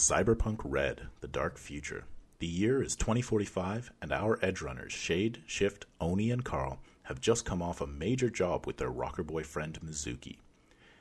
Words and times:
Cyberpunk 0.00 0.62
Red, 0.64 1.08
The 1.20 1.28
Dark 1.28 1.58
Future. 1.58 2.04
The 2.38 2.46
year 2.46 2.82
is 2.82 2.96
2045, 2.96 3.92
and 4.00 4.12
our 4.12 4.38
edge 4.40 4.62
runners, 4.62 4.94
Shade, 4.94 5.42
Shift, 5.46 5.84
Oni, 6.00 6.30
and 6.30 6.42
Carl, 6.42 6.80
have 7.02 7.20
just 7.20 7.44
come 7.44 7.60
off 7.60 7.82
a 7.82 7.86
major 7.86 8.30
job 8.30 8.66
with 8.66 8.78
their 8.78 8.88
rocker 8.88 9.22
boy 9.22 9.42
friend 9.42 9.78
Mizuki. 9.84 10.38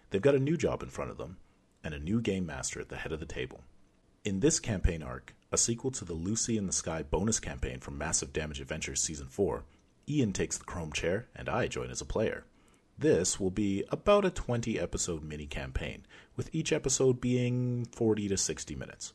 They've 0.09 0.21
got 0.21 0.35
a 0.35 0.39
new 0.39 0.57
job 0.57 0.83
in 0.83 0.89
front 0.89 1.11
of 1.11 1.17
them, 1.17 1.37
and 1.81 1.93
a 1.93 1.99
new 1.99 2.19
game 2.19 2.45
master 2.45 2.81
at 2.81 2.89
the 2.89 2.97
head 2.97 3.13
of 3.13 3.21
the 3.21 3.25
table. 3.25 3.61
In 4.25 4.41
this 4.41 4.59
campaign 4.59 5.01
arc, 5.01 5.33
a 5.49 5.57
sequel 5.57 5.91
to 5.91 6.03
the 6.03 6.13
Lucy 6.13 6.57
in 6.57 6.67
the 6.67 6.73
Sky 6.73 7.01
bonus 7.01 7.39
campaign 7.39 7.79
from 7.79 7.97
Massive 7.97 8.33
Damage 8.33 8.59
Adventures 8.59 9.01
Season 9.01 9.27
4, 9.27 9.63
Ian 10.09 10.33
takes 10.33 10.57
the 10.57 10.65
Chrome 10.65 10.91
chair, 10.91 11.29
and 11.33 11.47
I 11.47 11.67
join 11.67 11.89
as 11.89 12.01
a 12.01 12.05
player. 12.05 12.43
This 12.99 13.39
will 13.39 13.49
be 13.49 13.85
about 13.91 14.25
a 14.25 14.29
20 14.29 14.77
episode 14.77 15.23
mini 15.23 15.45
campaign, 15.45 16.05
with 16.39 16.55
each 16.55 16.71
episode 16.71 17.19
being 17.19 17.85
40 17.91 18.29
to 18.29 18.37
60 18.37 18.73
minutes. 18.73 19.11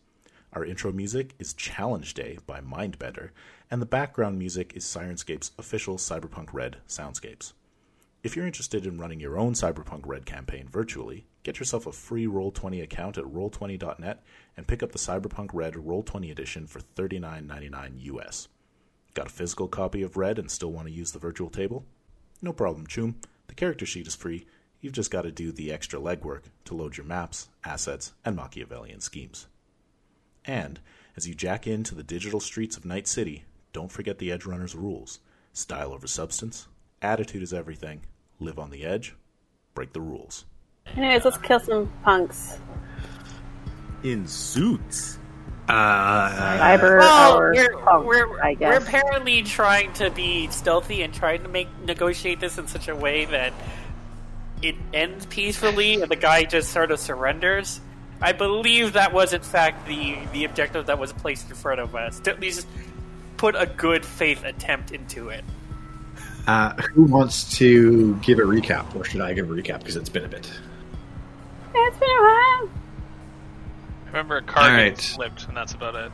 Our 0.53 0.63
intro 0.63 0.93
music 0.93 1.35
is 1.39 1.55
Challenge 1.55 2.13
Day 2.13 2.37
by 2.47 2.61
Mindbender, 2.61 3.31
and 3.71 3.81
the 3.81 3.87
background 3.87 4.39
music 4.39 4.75
is 4.77 4.85
Syrinscape's 4.85 5.53
official 5.59 5.97
Cyberpunk 5.97 6.53
Red 6.53 6.77
soundscapes. 6.87 7.55
If 8.23 8.37
you're 8.37 8.47
interested 8.47 8.85
in 8.85 8.99
running 8.99 9.21
your 9.21 9.39
own 9.39 9.55
Cyberpunk 9.55 10.03
Red 10.05 10.27
campaign 10.27 10.69
virtually, 10.69 11.25
get 11.45 11.59
yourself 11.59 11.87
a 11.87 11.93
free 11.93 12.27
Roll20 12.27 12.83
account 12.83 13.17
at 13.17 13.25
roll20.net 13.25 14.23
and 14.59 14.67
pick 14.67 14.83
up 14.83 14.93
the 14.93 14.99
Cyberpunk 14.99 15.49
Red 15.55 15.77
Roll20 15.77 16.31
edition 16.31 16.67
for 16.67 16.81
$39.99 16.81 18.03
US. 18.03 18.49
Got 19.15 19.29
a 19.29 19.31
physical 19.31 19.69
copy 19.69 20.03
of 20.03 20.19
Red 20.19 20.39
and 20.39 20.51
still 20.51 20.73
want 20.73 20.89
to 20.89 20.93
use 20.93 21.13
the 21.13 21.19
virtual 21.19 21.49
table? 21.49 21.87
No 22.43 22.53
problem, 22.53 22.87
Choom. 22.87 23.15
The 23.47 23.55
character 23.55 23.87
sheet 23.87 24.07
is 24.07 24.15
free. 24.15 24.45
You've 24.85 24.93
just 24.93 25.11
got 25.11 25.23
to 25.23 25.33
do 25.33 25.51
the 25.51 25.73
extra 25.73 25.99
legwork 25.99 26.43
to 26.67 26.75
load 26.75 26.99
your 26.99 27.07
maps, 27.07 27.49
assets, 27.65 28.13
and 28.23 28.37
Machiavellian 28.37 29.01
schemes. 29.01 29.47
And 30.45 30.79
as 31.17 31.27
you 31.27 31.35
jack 31.35 31.67
into 31.67 31.95
the 31.95 32.03
digital 32.03 32.39
streets 32.39 32.77
of 32.77 32.85
Night 32.85 33.09
City, 33.09 33.45
don't 33.73 33.91
forget 33.91 34.19
the 34.19 34.31
Edge 34.31 34.45
Runner's 34.45 34.75
rules 34.75 35.21
style 35.55 35.95
over 35.95 36.07
substance, 36.07 36.69
attitude 37.01 37.43
is 37.43 37.55
everything, 37.55 38.03
live 38.39 38.59
on 38.59 38.69
the 38.69 38.85
edge, 38.85 39.17
break 39.75 39.95
the 39.95 40.03
rules. 40.03 40.45
Anyways, 40.95 41.25
let's 41.25 41.39
kill 41.39 41.61
some 41.61 41.91
punks. 42.03 42.59
In 44.03 44.27
suits. 44.27 45.19
Uh, 45.67 46.59
Cyber 46.59 46.99
Well, 46.99 47.39
we're, 47.39 47.79
punks, 47.79 48.07
we're, 48.07 48.43
I 48.43 48.55
we're 48.61 48.77
apparently 48.77 49.41
trying 49.45 49.95
to 49.95 50.11
be 50.11 50.49
stealthy 50.49 51.01
and 51.01 51.15
trying 51.15 51.43
to 51.43 51.49
make 51.49 51.69
negotiate 51.87 52.39
this 52.41 52.59
in 52.59 52.67
such 52.67 52.89
a 52.89 52.95
way 52.95 53.25
that 53.25 53.55
it 54.63 54.77
ends 54.93 55.27
peacefully 55.27 56.01
and 56.01 56.11
the 56.11 56.17
guy 56.17 56.45
just 56.45 56.71
sort 56.73 56.91
of 56.91 56.99
surrenders. 57.01 57.81
I 58.21 58.33
believe 58.33 58.95
that 58.95 59.13
was 59.13 59.33
in 59.33 59.43
fact 59.43 59.87
the 59.87 60.17
the 60.33 60.45
objective 60.45 60.87
that 60.87 60.99
was 60.99 61.13
placed 61.13 61.49
in 61.51 61.57
front 61.57 61.81
of 61.81 61.95
us. 61.95 62.21
To 62.21 62.31
at 62.31 62.41
least 62.41 62.67
put 63.37 63.55
a 63.57 63.67
good 63.67 64.07
faith 64.07 64.45
attempt 64.45 64.93
into 64.93 65.29
it. 65.29 65.45
uh, 66.47 66.75
who 66.75 67.05
wants 67.05 67.57
to 67.59 68.15
give 68.17 68.39
a 68.39 68.43
recap, 68.43 68.95
or 68.95 69.05
should 69.05 69.21
I 69.21 69.33
give 69.35 69.51
a 69.51 69.53
recap 69.53 69.81
because 69.81 69.97
it's 69.97 70.09
been 70.09 70.25
a 70.25 70.29
bit? 70.29 70.51
It's 71.75 71.99
been 71.99 72.09
a 72.09 72.23
while. 72.23 72.71
I 74.05 74.07
remember 74.07 74.37
a 74.37 74.43
car 74.43 74.69
right. 74.69 74.99
flipped, 74.99 75.49
and 75.49 75.57
that's 75.57 75.73
about 75.73 75.95
it. 75.97 76.13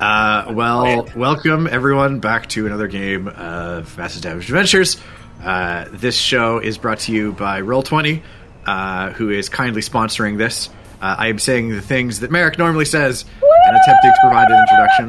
Uh, 0.00 0.52
well, 0.54 1.08
welcome 1.16 1.66
everyone 1.66 2.20
back 2.20 2.48
to 2.50 2.66
another 2.66 2.86
game 2.86 3.26
of 3.26 3.98
Massive 3.98 4.22
Damage 4.22 4.44
Adventures. 4.44 4.96
Uh, 5.42 5.86
this 5.92 6.16
show 6.16 6.58
is 6.58 6.78
brought 6.78 6.98
to 7.00 7.12
you 7.12 7.32
by 7.32 7.60
Roll20, 7.62 8.22
uh, 8.66 9.10
who 9.12 9.30
is 9.30 9.48
kindly 9.48 9.82
sponsoring 9.82 10.36
this. 10.38 10.68
Uh, 11.00 11.14
I 11.18 11.28
am 11.28 11.38
saying 11.38 11.70
the 11.70 11.80
things 11.80 12.20
that 12.20 12.30
Merrick 12.30 12.58
normally 12.58 12.84
says 12.84 13.24
and 13.66 13.76
attempting 13.76 14.10
to 14.10 14.16
provide 14.22 14.48
an 14.50 14.60
introduction. 14.60 15.08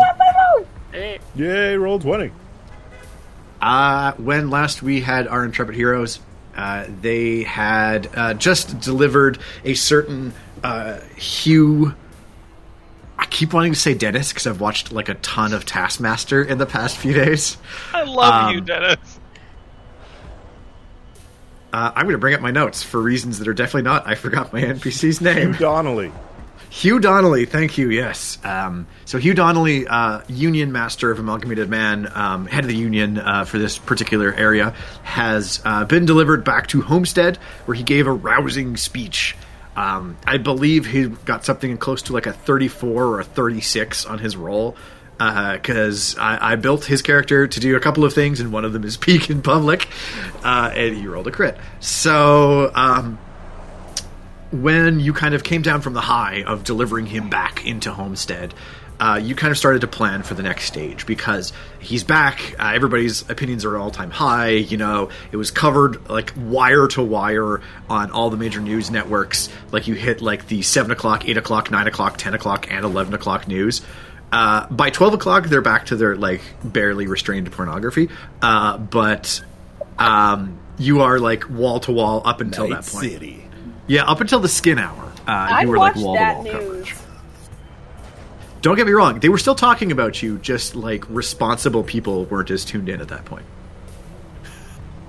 Hey, 0.92 1.20
Yay, 1.36 1.78
roll 1.78 2.00
20. 2.00 2.32
Uh, 3.62 4.14
when 4.14 4.50
last 4.50 4.82
we 4.84 5.02
had 5.02 5.28
our 5.28 5.44
intrepid 5.44 5.76
heroes, 5.76 6.20
uh, 6.56 6.86
they 7.02 7.44
had 7.44 8.08
uh, 8.16 8.34
just 8.36 8.80
delivered 8.80 9.40
a 9.66 9.74
certain 9.74 10.34
uh, 10.64 11.00
Hugh. 11.18 11.94
I 13.18 13.26
keep 13.26 13.54
wanting 13.54 13.74
to 13.74 13.80
say 13.80 13.94
Dennis 13.96 14.30
because 14.32 14.48
I've 14.48 14.62
watched 14.62 14.92
like 14.92 15.10
a 15.10 15.16
ton 15.16 15.54
of 15.54 15.66
Taskmaster 15.66 16.42
in 16.44 16.58
the 16.58 16.66
past 16.66 16.98
few 16.98 17.14
days. 17.14 17.58
I 17.94 18.04
love 18.04 18.52
you, 18.54 18.60
Um, 18.60 18.66
Dennis. 18.66 19.19
Uh, 21.72 21.92
I'm 21.96 22.06
going 22.06 22.14
to 22.14 22.20
bring 22.20 22.34
up 22.34 22.42
my 22.42 22.52
notes 22.52 22.82
for 22.82 23.00
reasons 23.00 23.40
that 23.40 23.48
are 23.48 23.54
definitely 23.54 23.84
not. 23.84 24.08
I 24.08 24.16
forgot 24.16 24.52
my 24.54 24.62
NPC's 24.62 25.22
name. 25.22 25.54
Donnelly. 25.54 26.12
Hugh 26.70 27.00
Donnelly, 27.00 27.46
thank 27.46 27.78
you. 27.78 27.90
Yes. 27.90 28.38
Um, 28.44 28.86
so 29.06 29.18
Hugh 29.18 29.34
Donnelly, 29.34 29.88
uh, 29.88 30.22
Union 30.28 30.72
Master 30.72 31.10
of 31.10 31.18
Amalgamated 31.18 31.68
Man, 31.68 32.12
um, 32.14 32.46
head 32.46 32.64
of 32.64 32.68
the 32.68 32.76
Union 32.76 33.18
uh, 33.18 33.44
for 33.46 33.58
this 33.58 33.80
particular 33.80 34.32
area, 34.34 34.76
has 35.04 35.62
uh, 35.66 35.86
been 35.86 36.06
delivered 36.06 36.44
back 36.44 36.68
to 36.68 36.82
Homestead, 36.82 37.38
where 37.66 37.76
he 37.76 37.84
gave 37.84 38.06
a 38.06 38.12
rousing 38.12 38.78
speech. 38.78 39.36
Um, 39.76 40.18
I 40.28 40.38
believe 40.38 40.86
he 40.86 41.08
got 41.08 41.44
something 41.44 41.78
close 41.78 42.04
to 42.04 42.14
like 42.14 42.28
a 42.28 42.34
34 42.34 43.06
or 43.06 43.20
a 43.20 43.24
36 43.24 44.06
on 44.06 44.20
his 44.20 44.38
roll. 44.38 44.76
Because 45.20 46.18
I, 46.18 46.54
I 46.54 46.56
built 46.56 46.86
his 46.86 47.02
character 47.02 47.46
to 47.46 47.60
do 47.60 47.76
a 47.76 47.80
couple 47.80 48.06
of 48.06 48.14
things, 48.14 48.40
and 48.40 48.52
one 48.52 48.66
of 48.66 48.74
them 48.74 48.84
is 48.86 48.98
peek 49.06 49.30
in 49.30 49.42
public, 49.42 49.88
uh, 50.44 50.72
and 50.74 50.96
he 50.96 51.08
rolled 51.08 51.28
a 51.28 51.32
crit. 51.32 51.58
So, 51.80 52.72
um, 52.74 53.20
when 54.52 55.00
you 55.00 55.14
kind 55.14 55.36
of 55.36 55.44
came 55.44 55.62
down 55.62 55.82
from 55.82 55.94
the 55.94 56.02
high 56.02 56.44
of 56.44 56.64
delivering 56.64 57.06
him 57.06 57.30
back 57.30 57.66
into 57.66 57.92
Homestead, 57.92 58.54
uh, 59.00 59.20
you 59.22 59.34
kind 59.34 59.52
of 59.52 59.58
started 59.58 59.80
to 59.82 59.88
plan 59.88 60.24
for 60.24 60.34
the 60.34 60.44
next 60.44 60.66
stage 60.66 61.06
because 61.06 61.54
he's 61.80 62.04
back. 62.04 62.56
Uh, 62.60 62.72
everybody's 62.74 63.30
opinions 63.30 63.64
are 63.64 63.78
all 63.78 63.92
time 63.92 64.12
high. 64.12 64.50
You 64.50 64.76
know, 64.76 65.10
it 65.32 65.38
was 65.38 65.52
covered 65.52 66.10
like 66.10 66.34
wire 66.36 66.88
to 66.90 67.02
wire 67.02 67.62
on 67.90 68.12
all 68.12 68.30
the 68.30 68.36
major 68.36 68.60
news 68.60 68.92
networks. 68.92 69.48
Like 69.72 69.88
you 69.88 69.94
hit 69.94 70.22
like 70.22 70.48
the 70.48 70.62
seven 70.64 70.92
o'clock, 70.92 71.30
eight 71.30 71.38
o'clock, 71.38 71.72
nine 71.72 71.88
o'clock, 71.88 72.18
ten 72.18 72.34
o'clock, 72.34 72.68
and 72.70 72.84
eleven 72.84 73.14
o'clock 73.14 73.48
news. 73.48 73.82
Uh, 74.32 74.68
by 74.68 74.90
twelve 74.90 75.14
o'clock, 75.14 75.46
they're 75.46 75.62
back 75.62 75.88
to 75.88 75.96
their 75.96 76.16
like 76.16 76.42
barely 76.64 77.08
restrained 77.08 77.52
pornography. 77.52 78.10
Uh, 78.42 78.78
but 78.78 79.44
um, 79.98 80.60
you 80.78 81.02
are 81.02 81.20
like 81.20 81.50
wall 81.50 81.80
to 81.82 81.92
wall 81.92 82.22
up 82.26 82.42
until 82.42 82.68
Night 82.68 82.84
that 82.84 82.92
point. 82.92 83.12
City. 83.12 83.46
Yeah, 83.88 84.04
up 84.04 84.22
until 84.22 84.40
the 84.40 84.48
skin 84.48 84.78
hour, 84.78 85.12
uh, 85.28 85.60
you 85.62 85.68
were 85.68 85.78
like 85.78 85.96
wall 85.96 86.16
to 86.16 86.22
wall 86.22 86.44
news. 86.44 86.54
coverage. 86.54 86.96
Don't 88.62 88.76
get 88.76 88.86
me 88.86 88.92
wrong; 88.92 89.20
they 89.20 89.30
were 89.30 89.38
still 89.38 89.56
talking 89.56 89.92
about 89.92 90.22
you. 90.22 90.38
Just 90.38 90.76
like 90.76 91.10
responsible 91.10 91.84
people 91.84 92.26
weren't 92.26 92.52
as 92.52 92.66
tuned 92.66 92.90
in 92.90 93.02
at 93.02 93.08
that 93.08 93.26
point. 93.26 93.46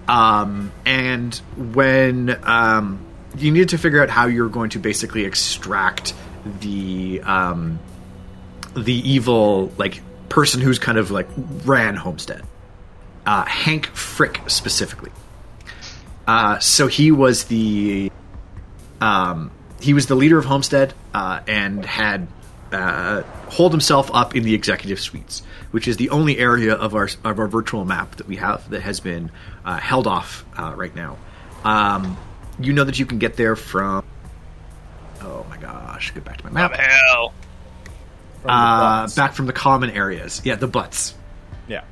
Um, 0.09 0.73
and 0.85 1.35
when 1.57 2.37
um, 2.43 3.05
you 3.37 3.53
needed 3.53 3.69
to 3.71 3.79
figure 3.79 4.03
out 4.03 4.11
how 4.11 4.27
you're 4.27 4.49
going 4.49 4.71
to 4.71 4.81
basically 4.81 5.25
extract 5.25 6.15
the 6.61 7.21
um, 7.23 7.79
the 8.75 8.95
evil 8.95 9.73
like 9.79 10.01
person 10.29 10.61
who's 10.61 10.79
kind 10.79 10.99
of 10.99 11.11
like 11.11 11.29
ran 11.65 11.97
Homestead, 11.97 12.43
uh, 13.27 13.45
Hank 13.45 13.87
Frick 13.87 14.41
specifically. 14.47 15.13
Uh, 16.27 16.59
so 16.59 16.87
he 16.87 17.11
was 17.11 17.45
the 17.45 18.11
um, 19.01 19.51
he 19.81 19.95
was 19.95 20.07
the 20.07 20.15
leader 20.15 20.39
of 20.39 20.45
Homestead 20.45 20.95
uh, 21.15 21.41
and 21.47 21.85
had 21.85 22.29
uh, 22.73 23.23
holed 23.49 23.73
himself 23.73 24.11
up 24.15 24.37
in 24.37 24.45
the 24.45 24.55
executive 24.55 25.01
suites, 25.01 25.43
which 25.71 25.89
is 25.89 25.97
the 25.97 26.11
only 26.11 26.39
area 26.39 26.75
of 26.75 26.95
our 26.95 27.09
of 27.25 27.39
our 27.39 27.49
virtual 27.49 27.85
map 27.85 28.17
that 28.17 28.29
we 28.29 28.37
have 28.37 28.69
that 28.71 28.83
has 28.83 29.01
been 29.01 29.31
uh, 29.65 29.79
held 29.79 30.07
off 30.07 30.45
uh, 30.57 30.73
right 30.77 30.95
now. 30.95 31.19
Um, 31.65 32.17
you 32.59 32.73
know 32.73 32.85
that 32.85 32.99
you 32.99 33.07
can 33.07 33.19
get 33.19 33.37
there 33.37 33.57
from. 33.57 34.05
Oh 35.23 35.45
my 35.49 35.57
gosh! 35.57 36.15
Get 36.15 36.25
back 36.25 36.39
to 36.39 36.45
my 36.45 36.51
map. 36.51 36.77
hell? 36.77 37.35
From 38.43 38.51
Uh, 38.51 39.09
back 39.15 39.35
from 39.35 39.47
the 39.47 39.53
common 39.53 39.91
areas. 39.91 40.41
Yeah, 40.45 40.55
the 40.55 40.67
butts. 40.67 41.15
Yeah. 41.69 41.83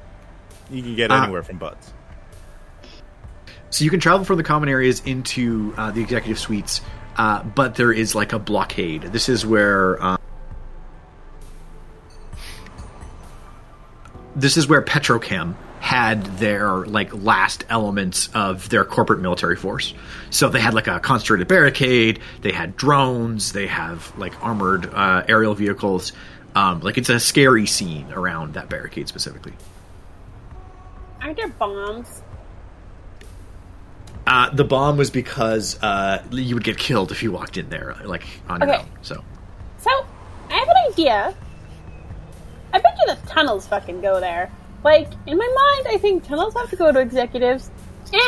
You 0.70 0.82
can 0.82 0.96
get 0.96 1.10
Uh, 1.10 1.22
anywhere 1.22 1.42
from 1.42 1.58
butts. 1.58 1.92
So 3.70 3.84
you 3.84 3.90
can 3.90 4.00
travel 4.00 4.24
from 4.24 4.38
the 4.38 4.42
common 4.42 4.68
areas 4.70 5.02
into 5.04 5.74
uh, 5.76 5.90
the 5.90 6.00
executive 6.00 6.38
suites, 6.38 6.80
uh, 7.18 7.42
but 7.42 7.74
there 7.74 7.92
is 7.92 8.14
like 8.14 8.32
a 8.32 8.38
blockade. 8.38 9.02
This 9.02 9.28
is 9.28 9.44
where 9.44 10.02
uh, 10.02 10.16
this 14.34 14.56
is 14.56 14.68
where 14.68 14.80
Petrochem 14.80 15.54
had 15.80 16.24
their 16.38 16.86
like 16.86 17.14
last 17.14 17.64
elements 17.68 18.28
of 18.34 18.68
their 18.68 18.84
corporate 18.84 19.20
military 19.20 19.56
force. 19.56 19.94
So 20.30 20.48
they 20.48 20.60
had 20.60 20.74
like 20.74 20.86
a 20.86 21.00
concentrated 21.00 21.48
barricade. 21.48 22.20
They 22.40 22.52
had 22.52 22.76
drones. 22.76 23.52
They 23.52 23.66
have 23.66 24.12
like 24.18 24.32
armored 24.42 24.92
uh, 24.92 25.24
aerial 25.28 25.54
vehicles. 25.54 26.12
Um, 26.58 26.80
like 26.80 26.98
it's 26.98 27.08
a 27.08 27.20
scary 27.20 27.66
scene 27.66 28.10
around 28.12 28.54
that 28.54 28.68
barricade 28.68 29.06
specifically. 29.06 29.52
Aren't 31.22 31.36
there 31.36 31.48
bombs? 31.50 32.22
Uh, 34.26 34.50
the 34.50 34.64
bomb 34.64 34.96
was 34.96 35.08
because 35.08 35.80
uh, 35.84 36.20
you 36.32 36.56
would 36.56 36.64
get 36.64 36.76
killed 36.76 37.12
if 37.12 37.22
you 37.22 37.30
walked 37.30 37.58
in 37.58 37.68
there, 37.68 37.94
like 38.04 38.26
on 38.48 38.60
your 38.60 38.74
own. 38.74 38.86
So 39.02 39.22
So 39.78 39.90
I 40.50 40.54
have 40.54 40.68
an 40.68 40.92
idea. 40.92 41.36
I 42.72 42.78
bet 42.80 42.98
you 43.06 43.14
the 43.14 43.26
tunnels 43.28 43.68
fucking 43.68 44.00
go 44.00 44.18
there. 44.18 44.50
Like, 44.82 45.12
in 45.26 45.38
my 45.38 45.72
mind, 45.76 45.94
I 45.94 45.98
think 45.98 46.24
tunnels 46.26 46.54
have 46.54 46.70
to 46.70 46.76
go 46.76 46.90
to 46.90 46.98
executives. 46.98 47.70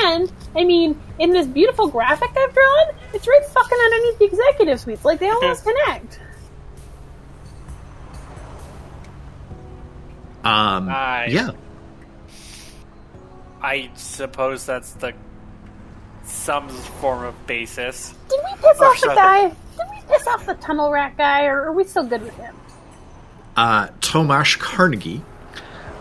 And, 0.04 0.32
I 0.54 0.62
mean, 0.62 1.00
in 1.18 1.30
this 1.30 1.48
beautiful 1.48 1.88
graphic 1.88 2.30
I've 2.36 2.54
drawn, 2.54 2.94
it's 3.12 3.26
right 3.26 3.44
fucking 3.44 3.78
underneath 3.84 4.18
the 4.20 4.24
executive 4.24 4.80
suites. 4.80 5.04
Like, 5.04 5.18
they 5.18 5.30
almost 5.30 5.64
connect. 5.86 6.20
Um, 10.44 10.86
Nice. 10.86 11.32
yeah. 11.32 11.50
I 13.62 13.90
suppose 13.94 14.64
that's 14.66 14.92
the 14.94 15.12
some 16.24 16.68
form 16.68 17.24
of 17.24 17.46
basis. 17.46 18.14
Did 18.28 18.40
we 18.44 18.54
piss 18.56 18.80
Or 18.80 18.86
off 18.86 19.00
the 19.00 19.06
guy? 19.08 19.48
Did 19.48 19.56
we 19.90 20.00
piss 20.08 20.26
off 20.26 20.46
the 20.46 20.54
tunnel 20.54 20.90
rat 20.90 21.16
guy, 21.16 21.46
or 21.46 21.64
are 21.64 21.72
we 21.72 21.84
still 21.84 22.04
good 22.04 22.22
with 22.22 22.36
him? 22.36 22.54
uh, 23.56 23.88
Tomasz 24.00 24.58
Carnegie. 24.58 25.22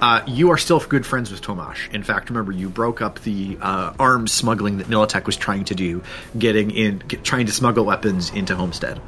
Uh, 0.01 0.21
you 0.27 0.49
are 0.51 0.57
still 0.57 0.79
good 0.79 1.05
friends 1.05 1.29
with 1.29 1.41
Tomasz. 1.41 1.91
In 1.93 2.03
fact, 2.03 2.29
remember 2.29 2.53
you 2.53 2.69
broke 2.69 3.01
up 3.01 3.19
the 3.23 3.57
uh, 3.61 3.91
arms 3.99 4.31
smuggling 4.31 4.77
that 4.77 4.87
Militech 4.87 5.25
was 5.25 5.35
trying 5.35 5.65
to 5.65 5.75
do, 5.75 6.01
getting 6.37 6.71
in, 6.71 6.99
get, 6.99 7.25
trying 7.25 7.47
to 7.47 7.51
smuggle 7.51 7.83
weapons 7.83 8.29
into 8.29 8.55
Homestead. 8.55 9.01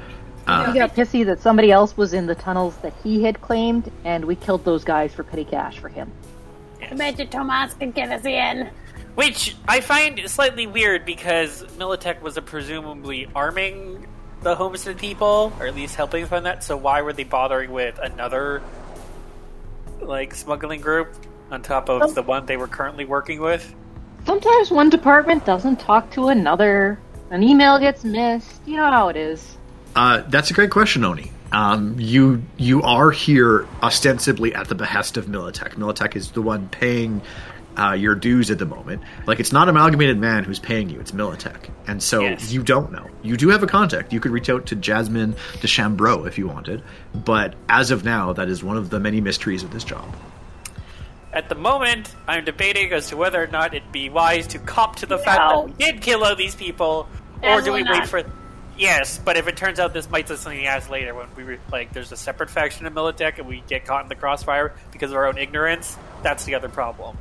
Uh, 0.47 0.71
he 0.71 0.79
got 0.79 0.95
pissy 0.95 1.25
that 1.25 1.41
somebody 1.41 1.71
else 1.71 1.95
was 1.95 2.13
in 2.13 2.25
the 2.25 2.35
tunnels 2.35 2.75
that 2.77 2.93
he 3.03 3.23
had 3.23 3.41
claimed, 3.41 3.91
and 4.03 4.25
we 4.25 4.35
killed 4.35 4.65
those 4.65 4.83
guys 4.83 5.13
for 5.13 5.23
petty 5.23 5.45
cash 5.45 5.79
for 5.79 5.89
him. 5.89 6.11
I 6.81 6.95
bet 6.95 7.19
you 7.19 7.25
Tomas 7.25 7.73
can 7.75 7.91
get 7.91 8.11
us 8.11 8.25
in. 8.25 8.69
Which 9.15 9.55
I 9.67 9.81
find 9.81 10.19
slightly 10.29 10.67
weird 10.67 11.05
because 11.05 11.63
Militech 11.77 12.21
was 12.21 12.39
presumably 12.39 13.27
arming 13.35 14.07
the 14.41 14.55
Homestead 14.55 14.97
people, 14.97 15.53
or 15.59 15.67
at 15.67 15.75
least 15.75 15.95
helping 15.95 16.25
fund 16.25 16.45
that. 16.45 16.63
So 16.63 16.75
why 16.75 17.01
were 17.01 17.13
they 17.13 17.23
bothering 17.23 17.71
with 17.71 17.99
another 17.99 18.61
like 20.01 20.33
smuggling 20.33 20.81
group 20.81 21.13
on 21.51 21.61
top 21.61 21.89
of 21.89 22.15
the 22.15 22.23
one 22.23 22.45
they 22.45 22.57
were 22.57 22.67
currently 22.67 23.05
working 23.05 23.39
with? 23.39 23.75
Sometimes 24.25 24.71
one 24.71 24.89
department 24.89 25.45
doesn't 25.45 25.79
talk 25.79 26.09
to 26.11 26.29
another, 26.29 26.99
an 27.31 27.44
email 27.44 27.79
gets 27.79 28.03
missed. 28.03 28.61
You 28.65 28.77
know 28.77 28.91
how 28.91 29.09
it 29.09 29.17
is. 29.17 29.57
Uh, 29.95 30.23
that's 30.27 30.51
a 30.51 30.53
great 30.53 30.71
question, 30.71 31.03
Oni. 31.03 31.31
Um, 31.51 31.99
you 31.99 32.43
you 32.57 32.81
are 32.81 33.11
here 33.11 33.67
ostensibly 33.83 34.55
at 34.55 34.69
the 34.69 34.75
behest 34.75 35.17
of 35.17 35.25
Militech. 35.25 35.73
Militech 35.75 36.15
is 36.15 36.31
the 36.31 36.41
one 36.41 36.69
paying 36.69 37.21
uh, 37.77 37.91
your 37.91 38.15
dues 38.15 38.49
at 38.51 38.57
the 38.57 38.65
moment. 38.65 39.01
Like 39.27 39.41
it's 39.41 39.51
not 39.51 39.67
Amalgamated 39.67 40.17
Man 40.17 40.45
who's 40.45 40.59
paying 40.59 40.89
you; 40.89 40.99
it's 41.01 41.11
Militech, 41.11 41.69
and 41.88 42.01
so 42.01 42.21
Yes. 42.21 42.53
you 42.53 42.63
don't 42.63 42.91
know. 42.93 43.05
You 43.21 43.35
do 43.35 43.49
have 43.49 43.63
a 43.63 43.67
contact. 43.67 44.13
You 44.13 44.21
could 44.21 44.31
reach 44.31 44.49
out 44.49 44.65
to 44.67 44.75
Jasmine 44.75 45.35
de 45.59 45.67
Chambreau 45.67 46.25
if 46.25 46.37
you 46.37 46.47
wanted, 46.47 46.83
but 47.13 47.55
as 47.67 47.91
of 47.91 48.05
now, 48.05 48.31
that 48.31 48.47
is 48.47 48.63
one 48.63 48.77
of 48.77 48.89
the 48.89 48.99
many 48.99 49.19
mysteries 49.19 49.61
of 49.63 49.71
this 49.71 49.83
job. 49.83 50.15
At 51.33 51.47
the 51.49 51.55
moment, 51.55 52.13
I'm 52.27 52.44
debating 52.44 52.91
as 52.91 53.07
to 53.09 53.17
whether 53.17 53.41
or 53.41 53.47
not 53.47 53.73
it'd 53.73 53.91
be 53.91 54.09
wise 54.09 54.47
to 54.47 54.59
cop 54.59 54.97
to 54.97 55.05
the 55.05 55.17
fact 55.17 55.37
that 55.37 55.65
we 55.65 55.71
did 55.73 56.01
kill 56.01 56.23
all 56.23 56.35
these 56.35 56.55
people, 56.55 57.07
or 57.44 57.61
do 57.61 57.73
we 57.73 57.81
Absolutely 57.81 57.99
wait 57.99 58.07
for? 58.07 58.23
Yes, 58.77 59.19
but 59.23 59.38
if 59.38 59.47
it 59.47 59.57
turns 59.57 59.79
out 59.79 59.94
this 59.94 60.09
might 60.09 60.27
be 60.27 60.35
something 60.35 60.65
else 60.65 60.89
later, 60.89 61.13
when 61.13 61.27
we 61.35 61.57
like, 61.71 61.94
there's 61.94 62.12
a 62.12 62.18
separate 62.18 62.50
faction 62.50 62.85
of 62.85 62.94
Militech 62.94 63.38
and 63.38 63.47
we 63.47 63.63
get 63.68 63.85
caught 63.85 64.03
in 64.03 64.09
the 64.09 64.15
crossfire 64.15 64.73
because 64.91 65.12
of 65.12 65.18
our 65.18 65.27
own 65.27 65.38
ignorance, 65.38 65.97
that's 66.23 66.45
the 66.45 66.56
other 66.56 66.69
problem. 66.69 67.18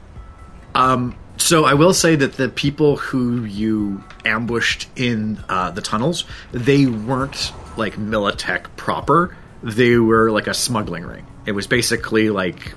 Um, 0.75 1.17
so 1.37 1.65
I 1.65 1.75
will 1.75 1.95
say 1.95 2.17
that 2.17 2.35
the 2.35 2.49
people 2.49 2.97
who 2.97 3.45
you 3.45 4.05
ambushed 4.25 4.89
in 4.97 5.43
uh, 5.49 5.71
the 5.71 5.83
tunnels, 5.83 6.25
they 6.53 6.87
weren't 6.87 7.53
like 7.77 7.97
Militech 7.97 8.65
proper. 8.77 9.37
They 9.63 9.97
were 9.97 10.31
like 10.31 10.47
a 10.47 10.55
smuggling 10.55 11.05
ring. 11.05 11.27
It 11.47 11.53
was 11.53 11.67
basically 11.67 12.31
like 12.31 12.75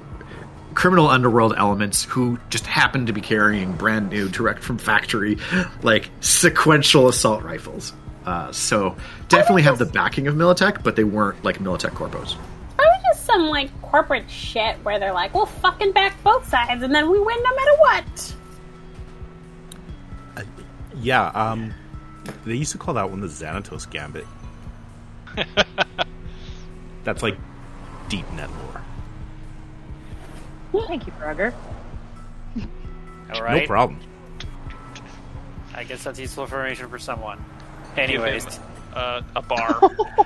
criminal 0.74 1.08
underworld 1.08 1.54
elements 1.56 2.04
who 2.04 2.40
just 2.50 2.66
happened 2.66 3.08
to 3.08 3.14
be 3.14 3.22
carrying 3.22 3.74
brand 3.74 4.10
new, 4.10 4.28
direct 4.28 4.64
from 4.64 4.78
factory, 4.78 5.38
like 5.84 6.10
sequential 6.22 7.08
assault 7.08 7.44
rifles. 7.44 7.94
Uh, 8.26 8.52
so 8.52 8.96
definitely 9.28 9.64
have 9.64 9.78
the 9.78 9.86
backing 9.86 10.28
of 10.28 10.36
Militech, 10.36 10.84
but 10.84 10.96
they 10.96 11.04
weren't 11.04 11.44
like 11.44 11.60
Militech 11.60 11.92
corpos. 11.92 12.36
Probably 12.78 13.00
just 13.04 13.26
some 13.26 13.48
like 13.48 13.70
corporate 13.82 14.30
shit 14.30 14.78
where 14.84 15.00
they're 15.00 15.14
like, 15.14 15.34
"We'll 15.34 15.46
fucking 15.46 15.92
back 15.92 16.22
both 16.24 16.48
sides, 16.48 16.84
and 16.84 16.96
then 16.96 17.10
we 17.10 17.20
win 17.20 17.38
no 17.44 17.56
matter 17.56 17.78
what." 17.80 18.36
Yeah, 21.02 21.28
um, 21.30 21.74
they 22.46 22.56
used 22.56 22.72
to 22.72 22.78
call 22.78 22.94
that 22.94 23.10
one 23.10 23.20
the 23.20 23.28
Xanatos 23.28 23.90
Gambit. 23.90 24.26
That's 27.04 27.22
like 27.22 27.38
deep 28.08 28.32
net 28.34 28.50
lore. 30.72 30.86
Thank 30.88 31.06
you, 31.06 31.14
Frogger. 31.14 31.54
All 33.34 33.42
right, 33.42 33.62
No 33.64 33.68
problem. 33.68 34.00
I 35.76 35.84
guess 35.84 36.04
that's 36.04 36.20
useful 36.20 36.44
information 36.44 36.88
for 36.88 37.00
someone. 37.00 37.44
Give 37.96 38.10
Anyways, 38.10 38.44
him, 38.58 38.64
uh, 38.94 39.22
a 39.36 39.42
bar. 39.42 39.82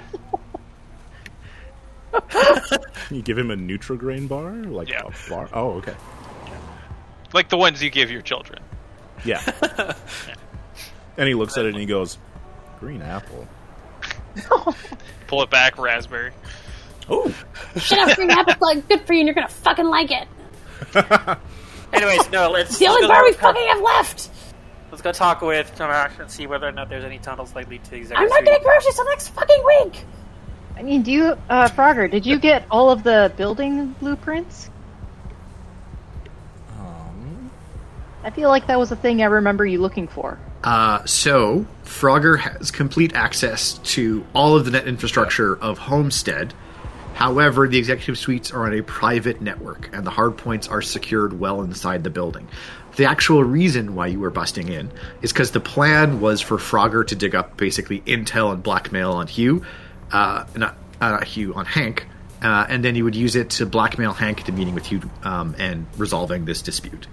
You 3.11 3.21
give 3.21 3.37
him 3.37 3.51
a 3.51 3.55
Nutrigrain 3.55 4.27
bar, 4.27 4.51
like 4.53 4.89
Yeah. 4.89 5.03
a 5.05 5.29
bar. 5.29 5.49
Oh, 5.53 5.71
okay. 5.73 5.93
like 7.33 7.49
the 7.49 7.57
ones 7.57 7.81
you 7.83 7.89
give 7.89 8.09
your 8.11 8.21
children. 8.21 8.59
Yeah. 9.23 9.41
and 11.17 11.27
he 11.27 11.33
looks 11.33 11.57
at 11.57 11.65
it 11.65 11.69
and 11.69 11.77
he 11.79 11.85
goes, 11.85 12.17
"Green 12.79 13.01
apple." 13.01 13.47
Pull 15.27 15.41
it 15.43 15.49
back, 15.49 15.77
raspberry. 15.77 16.31
Oh, 17.09 17.33
Shut 17.77 17.99
up, 18.09 18.15
green 18.15 18.31
apple 18.31 18.55
like 18.61 18.87
good 18.87 19.01
for 19.01 19.13
you, 19.13 19.19
and 19.19 19.27
you're 19.27 19.35
gonna 19.35 19.47
fucking 19.47 19.85
like 19.87 20.11
it. 20.11 20.27
anyways, 21.93 22.29
no, 22.31 22.49
let's. 22.49 22.77
The 22.77 22.87
only 22.87 23.07
bar 23.07 23.23
we 23.23 23.33
fucking 23.33 23.67
have 23.67 23.81
left. 23.81 24.29
Let's 24.89 25.01
go 25.01 25.11
talk 25.11 25.41
with 25.41 25.73
Tomasz 25.77 26.17
and 26.19 26.31
see 26.31 26.47
whether 26.47 26.67
or 26.67 26.71
not 26.71 26.89
there's 26.89 27.03
any 27.03 27.19
tunnels 27.19 27.51
that 27.53 27.69
lead 27.69 27.83
to 27.85 27.91
the 27.91 27.97
executive 27.97 28.23
I'm 28.23 28.29
not 28.29 28.37
suite. 28.37 28.45
getting 28.45 28.63
groceries 28.63 28.95
till 28.95 29.05
next 29.05 29.27
fucking 29.29 29.63
week. 29.65 30.05
I 30.77 30.83
mean, 30.83 31.01
do 31.01 31.11
you, 31.11 31.37
uh, 31.49 31.67
Frogger, 31.69 32.09
did 32.09 32.25
you 32.25 32.39
get 32.39 32.63
all 32.71 32.89
of 32.89 33.03
the 33.03 33.31
building 33.35 33.95
blueprints? 33.99 34.69
um, 36.79 37.51
I 38.23 38.29
feel 38.29 38.49
like 38.49 38.67
that 38.67 38.79
was 38.79 38.91
a 38.91 38.95
thing 38.95 39.21
I 39.21 39.25
remember 39.25 39.65
you 39.65 39.81
looking 39.81 40.07
for. 40.07 40.37
Uh, 40.63 41.03
so 41.05 41.65
Frogger 41.83 42.39
has 42.39 42.71
complete 42.71 43.13
access 43.15 43.73
to 43.79 44.25
all 44.33 44.55
of 44.55 44.65
the 44.65 44.71
net 44.71 44.87
infrastructure 44.87 45.55
of 45.57 45.77
Homestead. 45.77 46.53
However, 47.13 47.67
the 47.67 47.79
executive 47.79 48.17
suites 48.17 48.51
are 48.51 48.65
on 48.67 48.73
a 48.73 48.83
private 48.83 49.41
network, 49.41 49.89
and 49.91 50.05
the 50.05 50.11
hard 50.11 50.37
points 50.37 50.67
are 50.67 50.83
secured 50.83 51.39
well 51.39 51.61
inside 51.63 52.03
the 52.03 52.11
building. 52.11 52.47
The 52.97 53.05
actual 53.05 53.43
reason 53.43 53.93
why 53.93 54.07
you 54.07 54.19
were 54.19 54.31
busting 54.31 54.69
in 54.69 54.91
is 55.21 55.31
because 55.31 55.51
the 55.51 55.59
plan 55.59 56.19
was 56.19 56.41
for 56.41 56.57
Frogger 56.57 57.05
to 57.07 57.15
dig 57.15 57.35
up 57.35 57.55
basically 57.55 58.01
intel 58.01 58.51
and 58.51 58.61
blackmail 58.61 59.11
on 59.13 59.27
Hugh, 59.27 59.63
uh, 60.11 60.45
not, 60.55 60.75
uh, 60.99 61.11
not 61.11 61.23
Hugh, 61.23 61.53
on 61.53 61.65
Hank, 61.65 62.07
uh, 62.41 62.65
and 62.67 62.83
then 62.83 62.95
he 62.95 63.03
would 63.03 63.15
use 63.15 63.35
it 63.35 63.51
to 63.51 63.67
blackmail 63.67 64.13
Hank 64.13 64.39
into 64.39 64.51
meeting 64.51 64.73
with 64.73 64.87
Hugh 64.87 65.01
um, 65.21 65.55
and 65.59 65.85
resolving 65.97 66.45
this 66.45 66.63
dispute. 66.63 67.07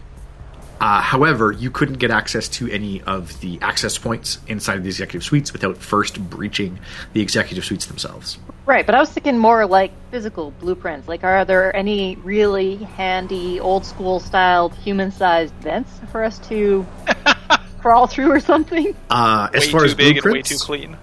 Uh, 0.84 1.00
however, 1.00 1.50
you 1.50 1.70
couldn't 1.70 1.96
get 1.96 2.10
access 2.10 2.46
to 2.46 2.68
any 2.68 3.00
of 3.04 3.40
the 3.40 3.58
access 3.62 3.96
points 3.96 4.38
inside 4.48 4.76
of 4.76 4.82
the 4.82 4.90
executive 4.90 5.24
suites 5.24 5.50
without 5.50 5.78
first 5.78 6.20
breaching 6.28 6.78
the 7.14 7.22
executive 7.22 7.64
suites 7.64 7.86
themselves. 7.86 8.36
Right, 8.66 8.84
but 8.84 8.94
I 8.94 9.00
was 9.00 9.08
thinking 9.08 9.38
more 9.38 9.64
like 9.64 9.92
physical 10.10 10.50
blueprints. 10.50 11.08
Like, 11.08 11.24
are 11.24 11.46
there 11.46 11.74
any 11.74 12.16
really 12.16 12.76
handy, 12.76 13.60
old 13.60 13.86
school 13.86 14.20
styled, 14.20 14.74
human 14.74 15.10
sized 15.10 15.54
vents 15.54 15.90
for 16.12 16.22
us 16.22 16.38
to 16.50 16.86
crawl 17.80 18.06
through 18.06 18.30
or 18.30 18.40
something? 18.40 18.94
Uh, 19.08 19.48
as 19.54 19.64
way 19.64 19.72
far 19.72 19.80
too 19.80 19.86
as 19.86 19.94
big 19.94 20.18
and 20.18 20.34
way 20.34 20.42
too 20.42 20.58
clean. 20.58 20.98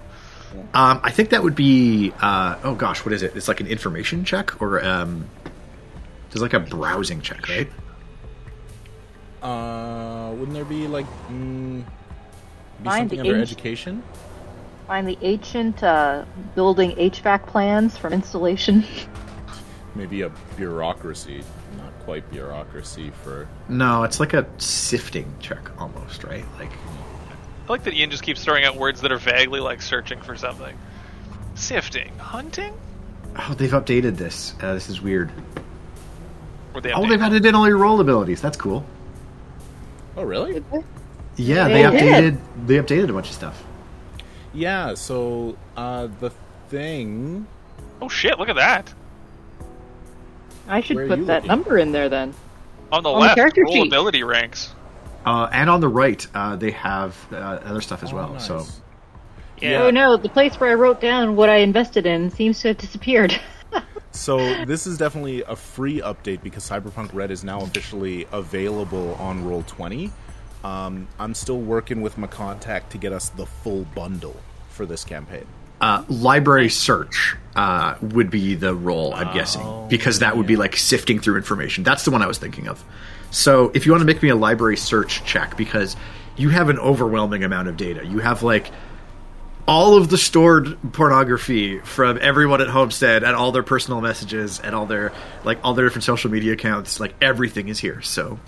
Um, 0.74 1.00
I 1.02 1.10
think 1.10 1.30
that 1.30 1.42
would 1.42 1.56
be 1.56 2.12
uh, 2.20 2.54
oh 2.62 2.76
gosh, 2.76 3.04
what 3.04 3.14
is 3.14 3.24
it? 3.24 3.34
It's 3.34 3.48
like 3.48 3.58
an 3.58 3.66
information 3.66 4.24
check 4.24 4.62
or 4.62 4.84
um, 4.84 5.28
there's 6.30 6.40
like 6.40 6.54
a 6.54 6.60
browsing 6.60 7.20
check, 7.20 7.48
right? 7.48 7.68
Uh, 9.42 10.30
wouldn't 10.32 10.54
there 10.54 10.64
be 10.64 10.86
like 10.86 11.06
mm, 11.28 11.82
be 11.82 12.84
Find 12.84 13.00
something 13.10 13.18
the 13.18 13.28
under 13.28 13.36
age- 13.42 13.48
education? 13.52 14.02
Find 14.86 15.06
the 15.06 15.18
ancient 15.22 15.82
uh, 15.82 16.24
building 16.54 16.90
HVAC 16.92 17.46
plans 17.46 17.96
from 17.96 18.12
installation. 18.12 18.84
Maybe 19.94 20.22
a 20.22 20.30
bureaucracy, 20.56 21.42
not 21.76 21.92
quite 22.00 22.28
bureaucracy 22.30 23.10
for. 23.22 23.46
No, 23.68 24.02
it's 24.04 24.20
like 24.20 24.32
a 24.34 24.46
sifting 24.58 25.32
check 25.40 25.70
almost, 25.80 26.24
right? 26.24 26.44
Like 26.58 26.70
I 26.72 27.72
like 27.72 27.84
that 27.84 27.94
Ian 27.94 28.10
just 28.10 28.22
keeps 28.22 28.42
throwing 28.44 28.64
out 28.64 28.76
words 28.76 29.00
that 29.02 29.12
are 29.12 29.18
vaguely 29.18 29.60
like 29.60 29.82
searching 29.82 30.20
for 30.20 30.34
something. 30.36 30.76
Sifting, 31.54 32.10
hunting. 32.18 32.74
oh, 33.38 33.54
they've 33.54 33.70
updated 33.70 34.16
this. 34.16 34.54
Uh, 34.62 34.72
this 34.74 34.88
is 34.88 35.00
weird. 35.02 35.30
They 36.82 36.92
Oh, 36.92 37.06
they've 37.06 37.20
added 37.20 37.44
in 37.44 37.54
all 37.54 37.68
your 37.68 37.76
roll 37.76 38.00
abilities. 38.00 38.40
That's 38.40 38.56
cool. 38.56 38.84
Oh, 40.16 40.22
really? 40.24 40.62
Yeah, 41.36 41.68
They 41.68 41.82
they 41.82 41.82
did. 41.90 42.34
updated. 42.34 42.66
They 42.66 42.74
updated 42.76 43.08
a 43.10 43.12
bunch 43.12 43.28
of 43.28 43.34
stuff. 43.34 43.62
Yeah. 44.52 44.94
So 44.94 45.56
uh, 45.76 46.08
the 46.20 46.30
thing. 46.68 47.46
Oh 48.00 48.08
shit! 48.08 48.38
Look 48.38 48.48
at 48.48 48.56
that. 48.56 48.92
I 50.68 50.80
should 50.80 50.96
Where 50.96 51.08
put 51.08 51.26
that 51.26 51.42
looking? 51.42 51.48
number 51.48 51.78
in 51.78 51.92
there 51.92 52.08
then. 52.08 52.34
On 52.92 53.02
the 53.02 53.08
On 53.10 53.14
the 53.14 53.20
left, 53.26 53.36
character 53.36 53.62
roll 53.64 53.72
sheet. 53.74 53.86
ability 53.86 54.22
ranks. 54.22 54.74
Uh, 55.24 55.48
and 55.52 55.70
on 55.70 55.80
the 55.80 55.88
right, 55.88 56.26
uh, 56.34 56.56
they 56.56 56.72
have 56.72 57.16
uh, 57.32 57.36
other 57.36 57.80
stuff 57.80 58.02
as 58.02 58.12
Oh, 58.12 58.16
well. 58.16 58.32
nice. 58.34 58.46
So 58.46 58.66
Yeah. 59.60 59.84
Oh 59.84 59.90
no, 59.90 60.16
the 60.16 60.28
place 60.28 60.54
where 60.60 60.70
I 60.70 60.74
wrote 60.74 61.00
down 61.00 61.36
what 61.36 61.48
I 61.48 61.58
invested 61.58 62.06
in 62.06 62.30
seems 62.30 62.60
to 62.60 62.68
have 62.68 62.78
disappeared. 62.78 63.38
So 64.12 64.64
this 64.64 64.86
is 64.86 64.98
definitely 64.98 65.42
a 65.42 65.56
free 65.56 66.00
update 66.00 66.42
because 66.42 66.68
Cyberpunk 66.68 67.12
Red 67.12 67.30
is 67.30 67.42
now 67.42 67.62
officially 67.62 68.26
available 68.30 69.14
on 69.14 69.44
Roll 69.44 69.62
Twenty. 69.62 70.12
Um, 70.62 71.08
I'm 71.18 71.34
still 71.34 71.58
working 71.58 72.02
with 72.02 72.16
my 72.18 72.28
contact 72.28 72.92
to 72.92 72.98
get 72.98 73.12
us 73.12 73.30
the 73.30 73.46
full 73.46 73.84
bundle 73.94 74.36
for 74.68 74.86
this 74.86 75.02
campaign. 75.02 75.46
uh, 75.82 76.04
library 76.08 76.68
search 76.68 77.36
uh, 77.56 77.96
would 78.00 78.30
be 78.30 78.54
the 78.54 78.72
role, 78.74 79.12
I'm 79.12 79.34
guessing, 79.34 79.88
because 79.88 80.20
that 80.20 80.36
would 80.36 80.46
be 80.46 80.54
like 80.56 80.76
sifting 80.76 81.18
through 81.18 81.36
information. 81.36 81.82
That's 81.82 82.04
the 82.04 82.12
one 82.12 82.22
I 82.22 82.28
was 82.28 82.38
thinking 82.38 82.68
of. 82.68 82.82
So 83.32 83.72
if 83.74 83.84
you 83.84 83.92
want 83.92 84.00
to 84.02 84.06
make 84.06 84.22
me 84.22 84.28
a 84.28 84.36
library 84.36 84.76
search 84.76 85.24
check, 85.24 85.56
because 85.56 85.96
you 86.36 86.50
have 86.50 86.68
an 86.68 86.78
overwhelming 86.78 87.42
amount 87.42 87.66
of 87.66 87.76
data, 87.76 88.06
you 88.06 88.20
have 88.20 88.44
like 88.44 88.70
all 89.66 89.96
of 89.96 90.08
the 90.08 90.18
stored 90.18 90.76
pornography 90.92 91.78
from 91.78 92.18
everyone 92.20 92.60
at 92.60 92.68
Homestead 92.68 93.22
and 93.22 93.36
all 93.36 93.52
their 93.52 93.62
personal 93.62 94.00
messages 94.00 94.58
and 94.60 94.74
all 94.74 94.86
their 94.86 95.12
like 95.44 95.58
all 95.62 95.74
their 95.74 95.86
different 95.86 96.04
social 96.04 96.30
media 96.30 96.52
accounts. 96.54 96.98
Like 97.00 97.14
everything 97.20 97.68
is 97.68 97.78
here. 97.78 98.02
So 98.02 98.38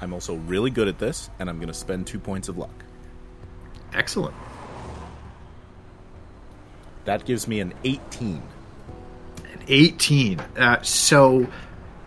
I'm 0.00 0.12
also 0.12 0.34
really 0.36 0.70
good 0.70 0.88
at 0.88 0.98
this, 0.98 1.30
and 1.38 1.48
I'm 1.48 1.56
going 1.56 1.68
to 1.68 1.74
spend 1.74 2.06
two 2.06 2.18
points 2.18 2.48
of 2.48 2.58
luck. 2.58 2.84
excellent. 3.92 4.34
That 7.04 7.24
gives 7.24 7.48
me 7.48 7.60
an 7.60 7.74
18. 7.84 8.42
An 9.52 9.62
18 9.68 10.40
uh, 10.40 10.82
so 10.82 11.48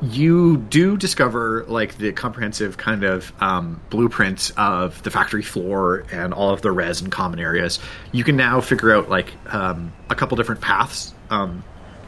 you 0.01 0.57
do 0.57 0.97
discover 0.97 1.63
like 1.67 1.97
the 1.97 2.11
comprehensive 2.11 2.77
kind 2.77 3.03
of 3.03 3.31
um, 3.41 3.81
blueprints 3.89 4.51
of 4.57 5.01
the 5.03 5.11
factory 5.11 5.41
floor 5.41 6.05
and 6.11 6.33
all 6.33 6.49
of 6.49 6.61
the 6.61 6.71
res 6.71 7.01
and 7.01 7.11
common 7.11 7.39
areas. 7.39 7.79
You 8.11 8.23
can 8.23 8.35
now 8.35 8.61
figure 8.61 8.93
out 8.93 9.09
like 9.09 9.31
um, 9.53 9.93
a 10.09 10.15
couple 10.15 10.35
different 10.37 10.61
paths. 10.61 11.13
Um, 11.29 11.63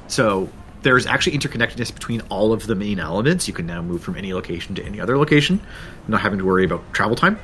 so 0.08 0.50
there's 0.82 1.06
actually 1.06 1.38
interconnectedness 1.38 1.94
between 1.94 2.22
all 2.30 2.54
of 2.54 2.68
the 2.68 2.76
main 2.76 3.00
elements. 3.00 3.48
You 3.48 3.54
can 3.54 3.66
now 3.66 3.82
move 3.82 4.04
from 4.04 4.16
any 4.16 4.34
location 4.34 4.76
to 4.76 4.84
any 4.84 5.00
other 5.00 5.18
location 5.18 5.60
not 6.08 6.22
having 6.22 6.40
to 6.40 6.46
worry 6.46 6.66
about 6.66 6.94
travel 6.94 7.16
time 7.16 7.40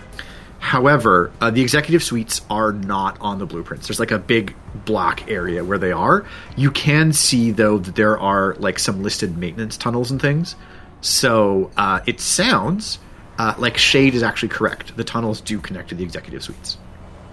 However, 0.63 1.29
uh, 1.41 1.51
the 1.51 1.62
executive 1.62 2.01
suites 2.01 2.39
are 2.50 2.72
not 2.72 3.17
on 3.20 3.38
the 3.38 3.46
blueprints. 3.46 3.86
There's 3.89 4.00
like 4.00 4.12
a 4.12 4.17
big 4.17 4.55
block 4.86 5.29
area 5.29 5.62
where 5.62 5.77
they 5.77 5.91
are. 5.91 6.25
You 6.55 6.72
can 6.72 7.12
see 7.12 7.51
though 7.51 7.79
that 7.79 7.96
there 7.96 8.17
are 8.17 8.55
like 8.55 8.79
some 8.79 9.03
listed 9.03 9.38
maintenance 9.38 9.75
tunnels 9.75 10.10
and 10.10 10.22
things. 10.22 10.55
So 11.01 11.70
uh, 11.75 12.00
it 12.05 12.22
sounds 12.22 13.00
uh, 13.38 13.55
like 13.58 13.77
Shade 13.77 14.15
is 14.15 14.24
actually 14.24 14.50
correct. 14.50 14.96
The 14.96 15.03
tunnels 15.03 15.41
do 15.41 15.60
connect 15.60 15.89
to 15.89 15.96
the 15.96 16.03
executive 16.05 16.41
suites. 16.41 16.77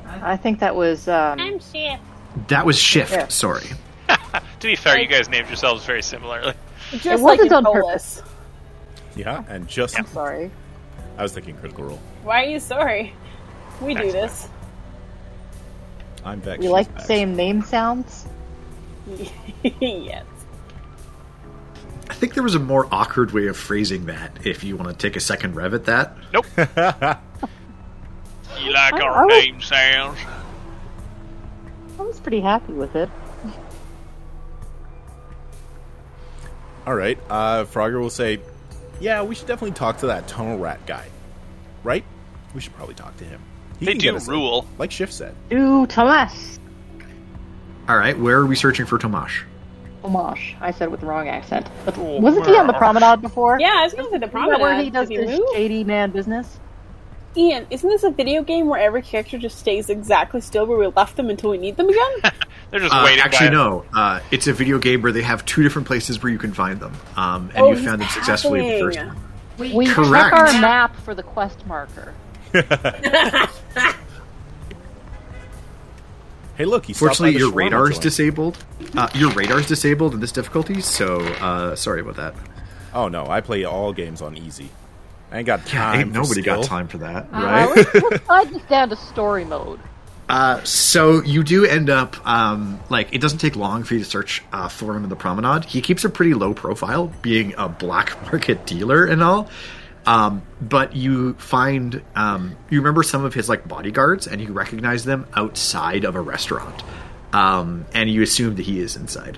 I 0.07 0.37
think 0.37 0.59
that 0.59 0.75
was 0.75 1.07
um, 1.07 1.39
I'm 1.39 1.61
shit. 1.61 2.01
That 2.49 2.67
was 2.67 2.81
Shift. 2.81 3.13
Yeah. 3.13 3.29
Sorry. 3.29 3.67
To 4.59 4.67
be 4.67 4.77
fair, 4.77 5.01
you 5.01 5.07
guys 5.07 5.31
named 5.31 5.47
yourselves 5.47 5.87
very 5.87 6.03
similarly. 6.03 6.53
Just 6.91 7.07
It 7.07 7.21
wasn't 7.21 7.47
in 7.47 7.55
on 7.55 7.65
Polus. 7.65 8.23
Yeah, 9.17 9.43
and 9.49 9.67
just 9.67 9.99
I'm 9.99 10.05
sorry. 10.07 10.51
I 11.19 11.23
was 11.23 11.33
thinking 11.33 11.57
critical 11.57 11.85
role. 11.85 11.99
Why 12.23 12.45
are 12.45 12.49
you 12.49 12.61
sorry? 12.61 13.13
We 13.81 13.95
do 13.95 14.11
this. 14.13 14.49
I'm 16.25 16.41
vexed. 16.41 16.63
You 16.63 16.69
she's 16.69 16.73
like 16.73 16.89
the 16.89 16.95
back. 16.95 17.07
same 17.07 17.35
name 17.37 17.63
sounds? 17.63 18.27
yes. 19.81 20.25
I 22.09 22.15
think 22.15 22.35
there 22.35 22.43
was 22.43 22.55
a 22.55 22.59
more 22.61 22.87
awkward 22.93 23.31
way 23.33 23.47
of 23.47 23.57
phrasing 23.57 24.07
that. 24.07 24.45
If 24.47 24.63
you 24.65 24.77
want 24.77 24.91
to 24.91 24.95
take 24.97 25.17
a 25.17 25.21
second 25.21 25.55
rev 25.57 25.73
at 25.75 25.85
that, 25.87 26.17
Nope. 26.33 26.45
you 26.59 26.65
like 28.73 28.95
I- 28.95 29.01
our 29.01 29.23
I 29.23 29.25
was- 29.27 29.45
name 29.45 29.61
sounds? 29.63 30.19
I 31.99 32.03
was 32.03 32.19
pretty 32.21 32.41
happy 32.41 32.73
with 32.73 32.97
it. 32.97 33.09
All 36.87 36.95
right, 36.95 37.19
uh, 37.29 37.65
Frogger 37.67 38.01
will 38.01 38.11
say, 38.11 38.41
"Yeah, 39.01 39.23
we 39.23 39.35
should 39.35 39.47
definitely 39.49 39.75
talk 39.75 39.99
to 39.99 40.07
that 40.09 40.29
tunnel 40.29 40.59
rat 40.59 40.85
guy, 40.87 41.07
right? 41.85 42.05
We 42.55 42.61
should 42.61 42.75
probably 42.75 42.95
talk 42.95 43.17
to 43.19 43.25
him. 43.25 43.41
He 43.79 43.87
They 43.87 43.93
can 43.93 43.99
do 44.01 44.05
get 44.05 44.15
us 44.15 44.27
in, 44.29 44.33
rule. 44.35 44.67
like 44.79 44.91
Shift 44.91 45.13
said. 45.13 45.35
Ooh, 45.53 45.87
Tomas. 45.87 46.59
all 47.89 47.97
right. 47.97 48.19
Where 48.19 48.39
are 48.39 48.47
we 48.47 48.57
searching 48.57 48.87
for 48.87 48.99
Tomash? 48.99 49.43
Tomash. 50.03 50.55
I 50.61 50.71
said 50.71 50.91
with 50.91 51.01
the 51.01 51.07
wrong 51.07 51.29
accent. 51.29 51.67
But 51.85 51.97
oh, 51.99 52.21
wasn't 52.21 52.47
he 52.47 52.57
on 52.57 52.67
the 52.67 52.73
promenade 52.75 53.21
before? 53.23 53.59
Yeah, 53.61 53.75
I 53.79 53.85
was 53.85 53.95
gonna 53.95 54.05
say 54.11 54.19
the 54.19 54.27
Isn't 54.27 54.31
promenade. 54.31 54.53
that 54.59 54.61
where 54.61 54.83
he 54.83 54.91
does 54.91 55.09
Did 55.09 55.21
he 55.21 55.27
this 55.27 55.39
move? 55.39 55.49
shady 55.55 55.85
man 55.85 56.11
business? 56.11 56.59
Ian, 57.37 57.67
isn't 57.71 57.89
this 57.89 58.03
a 58.03 58.11
video 58.11 58.43
game 58.43 58.67
where 58.67 58.81
every 58.81 59.03
character 59.03 59.39
just 59.39 59.59
stays 59.59 59.89
exactly 59.89 60.41
still 60.41 60.67
where 60.67 60.77
we 60.79 60.87
left 60.89 61.17
them 61.17 61.31
until 61.31 61.51
we 61.51 61.59
need 61.59 61.77
them 61.77 61.89
again? 61.89 62.33
They're 62.71 62.81
just 62.81 62.95
Uh, 62.95 63.03
waiting. 63.05 63.21
actually, 63.25 63.49
by- 63.49 63.55
no. 63.55 63.85
Uh, 63.93 64.21
it's 64.31 64.47
a 64.47 64.53
video 64.53 64.79
game 64.79 65.03
where 65.03 65.13
they 65.13 65.23
have 65.23 65.45
two 65.45 65.63
different 65.63 65.89
places 65.89 66.23
where 66.23 66.31
you 66.31 66.39
can 66.39 66.53
find 66.53 66.79
them, 66.81 66.93
um, 67.17 67.51
and 67.55 67.65
Oh, 67.65 67.71
you 67.71 67.77
found 67.77 68.01
them 68.01 68.09
successfully 68.09 68.61
in 68.61 68.67
the 68.75 68.81
first 68.81 68.99
time. 68.99 69.09
one. 69.09 69.75
We 69.75 69.87
Correct. 69.87 70.31
check 70.31 70.33
our 70.55 70.61
map 70.61 70.97
for 71.05 71.15
the 71.15 71.23
quest 71.23 71.67
marker. 71.67 72.15
Hey, 76.57 76.67
look, 76.67 76.85
he 76.85 76.93
Fortunately, 76.93 77.39
your 77.39 77.51
radar 77.53 77.91
is 77.91 77.99
disabled. 77.99 78.63
Uh, 78.95 79.09
your 79.15 79.33
is 79.41 79.67
disabled 79.67 80.13
in 80.13 80.21
this 80.21 80.31
difficulty, 80.31 80.83
so 80.83 81.21
uh, 81.41 81.75
sorry 81.75 82.03
about 82.03 82.17
that. 82.17 82.35
Oh 82.93 83.09
no, 83.09 83.27
I 83.27 83.41
play 83.41 83.65
all 83.65 83.95
games 83.95 84.21
on 84.21 84.37
easy. 84.37 84.69
I 85.33 85.39
ain't 85.39 85.47
got 85.47 85.61
Yeah, 85.73 85.81
time. 85.85 86.01
ain't 86.01 86.09
for 86.13 86.21
nobody 86.21 86.43
got 86.43 86.63
time 86.65 86.87
for 86.87 86.99
that, 86.99 87.29
Uh, 87.33 87.41
right? 87.41 87.77
let's, 87.77 87.95
let's 87.95 88.25
slide 88.27 88.51
this 88.51 88.63
down 88.65 88.91
to 88.91 88.97
story 88.97 89.47
mode. 89.47 89.81
Uh, 90.31 90.63
so 90.63 91.21
you 91.25 91.43
do 91.43 91.65
end 91.65 91.91
up 91.91 92.25
um, 92.25 92.79
like 92.89 93.13
it 93.13 93.21
doesn't 93.21 93.41
take 93.41 93.57
long 93.57 93.83
for 93.83 93.95
you 93.95 94.01
to 94.01 94.07
search 94.07 94.45
uh, 94.53 94.69
for 94.69 94.95
him 94.95 95.03
in 95.03 95.11
the 95.11 95.17
promenade. 95.17 95.65
He 95.65 95.81
keeps 95.81 96.05
a 96.05 96.09
pretty 96.09 96.35
low 96.35 96.55
profile, 96.55 97.09
being 97.21 97.53
a 97.59 97.69
black 97.69 98.17
market 98.31 98.65
dealer 98.65 99.05
and 99.05 99.25
all. 99.25 99.51
Um, 100.07 100.43
but 100.61 100.95
you 100.95 101.35
find 101.35 102.01
um, 102.15 102.57
you 102.71 102.79
remember 102.79 103.03
some 103.03 103.25
of 103.25 103.35
his 103.35 103.49
like 103.49 103.67
bodyguards, 103.67 104.29
and 104.29 104.41
you 104.41 104.53
recognize 104.53 105.05
them 105.05 105.27
outside 105.35 106.05
of 106.05 106.15
a 106.15 106.21
restaurant, 106.21 106.81
um, 107.33 107.85
and 107.93 108.09
you 108.09 108.23
assume 108.23 108.55
that 108.55 108.63
he 108.63 108.79
is 108.79 108.95
inside. 108.95 109.37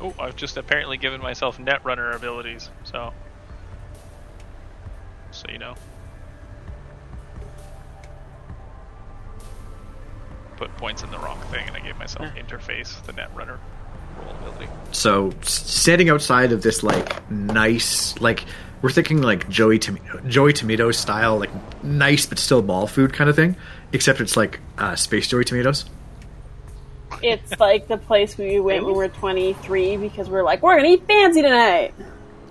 Oh, 0.00 0.14
I've 0.18 0.34
just 0.34 0.56
apparently 0.56 0.96
given 0.96 1.20
myself 1.20 1.58
Netrunner 1.58 2.16
abilities, 2.16 2.70
so. 2.84 3.12
So 5.30 5.44
you 5.52 5.58
know. 5.58 5.74
Put 10.62 10.76
points 10.76 11.02
in 11.02 11.10
the 11.10 11.18
wrong 11.18 11.40
thing, 11.50 11.66
and 11.66 11.76
I 11.76 11.80
gave 11.80 11.98
myself 11.98 12.28
interface, 12.36 13.04
the 13.04 13.12
Netrunner 13.12 13.58
roll 14.16 14.30
ability. 14.30 14.68
So 14.92 15.32
standing 15.42 16.08
outside 16.08 16.52
of 16.52 16.62
this 16.62 16.84
like 16.84 17.28
nice 17.28 18.16
like 18.20 18.44
we're 18.80 18.92
thinking 18.92 19.22
like 19.22 19.48
Joey 19.48 19.80
Tomato, 19.80 20.20
Joey 20.28 20.52
Tomato 20.52 20.92
style 20.92 21.36
like 21.36 21.50
nice 21.82 22.26
but 22.26 22.38
still 22.38 22.62
mall 22.62 22.86
food 22.86 23.12
kind 23.12 23.28
of 23.28 23.34
thing, 23.34 23.56
except 23.92 24.20
it's 24.20 24.36
like 24.36 24.60
uh, 24.78 24.94
space 24.94 25.26
Joey 25.26 25.42
tomatoes. 25.44 25.86
it's 27.24 27.58
like 27.58 27.88
the 27.88 27.98
place 27.98 28.38
we 28.38 28.60
went 28.60 28.84
when 28.84 28.92
we 28.92 28.98
were 28.98 29.08
23 29.08 29.96
because 29.96 30.30
we're 30.30 30.44
like, 30.44 30.62
we're 30.62 30.76
gonna 30.76 30.90
eat 30.90 31.04
fancy 31.08 31.42
tonight. 31.42 31.92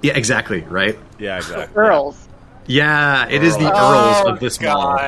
Yeah, 0.01 0.18
exactly, 0.18 0.63
right? 0.63 1.00
Yeah, 1.18 1.38
exactly. 1.38 1.74
Girls. 1.74 2.27
Yeah, 2.68 3.30
it 3.30 3.41
is 3.41 3.56
the 3.56 3.72
Earls. 3.72 4.18
Earls 4.18 4.27
of 4.34 4.39
this 4.41 4.60
mall. 4.60 5.00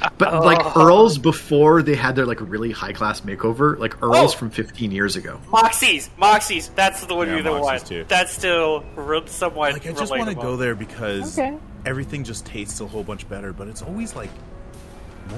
God. 0.00 0.12
But 0.18 0.44
like 0.44 0.76
Earls 0.76 1.18
before 1.18 1.82
they 1.82 1.94
had 1.94 2.16
their 2.16 2.26
like 2.26 2.40
really 2.40 2.70
high 2.72 2.92
class 2.92 3.20
makeover, 3.22 3.78
like 3.78 4.02
Earls 4.02 4.34
Oh. 4.34 4.36
from 4.38 4.50
15 4.50 4.90
years 4.92 5.16
ago. 5.16 5.40
Moxies, 5.50 6.08
Moxies. 6.20 6.70
That's 6.74 7.04
the 7.06 7.14
one 7.14 7.28
Yeah, 7.28 7.36
you 7.38 7.42
the 7.42 7.52
one. 7.52 7.62
Moxies, 7.62 7.86
too. 7.88 8.04
That's 8.08 8.32
still 8.32 8.84
re- 8.96 9.22
somewhat. 9.26 9.72
Like 9.72 9.86
I 9.86 9.92
just 9.92 10.10
want 10.10 10.28
to 10.28 10.34
go 10.34 10.56
there 10.56 10.74
because 10.74 11.38
Okay. 11.38 11.56
everything 11.86 12.24
just 12.24 12.46
tastes 12.46 12.80
a 12.80 12.86
whole 12.86 13.02
bunch 13.04 13.28
better, 13.28 13.52
but 13.52 13.68
it's 13.68 13.82
always 13.82 14.14
like 14.16 14.30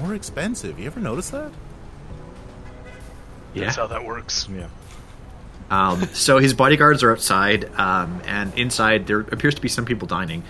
more 0.01 0.13
expensive. 0.15 0.79
You 0.79 0.85
ever 0.87 0.99
notice 0.99 1.29
that? 1.31 1.51
Yeah. 3.53 3.65
That's 3.65 3.75
how 3.77 3.87
that 3.87 4.05
works. 4.05 4.47
Yeah. 4.55 4.67
Um, 5.69 6.01
so 6.13 6.37
his 6.39 6.53
bodyguards 6.53 7.01
are 7.03 7.11
outside, 7.11 7.69
um, 7.77 8.21
and 8.25 8.53
inside 8.57 9.07
there 9.07 9.21
appears 9.21 9.55
to 9.55 9.61
be 9.61 9.69
some 9.69 9.85
people 9.85 10.07
dining. 10.07 10.43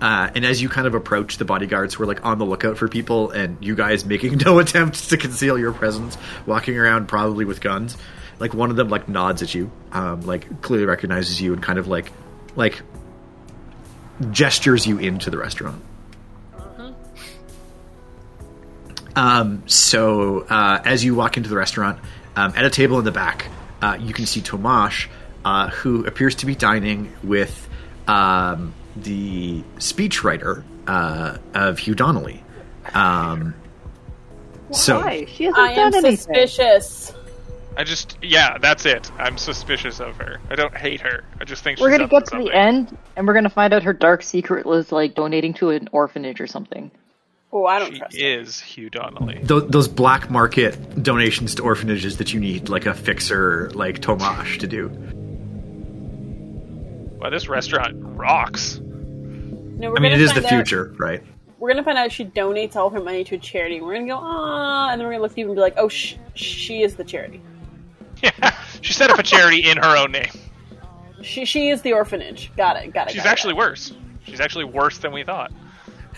Uh, 0.00 0.30
and 0.34 0.44
as 0.44 0.60
you 0.60 0.68
kind 0.68 0.86
of 0.86 0.94
approach 0.94 1.38
the 1.38 1.44
bodyguards, 1.44 1.94
who 1.94 2.02
are 2.02 2.06
like 2.06 2.24
on 2.24 2.38
the 2.38 2.44
lookout 2.44 2.76
for 2.76 2.88
people, 2.88 3.30
and 3.30 3.56
you 3.64 3.74
guys 3.74 4.04
making 4.04 4.36
no 4.44 4.58
attempts 4.58 5.08
to 5.08 5.16
conceal 5.16 5.58
your 5.58 5.72
presence, 5.72 6.18
walking 6.46 6.76
around 6.78 7.06
probably 7.06 7.44
with 7.44 7.60
guns. 7.60 7.96
Like 8.38 8.52
one 8.52 8.70
of 8.70 8.76
them 8.76 8.88
like 8.88 9.08
nods 9.08 9.42
at 9.42 9.54
you, 9.54 9.70
um, 9.92 10.22
like 10.22 10.60
clearly 10.60 10.86
recognizes 10.86 11.40
you, 11.40 11.52
and 11.52 11.62
kind 11.62 11.78
of 11.78 11.86
like 11.86 12.12
like 12.56 12.82
gestures 14.30 14.86
you 14.86 14.98
into 14.98 15.30
the 15.30 15.38
restaurant. 15.38 15.82
Um, 19.16 19.62
so 19.66 20.40
uh, 20.40 20.80
as 20.84 21.04
you 21.04 21.14
walk 21.14 21.36
into 21.36 21.48
the 21.48 21.56
restaurant, 21.56 22.00
um, 22.36 22.52
at 22.56 22.64
a 22.64 22.70
table 22.70 22.98
in 22.98 23.04
the 23.04 23.12
back, 23.12 23.46
uh, 23.80 23.96
you 24.00 24.12
can 24.12 24.26
see 24.26 24.40
Tomash 24.40 25.06
uh, 25.44 25.70
who 25.70 26.04
appears 26.04 26.36
to 26.36 26.46
be 26.46 26.54
dining 26.54 27.12
with 27.22 27.68
um, 28.08 28.74
the 28.96 29.62
speechwriter 29.76 30.64
uh, 30.86 31.38
of 31.54 31.78
Hugh 31.78 31.94
Donnelly. 31.94 32.42
Um, 32.92 33.54
so 34.70 35.00
Why? 35.00 35.24
She 35.26 35.44
hasn't 35.44 35.58
I 35.58 35.72
am 35.72 35.90
done 35.92 36.04
anything. 36.04 36.16
suspicious. 36.16 37.12
I 37.76 37.82
just, 37.82 38.18
yeah, 38.22 38.56
that's 38.58 38.86
it. 38.86 39.10
I'm 39.18 39.36
suspicious 39.36 39.98
of 40.00 40.16
her. 40.18 40.38
I 40.48 40.54
don't 40.54 40.76
hate 40.76 41.00
her. 41.00 41.24
I 41.40 41.44
just 41.44 41.64
think 41.64 41.80
We're 41.80 41.90
she's 41.90 41.98
gonna 41.98 42.08
get 42.08 42.26
to 42.26 42.36
to 42.38 42.44
the 42.44 42.52
end, 42.54 42.96
and 43.16 43.26
we're 43.26 43.34
gonna 43.34 43.50
find 43.50 43.74
out 43.74 43.82
her 43.82 43.92
dark 43.92 44.22
secret 44.22 44.64
was 44.64 44.92
like 44.92 45.14
donating 45.14 45.54
to 45.54 45.70
an 45.70 45.88
orphanage 45.90 46.40
or 46.40 46.46
something. 46.46 46.90
Oh, 47.52 47.66
I 47.66 47.78
don't 47.80 47.92
She 47.92 47.98
trust 47.98 48.16
it. 48.16 48.20
is 48.40 48.60
Hugh 48.60 48.90
Donnelly. 48.90 49.42
th- 49.46 49.64
those 49.68 49.88
black 49.88 50.30
market 50.30 51.02
donations 51.02 51.54
to 51.56 51.62
orphanages 51.62 52.18
that 52.18 52.32
you 52.32 52.38
need 52.40 52.68
like 52.68 52.86
a 52.86 52.94
fixer 52.94 53.70
like 53.74 54.00
Tomash 54.00 54.58
to 54.60 54.66
do. 54.68 54.88
Wow, 57.20 57.30
this 57.30 57.48
restaurant 57.48 57.94
rocks. 57.96 58.80
No, 59.76 59.90
we're 59.90 59.96
I 59.96 60.00
mean, 60.00 60.12
gonna 60.12 60.14
it 60.14 60.20
is 60.24 60.32
the 60.32 60.42
find 60.42 60.46
out- 60.46 60.50
future, 60.68 60.94
right? 60.98 61.22
We're 61.58 61.70
gonna 61.70 61.84
find 61.84 61.96
out 61.96 62.12
she 62.12 62.24
donates 62.26 62.76
all 62.76 62.90
her 62.90 63.00
money 63.00 63.24
to 63.24 63.36
a 63.36 63.38
charity. 63.38 63.80
We're 63.80 63.94
gonna 63.94 64.06
go 64.06 64.18
ah, 64.20 64.90
and 64.90 65.00
then 65.00 65.06
we're 65.06 65.12
gonna 65.14 65.22
look 65.22 65.32
at 65.32 65.38
you 65.38 65.46
and 65.46 65.54
be 65.54 65.60
like, 65.60 65.74
oh, 65.78 65.88
sh- 65.88 66.16
she 66.34 66.82
is 66.82 66.96
the 66.96 67.04
charity. 67.04 67.40
Yeah, 68.22 68.54
she 68.82 68.92
set 68.92 69.10
up 69.10 69.18
a 69.18 69.22
charity 69.22 69.68
in 69.68 69.78
her 69.78 69.96
own 69.96 70.12
name. 70.12 70.30
She 71.22 71.44
she 71.46 71.70
is 71.70 71.80
the 71.82 71.92
orphanage. 71.94 72.52
Got 72.56 72.76
it. 72.76 72.92
Got 72.92 73.08
it. 73.08 73.14
She's 73.14 73.22
got 73.22 73.30
actually 73.30 73.54
it. 73.54 73.58
worse. 73.58 73.92
She's 74.26 74.40
actually 74.40 74.64
worse 74.66 74.98
than 74.98 75.12
we 75.12 75.24
thought. 75.24 75.52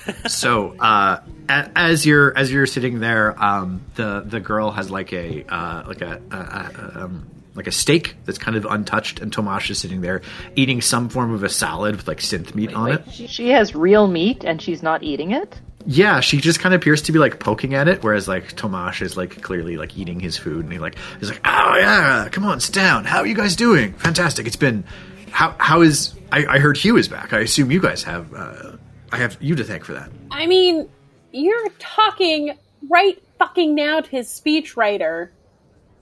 So 0.28 0.76
uh, 0.78 1.20
as 1.48 2.04
you're 2.06 2.36
as 2.36 2.50
you're 2.52 2.66
sitting 2.66 2.98
there, 3.00 3.40
um, 3.42 3.82
the 3.94 4.22
the 4.26 4.40
girl 4.40 4.70
has 4.72 4.90
like 4.90 5.12
a 5.12 5.44
uh, 5.48 5.84
like 5.86 6.00
a, 6.00 6.20
a, 6.30 6.36
a 6.36 7.04
um, 7.04 7.26
like 7.56 7.66
a 7.66 7.72
steak 7.72 8.16
that's 8.24 8.38
kind 8.38 8.56
of 8.56 8.64
untouched, 8.66 9.20
and 9.20 9.32
Tomash 9.32 9.70
is 9.70 9.78
sitting 9.78 10.00
there 10.00 10.22
eating 10.54 10.80
some 10.80 11.08
form 11.08 11.32
of 11.32 11.42
a 11.42 11.48
salad 11.48 11.96
with 11.96 12.08
like 12.08 12.18
synth 12.18 12.54
meat 12.54 12.74
on 12.74 12.92
it. 12.92 13.04
She, 13.10 13.26
she 13.26 13.48
has 13.50 13.74
real 13.74 14.06
meat, 14.06 14.44
and 14.44 14.60
she's 14.60 14.82
not 14.82 15.02
eating 15.02 15.32
it. 15.32 15.60
Yeah, 15.88 16.18
she 16.18 16.38
just 16.38 16.58
kind 16.58 16.74
of 16.74 16.80
appears 16.80 17.02
to 17.02 17.12
be 17.12 17.18
like 17.18 17.38
poking 17.38 17.74
at 17.74 17.86
it, 17.86 18.02
whereas 18.02 18.26
like 18.26 18.56
Tomash 18.56 19.02
is 19.02 19.16
like 19.16 19.40
clearly 19.42 19.76
like 19.76 19.96
eating 19.96 20.18
his 20.18 20.36
food, 20.36 20.64
and 20.64 20.72
he 20.72 20.78
like 20.78 20.96
he's 21.20 21.30
like, 21.30 21.40
oh 21.44 21.76
yeah, 21.76 22.28
come 22.30 22.44
on, 22.44 22.60
sit 22.60 22.74
down. 22.74 23.04
How 23.04 23.18
are 23.18 23.26
you 23.26 23.36
guys 23.36 23.54
doing? 23.54 23.92
Fantastic. 23.94 24.46
It's 24.46 24.56
been 24.56 24.84
how 25.30 25.54
how 25.58 25.82
is 25.82 26.14
I, 26.32 26.44
I 26.46 26.58
heard 26.58 26.76
Hugh 26.76 26.96
is 26.96 27.08
back. 27.08 27.32
I 27.32 27.40
assume 27.40 27.70
you 27.70 27.80
guys 27.80 28.02
have 28.02 28.34
uh, 28.34 28.72
I 29.12 29.18
have 29.18 29.36
you 29.40 29.54
to 29.54 29.64
thank 29.64 29.84
for 29.84 29.92
that. 29.92 30.10
I 30.30 30.46
mean, 30.46 30.88
you're 31.32 31.70
talking 31.78 32.58
right 32.88 33.22
fucking 33.38 33.74
now 33.74 34.00
to 34.00 34.10
his 34.10 34.28
speechwriter. 34.28 35.28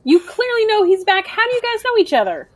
You 0.04 0.20
clearly 0.20 0.66
know 0.66 0.84
he's 0.84 1.04
back. 1.04 1.26
How 1.26 1.44
do 1.48 1.54
you 1.54 1.62
guys 1.62 1.82
know 1.84 1.96
each 1.98 2.12
other? 2.12 2.48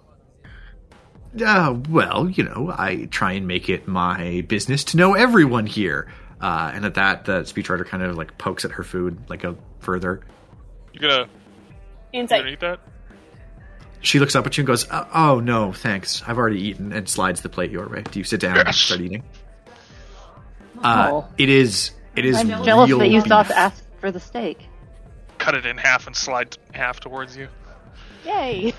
Uh, 1.44 1.78
well, 1.90 2.28
you 2.28 2.44
know, 2.44 2.72
I 2.76 3.06
try 3.10 3.32
and 3.32 3.46
make 3.46 3.68
it 3.68 3.86
my 3.86 4.44
business 4.48 4.84
to 4.84 4.96
know 4.96 5.14
everyone 5.14 5.66
here. 5.66 6.10
Uh, 6.40 6.70
and 6.74 6.84
at 6.84 6.94
that, 6.94 7.24
the 7.24 7.40
speechwriter 7.40 7.84
kind 7.86 8.02
of 8.02 8.16
like 8.16 8.38
pokes 8.38 8.64
at 8.64 8.72
her 8.72 8.82
food 8.82 9.18
like 9.28 9.44
a 9.44 9.56
further. 9.80 10.20
You 10.92 11.00
gonna, 11.00 11.28
you 12.12 12.20
Insight. 12.20 12.40
gonna 12.40 12.50
eat 12.52 12.60
that? 12.60 12.80
She 14.00 14.20
looks 14.20 14.36
up 14.36 14.46
at 14.46 14.56
you 14.56 14.62
and 14.62 14.66
goes, 14.66 14.86
"Oh 14.90 15.08
oh, 15.12 15.40
no, 15.40 15.72
thanks. 15.72 16.22
I've 16.26 16.38
already 16.38 16.60
eaten," 16.62 16.92
and 16.92 17.08
slides 17.08 17.40
the 17.40 17.48
plate 17.48 17.70
your 17.72 17.88
way. 17.88 18.02
Do 18.02 18.18
you 18.20 18.24
sit 18.24 18.40
down 18.40 18.56
and 18.58 18.74
start 18.74 19.00
eating? 19.00 19.24
Uh, 20.82 21.10
Oh. 21.12 21.28
it 21.36 21.48
is. 21.48 21.90
It 22.14 22.24
is 22.24 22.36
I'm 22.36 22.48
jealous 22.64 22.88
real 22.88 22.98
that 23.00 23.08
you 23.10 23.20
thought 23.20 23.46
to 23.48 23.58
ask 23.58 23.84
for 24.00 24.10
the 24.12 24.20
steak. 24.20 24.68
Cut 25.48 25.54
it 25.54 25.64
in 25.64 25.78
half 25.78 26.06
and 26.06 26.14
slide 26.14 26.58
half 26.74 27.00
towards 27.00 27.34
you. 27.34 27.48
Yay! 28.26 28.74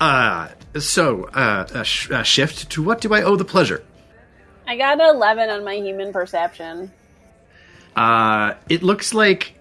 Uh, 0.00 0.50
so, 0.78 1.24
uh, 1.24 1.66
a, 1.74 1.84
sh- 1.84 2.10
a 2.10 2.22
shift. 2.22 2.70
To 2.70 2.82
what 2.84 3.00
do 3.00 3.12
I 3.12 3.24
owe 3.24 3.34
the 3.34 3.44
pleasure? 3.44 3.82
I 4.68 4.76
got 4.76 5.00
an 5.00 5.16
11 5.16 5.50
on 5.50 5.64
my 5.64 5.74
human 5.74 6.12
perception. 6.12 6.92
Uh, 7.96 8.54
it 8.68 8.84
looks 8.84 9.12
like 9.12 9.58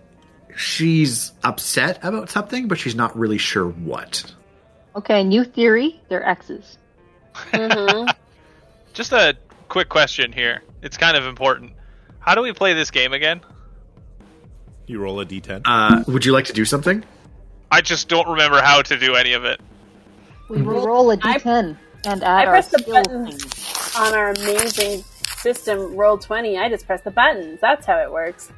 she's 0.56 1.32
upset 1.44 1.98
about 2.04 2.30
something, 2.30 2.68
but 2.68 2.78
she's 2.78 2.94
not 2.94 3.18
really 3.18 3.40
sure 3.40 3.68
what. 3.68 4.32
Okay, 4.96 5.24
new 5.24 5.44
theory. 5.44 6.00
They're 6.10 6.24
exes. 6.24 6.78
Mm-hmm. 7.34 8.12
Just 8.94 9.12
a 9.14 9.36
quick 9.68 9.90
question 9.90 10.32
here. 10.32 10.62
It's 10.84 10.98
kind 10.98 11.18
of 11.18 11.26
important. 11.26 11.72
How 12.20 12.36
do 12.36 12.42
we 12.42 12.54
play 12.54 12.76
this 12.76 12.92
game 12.92 13.14
again? 13.14 13.42
You 14.88 15.00
roll 15.00 15.20
a 15.20 15.26
d10. 15.26 15.62
Uh, 15.66 16.04
would 16.08 16.26
you 16.26 16.34
like 16.34 16.46
to 16.46 16.54
do 16.54 16.66
something? 16.66 17.04
I 17.72 17.82
just 17.82 18.08
don't 18.10 18.28
remember 18.28 18.62
how 18.62 18.82
to 18.84 18.98
do 19.00 19.16
any 19.16 19.34
of 19.34 19.46
it. 19.46 19.60
We 20.50 20.62
roll 20.62 21.10
a 21.12 21.18
D 21.18 21.40
ten, 21.40 21.78
and 22.06 22.24
I 22.24 22.42
add 22.42 22.48
our 22.48 22.54
pressed 22.54 22.72
the 22.72 22.80
skill 22.80 22.94
buttons 22.96 23.96
on 23.98 24.14
our 24.14 24.32
amazing 24.32 25.04
system, 25.38 25.96
Roll 25.96 26.18
20. 26.18 26.58
I 26.58 26.70
just 26.70 26.86
press 26.86 27.02
the 27.02 27.12
buttons. 27.12 27.60
That's 27.62 27.86
how 27.86 27.98
it 27.98 28.12
works. 28.12 28.52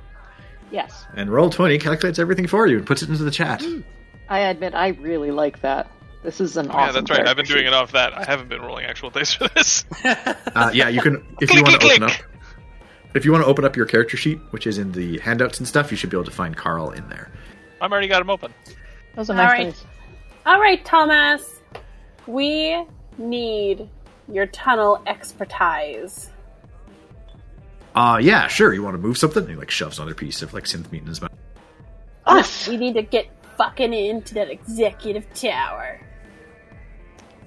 Yes, 0.72 1.06
And 1.14 1.32
roll 1.32 1.50
twenty 1.52 1.78
calculates 1.78 2.18
everything 2.20 2.48
for 2.48 2.66
you 2.68 2.78
and 2.78 2.88
puts 2.88 3.04
it 3.04 3.10
into 3.10 3.24
the 3.24 3.32
chat. 3.32 3.64
I 4.28 4.40
admit 4.40 4.74
I 4.74 4.90
really 4.90 5.30
like 5.32 5.62
that. 5.62 5.90
This 6.24 6.42
is 6.42 6.58
an 6.58 6.70
awesome. 6.72 6.80
yeah, 6.80 6.92
that's 6.92 7.12
right. 7.12 7.28
I've 7.28 7.38
been 7.38 7.46
doing 7.46 7.68
it 7.68 7.74
off 7.74 7.92
that. 7.92 8.18
I 8.18 8.24
haven't 8.26 8.50
been 8.50 8.62
rolling 8.64 8.86
actual 8.86 9.12
dice 9.12 9.34
for 9.34 9.48
this. 9.50 9.86
Uh, 10.04 10.72
yeah, 10.74 10.88
you 10.90 11.02
can 11.02 11.24
if 11.40 11.54
you 11.54 11.62
want 11.62 11.74
to 11.74 11.80
click, 11.80 12.02
open 12.02 12.16
up. 12.16 12.35
If 13.16 13.24
you 13.26 13.32
want 13.32 13.44
to 13.44 13.48
open 13.50 13.64
up 13.64 13.76
your 13.78 13.86
character 13.86 14.18
sheet, 14.18 14.40
which 14.52 14.68
is 14.68 14.78
in 14.78 14.92
the 14.92 15.18
handouts 15.20 15.58
and 15.60 15.68
stuff, 15.68 15.90
you 15.90 15.98
should 15.98 16.10
be 16.10 16.18
able 16.18 16.26
to 16.26 16.32
find 16.32 16.56
Carl 16.56 16.92
in 16.92 17.08
there. 17.08 17.32
I'm 17.82 17.92
already 17.92 18.10
got 18.10 18.22
him 18.22 18.30
open. 18.30 18.54
Those 19.16 19.30
are 19.30 19.34
All 19.34 19.38
nice 19.38 19.52
right. 19.52 19.64
things. 19.74 19.86
All 20.46 20.60
right, 20.60 20.84
Thomas. 20.84 21.62
We 22.28 22.86
need 23.18 23.90
your 24.32 24.48
tunnel 24.48 25.02
expertise. 25.08 26.30
Uh 27.96 28.20
yeah, 28.22 28.48
sure. 28.48 28.74
You 28.74 28.84
want 28.84 28.96
to 28.96 29.02
move 29.02 29.18
something? 29.18 29.44
And 29.44 29.50
he 29.50 29.56
like 29.56 29.72
shoves 29.72 30.00
another 30.00 30.14
piece 30.16 30.42
of 30.42 30.54
like 30.54 30.66
synth 30.66 30.92
meat 30.92 31.02
in 31.02 31.08
his 31.08 31.22
mouth. 31.22 31.32
Us. 32.26 32.68
We 32.68 32.76
need 32.76 32.96
to 32.96 33.04
get 33.04 33.28
fucking 33.58 33.94
into 33.94 34.34
that 34.34 34.50
executive 34.50 35.32
tower. 35.34 36.02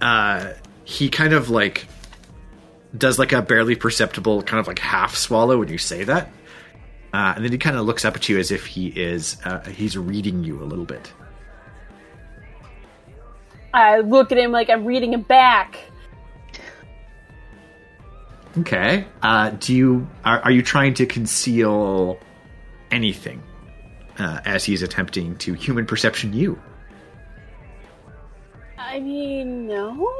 Uh, 0.00 0.52
he 0.84 1.10
kind 1.10 1.34
of 1.34 1.50
like 1.50 1.86
does 2.96 3.18
like 3.18 3.32
a 3.32 3.42
barely 3.42 3.74
perceptible 3.74 4.42
kind 4.42 4.60
of 4.60 4.66
like 4.66 4.78
half 4.78 5.14
swallow 5.14 5.58
when 5.58 5.68
you 5.68 5.78
say 5.78 6.04
that, 6.04 6.30
uh, 7.12 7.34
and 7.36 7.44
then 7.44 7.52
he 7.52 7.58
kind 7.58 7.76
of 7.76 7.86
looks 7.86 8.04
up 8.04 8.16
at 8.16 8.28
you 8.28 8.38
as 8.38 8.50
if 8.50 8.66
he 8.66 8.88
is 8.88 9.36
uh, 9.44 9.64
he's 9.68 9.96
reading 9.96 10.44
you 10.44 10.62
a 10.62 10.64
little 10.64 10.84
bit. 10.84 11.12
I 13.74 13.98
look 13.98 14.32
at 14.32 14.38
him 14.38 14.52
like 14.52 14.70
I'm 14.70 14.84
reading 14.84 15.12
him 15.12 15.22
back. 15.22 15.78
Okay. 18.58 19.04
Uh, 19.22 19.50
do 19.50 19.74
you 19.74 20.08
are, 20.24 20.40
are 20.40 20.50
you 20.50 20.62
trying 20.62 20.94
to 20.94 21.06
conceal 21.06 22.18
anything 22.90 23.42
uh, 24.18 24.40
as 24.44 24.64
he's 24.64 24.82
attempting 24.82 25.36
to 25.36 25.52
human 25.52 25.86
perception 25.86 26.32
you? 26.32 26.60
I 28.76 29.00
mean, 29.00 29.66
no. 29.66 30.10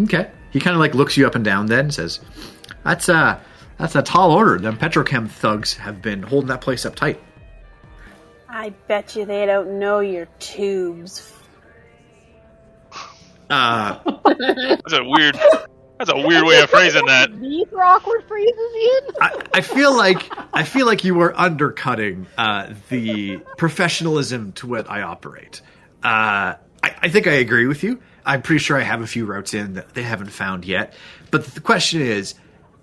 Okay. 0.00 0.30
He 0.50 0.60
kind 0.60 0.74
of 0.74 0.80
like 0.80 0.94
looks 0.94 1.16
you 1.16 1.26
up 1.26 1.34
and 1.34 1.44
down 1.44 1.66
then 1.66 1.86
and 1.86 1.94
says, 1.94 2.20
"That's 2.84 3.08
uh 3.08 3.38
that's 3.78 3.94
a 3.94 4.02
tall 4.02 4.32
order. 4.32 4.58
Them 4.58 4.76
petrochem 4.78 5.28
thugs 5.28 5.74
have 5.74 6.02
been 6.02 6.22
holding 6.22 6.48
that 6.48 6.60
place 6.60 6.84
up 6.84 6.94
tight." 6.94 7.20
I 8.48 8.70
bet 8.86 9.16
you 9.16 9.24
they 9.24 9.46
don't 9.46 9.78
know 9.78 10.00
your 10.00 10.26
tubes. 10.38 11.32
Uh, 13.48 13.98
That's 14.24 14.92
a 14.92 15.04
weird. 15.04 15.38
That's 15.98 16.10
a 16.10 16.26
weird 16.26 16.44
way 16.44 16.60
of 16.60 16.70
phrasing 16.70 17.06
that. 17.06 17.30
These 17.40 17.66
are 17.72 17.82
awkward 17.82 18.24
phrases, 18.26 18.54
Ian. 18.54 19.02
I, 19.20 19.42
I 19.54 19.60
feel 19.60 19.96
like 19.96 20.30
I 20.52 20.64
feel 20.64 20.86
like 20.86 21.04
you 21.04 21.20
are 21.20 21.32
undercutting 21.38 22.26
uh, 22.36 22.74
the 22.88 23.38
professionalism 23.56 24.52
to 24.52 24.66
what 24.66 24.90
I 24.90 25.02
operate. 25.02 25.60
Uh, 26.02 26.56
I, 26.82 26.94
I 27.02 27.08
think 27.08 27.26
I 27.26 27.34
agree 27.34 27.66
with 27.66 27.82
you. 27.82 28.00
I'm 28.24 28.42
pretty 28.42 28.60
sure 28.60 28.78
I 28.78 28.82
have 28.82 29.02
a 29.02 29.06
few 29.06 29.26
routes 29.26 29.54
in 29.54 29.74
that 29.74 29.94
they 29.94 30.02
haven't 30.02 30.30
found 30.30 30.64
yet. 30.64 30.94
But 31.30 31.44
the 31.46 31.60
question 31.60 32.00
is, 32.00 32.34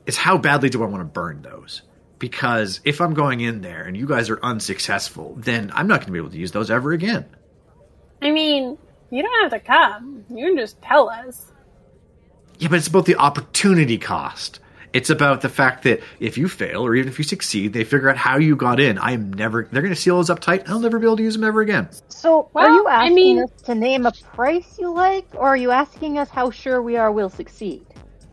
is 0.05 0.17
how 0.17 0.37
badly 0.37 0.69
do 0.69 0.83
I 0.83 0.87
want 0.87 1.01
to 1.01 1.05
burn 1.05 1.41
those? 1.41 1.81
Because 2.17 2.81
if 2.83 2.99
I'm 2.99 3.13
going 3.13 3.39
in 3.39 3.61
there 3.61 3.83
and 3.83 3.95
you 3.95 4.05
guys 4.05 4.29
are 4.29 4.39
unsuccessful, 4.43 5.35
then 5.37 5.71
I'm 5.73 5.87
not 5.87 6.01
going 6.01 6.07
to 6.07 6.11
be 6.11 6.19
able 6.19 6.31
to 6.31 6.37
use 6.37 6.51
those 6.51 6.69
ever 6.69 6.91
again. 6.91 7.25
I 8.21 8.31
mean, 8.31 8.77
you 9.09 9.23
don't 9.23 9.41
have 9.43 9.51
to 9.51 9.65
come. 9.65 10.25
You 10.29 10.47
can 10.47 10.57
just 10.57 10.81
tell 10.81 11.09
us. 11.09 11.51
Yeah, 12.57 12.67
but 12.67 12.79
it's 12.79 12.87
about 12.87 13.05
the 13.05 13.15
opportunity 13.15 13.97
cost. 13.97 14.59
It's 14.91 15.09
about 15.11 15.41
the 15.41 15.49
fact 15.49 15.83
that 15.83 16.01
if 16.19 16.37
you 16.37 16.47
fail 16.49 16.81
or 16.83 16.95
even 16.95 17.09
if 17.09 17.19
you 17.19 17.23
succeed, 17.23 17.73
they 17.73 17.83
figure 17.83 18.09
out 18.09 18.17
how 18.17 18.37
you 18.37 18.55
got 18.55 18.79
in. 18.79 18.97
I'm 18.97 19.31
never. 19.33 19.67
They're 19.71 19.83
going 19.83 19.93
to 19.93 19.99
seal 19.99 20.15
those 20.15 20.29
up 20.31 20.39
tight. 20.39 20.67
I'll 20.67 20.79
never 20.79 20.97
be 20.97 21.05
able 21.05 21.17
to 21.17 21.23
use 21.23 21.35
them 21.35 21.43
ever 21.43 21.61
again. 21.61 21.89
So, 22.07 22.49
Well, 22.53 22.65
are 22.65 22.71
you 22.71 22.87
I 22.87 23.03
asking 23.03 23.15
mean- 23.15 23.43
us 23.43 23.51
to 23.65 23.75
name 23.75 24.05
a 24.07 24.11
price 24.33 24.77
you 24.79 24.91
like, 24.91 25.27
or 25.35 25.49
are 25.49 25.57
you 25.57 25.69
asking 25.71 26.17
us 26.17 26.29
how 26.29 26.49
sure 26.49 26.81
we 26.81 26.97
are 26.97 27.11
we'll 27.11 27.29
succeed? 27.29 27.85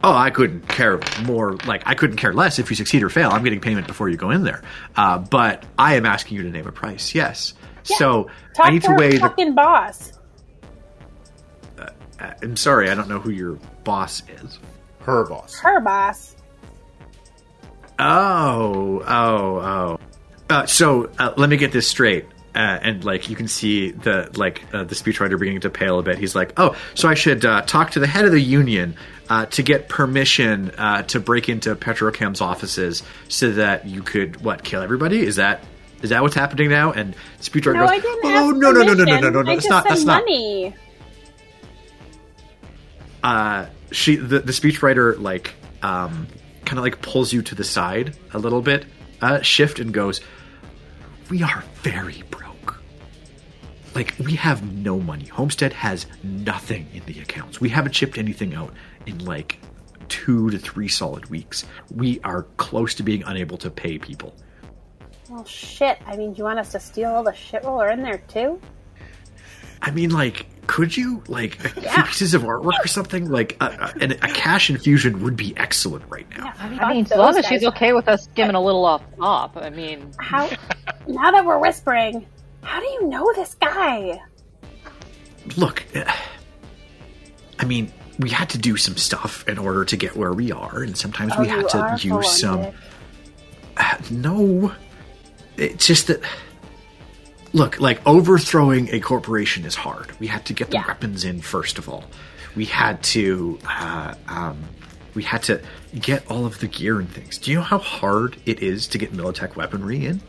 Oh, 0.04 0.14
I 0.14 0.30
couldn't 0.30 0.68
care 0.68 1.00
more. 1.24 1.56
Like 1.66 1.82
I 1.84 1.94
couldn't 1.94 2.16
care 2.16 2.32
less 2.32 2.58
if 2.58 2.70
you 2.70 2.76
succeed 2.76 3.02
or 3.02 3.08
fail. 3.10 3.30
I'm 3.30 3.42
getting 3.44 3.60
payment 3.60 3.86
before 3.86 4.08
you 4.08 4.16
go 4.16 4.30
in 4.30 4.44
there. 4.44 4.62
Uh, 4.94 5.18
but 5.18 5.64
I 5.78 5.96
am 5.96 6.06
asking 6.06 6.36
you 6.36 6.42
to 6.44 6.50
name 6.50 6.66
a 6.66 6.72
price. 6.72 7.14
Yes. 7.14 7.54
so 7.82 8.30
Talk 8.54 8.66
I 8.66 8.70
need 8.70 8.82
to 8.82 8.88
to 8.88 8.92
our 8.92 8.98
weigh 8.98 9.10
the. 9.12 9.18
fucking 9.20 9.54
boss. 9.54 10.12
uh, 11.78 11.88
I'm 12.42 12.56
sorry, 12.56 12.88
I 12.90 12.94
don't 12.94 13.08
know 13.08 13.18
who 13.20 13.30
your 13.30 13.58
boss 13.84 14.22
is. 14.42 14.58
Her 15.00 15.24
boss. 15.26 15.58
Her 15.60 15.80
boss. 15.80 16.35
Oh, 17.98 19.02
oh, 19.06 19.56
oh. 19.58 19.98
Uh, 20.48 20.66
so 20.66 21.10
uh, 21.18 21.32
let 21.36 21.48
me 21.48 21.56
get 21.56 21.72
this 21.72 21.88
straight. 21.88 22.26
Uh, 22.54 22.78
and 22.82 23.04
like 23.04 23.28
you 23.28 23.36
can 23.36 23.48
see 23.48 23.90
the 23.90 24.30
like 24.34 24.62
uh, 24.72 24.82
the 24.84 24.94
speechwriter 24.94 25.38
beginning 25.38 25.60
to 25.60 25.68
pale 25.68 25.98
a 25.98 26.02
bit. 26.02 26.16
He's 26.16 26.34
like, 26.34 26.54
"Oh, 26.58 26.74
so 26.94 27.06
I 27.06 27.12
should 27.12 27.44
uh, 27.44 27.60
talk 27.62 27.90
to 27.92 28.00
the 28.00 28.06
head 28.06 28.24
of 28.24 28.30
the 28.30 28.40
union 28.40 28.96
uh, 29.28 29.44
to 29.46 29.62
get 29.62 29.90
permission 29.90 30.70
uh, 30.78 31.02
to 31.02 31.20
break 31.20 31.50
into 31.50 31.74
Petrochem's 31.76 32.40
offices 32.40 33.02
so 33.28 33.50
that 33.52 33.86
you 33.86 34.02
could 34.02 34.42
what 34.42 34.64
kill 34.64 34.80
everybody? 34.80 35.20
Is 35.20 35.36
that 35.36 35.64
is 36.00 36.08
that 36.10 36.22
what's 36.22 36.34
happening 36.34 36.70
now?" 36.70 36.92
And 36.92 37.14
speechwriter 37.42 37.74
No, 37.74 37.86
goes, 37.88 38.02
"Oh 38.24 38.50
no, 38.56 38.70
no, 38.72 38.82
no, 38.84 38.94
no, 38.94 39.04
no, 39.04 39.20
no, 39.20 39.28
no, 39.28 39.42
no! 39.42 39.50
I 39.52 39.54
That's 39.56 39.64
just 39.64 39.68
not. 39.68 39.84
That's 39.86 40.04
not." 40.04 40.22
money. 40.22 40.74
uh, 43.22 43.66
she 43.92 44.16
the, 44.16 44.40
the 44.40 44.52
speechwriter 44.52 45.20
like 45.20 45.52
um, 45.82 46.26
kind 46.66 46.78
of 46.78 46.84
like 46.84 47.00
pulls 47.00 47.32
you 47.32 47.40
to 47.42 47.54
the 47.54 47.64
side 47.64 48.14
a 48.34 48.38
little 48.38 48.60
bit, 48.60 48.84
uh, 49.22 49.40
shift 49.40 49.78
and 49.78 49.94
goes, 49.94 50.20
"We 51.30 51.42
are 51.42 51.64
very 51.76 52.22
broke. 52.30 52.82
Like 53.94 54.14
we 54.18 54.34
have 54.34 54.62
no 54.74 55.00
money. 55.00 55.24
Homestead 55.26 55.72
has 55.72 56.06
nothing 56.22 56.86
in 56.92 57.02
the 57.06 57.20
accounts. 57.20 57.60
We 57.60 57.70
haven't 57.70 57.94
shipped 57.94 58.18
anything 58.18 58.54
out 58.54 58.74
in 59.06 59.24
like 59.24 59.58
two 60.08 60.50
to 60.50 60.58
three 60.58 60.88
solid 60.88 61.30
weeks. 61.30 61.64
We 61.94 62.20
are 62.20 62.42
close 62.58 62.94
to 62.96 63.02
being 63.02 63.22
unable 63.22 63.56
to 63.58 63.70
pay 63.70 63.98
people." 63.98 64.34
Well, 65.30 65.44
shit. 65.44 65.98
I 66.06 66.16
mean, 66.16 66.34
do 66.34 66.38
you 66.38 66.44
want 66.44 66.58
us 66.58 66.72
to 66.72 66.80
steal 66.80 67.10
all 67.10 67.24
the 67.24 67.32
shit 67.32 67.64
while 67.64 67.78
we're 67.78 67.88
in 67.88 68.02
there 68.02 68.18
too? 68.28 68.60
I 69.82 69.90
mean, 69.90 70.10
like, 70.10 70.46
could 70.66 70.96
you 70.96 71.22
like 71.28 71.64
a 71.64 71.68
few 71.68 71.82
Yeah. 71.82 72.02
pieces 72.06 72.34
of 72.34 72.42
artwork 72.42 72.84
or 72.84 72.88
something? 72.88 73.30
Like, 73.30 73.56
a, 73.60 73.92
a, 74.00 74.04
a 74.10 74.32
cash 74.32 74.68
infusion 74.70 75.22
would 75.22 75.36
be 75.36 75.56
excellent 75.56 76.04
right 76.08 76.26
now. 76.36 76.52
I 76.58 76.68
mean, 76.68 76.80
I 76.80 76.92
mean, 76.94 77.04
fuck 77.04 77.12
as 77.12 77.18
long 77.18 77.36
as 77.38 77.46
she's 77.46 77.64
okay 77.64 77.92
with 77.92 78.08
us 78.08 78.24
skimming 78.24 78.56
a 78.56 78.60
little 78.62 78.84
off 78.84 79.02
top, 79.16 79.56
I 79.56 79.70
mean, 79.70 80.10
How? 80.18 80.48
now 81.06 81.30
that 81.30 81.44
we're 81.44 81.58
whispering, 81.58 82.26
how 82.62 82.80
do 82.80 82.86
you 82.86 83.08
know 83.08 83.32
this 83.34 83.54
guy? 83.54 84.20
look 85.56 85.84
uh, 85.94 86.02
i 87.60 87.64
mean 87.64 87.92
we 88.18 88.28
had 88.28 88.50
to 88.50 88.58
do 88.58 88.76
some 88.76 88.96
stuff 88.96 89.46
in 89.48 89.58
order 89.58 89.84
to 89.84 89.96
get 89.96 90.16
where 90.16 90.32
we 90.32 90.50
are 90.50 90.82
and 90.82 90.98
sometimes 90.98 91.32
Oh, 91.36 91.42
we 91.42 91.46
had 91.46 91.68
to 91.68 91.96
use 92.00 92.40
some. 92.40 92.66
Uh, 93.76 93.96
no 94.10 94.72
it's 95.56 95.86
just 95.86 96.08
that 96.08 96.20
look 97.56 97.80
like 97.80 98.00
overthrowing 98.06 98.88
a 98.94 99.00
corporation 99.00 99.64
is 99.64 99.74
hard 99.74 100.12
we 100.20 100.26
had 100.26 100.44
to 100.44 100.52
get 100.52 100.68
the 100.70 100.74
Yeah. 100.76 100.86
weapons 100.86 101.24
in 101.24 101.40
first 101.40 101.78
of 101.78 101.88
all 101.88 102.04
we 102.54 102.64
had 102.66 103.02
to 103.02 103.58
uh, 103.66 104.14
um, 104.28 104.62
we 105.14 105.22
had 105.22 105.42
to 105.44 105.62
get 105.98 106.30
all 106.30 106.44
of 106.44 106.58
the 106.60 106.68
gear 106.68 106.98
and 107.00 107.10
things 107.10 107.38
do 107.38 107.50
you 107.50 107.56
know 107.56 107.62
how 107.64 107.78
hard 107.78 108.36
it 108.44 108.62
is 108.62 108.86
to 108.88 108.98
get 108.98 109.12
militech 109.12 109.56
weaponry 109.56 110.04
in 110.06 110.20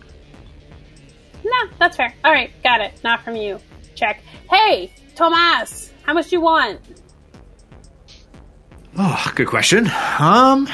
No, 1.43 1.69
that's 1.79 1.95
fair. 1.97 2.13
All 2.25 2.31
right, 2.31 2.51
got 2.63 2.81
it. 2.81 2.91
Not 3.03 3.23
from 3.23 3.35
you. 3.37 3.59
Check. 3.95 4.21
Hey, 4.49 4.91
Tomas, 5.15 5.93
how 6.03 6.13
much 6.13 6.29
do 6.29 6.35
you 6.37 6.41
want? 6.41 6.79
oh 8.97 9.31
good 9.35 9.47
question 9.47 9.87
um 10.19 10.65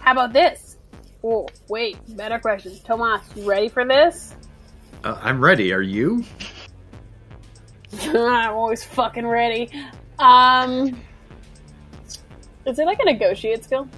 How 0.00 0.12
about 0.12 0.32
this? 0.32 0.76
Oh, 1.24 1.48
wait, 1.68 1.96
better 2.16 2.38
question. 2.38 2.72
Tomas, 2.84 3.22
you 3.34 3.48
ready 3.48 3.68
for 3.68 3.84
this? 3.84 4.34
Uh, 5.06 5.18
i'm 5.22 5.42
ready 5.42 5.72
are 5.72 5.82
you 5.82 6.24
I'm 8.02 8.52
always 8.52 8.84
fucking 8.84 9.26
ready. 9.26 9.70
Um, 10.18 11.00
is 12.64 12.78
it 12.78 12.86
like 12.86 12.98
a 13.00 13.04
negotiate 13.04 13.64
skill? 13.64 13.88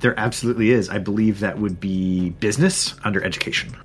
There 0.00 0.18
absolutely 0.18 0.70
is. 0.70 0.88
I 0.88 0.98
believe 0.98 1.40
that 1.40 1.58
would 1.58 1.78
be 1.78 2.30
business 2.30 2.94
under 3.04 3.22
education. 3.22 3.76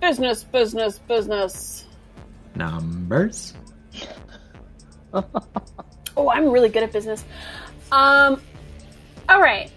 Business, 0.00 0.44
business, 0.44 0.98
business. 1.00 1.86
Numbers? 2.54 3.54
Oh, 6.16 6.28
I'm 6.28 6.50
really 6.50 6.68
good 6.68 6.82
at 6.82 6.92
business. 6.92 7.24
Um, 7.92 8.42
all 9.28 9.40
right. 9.40 9.70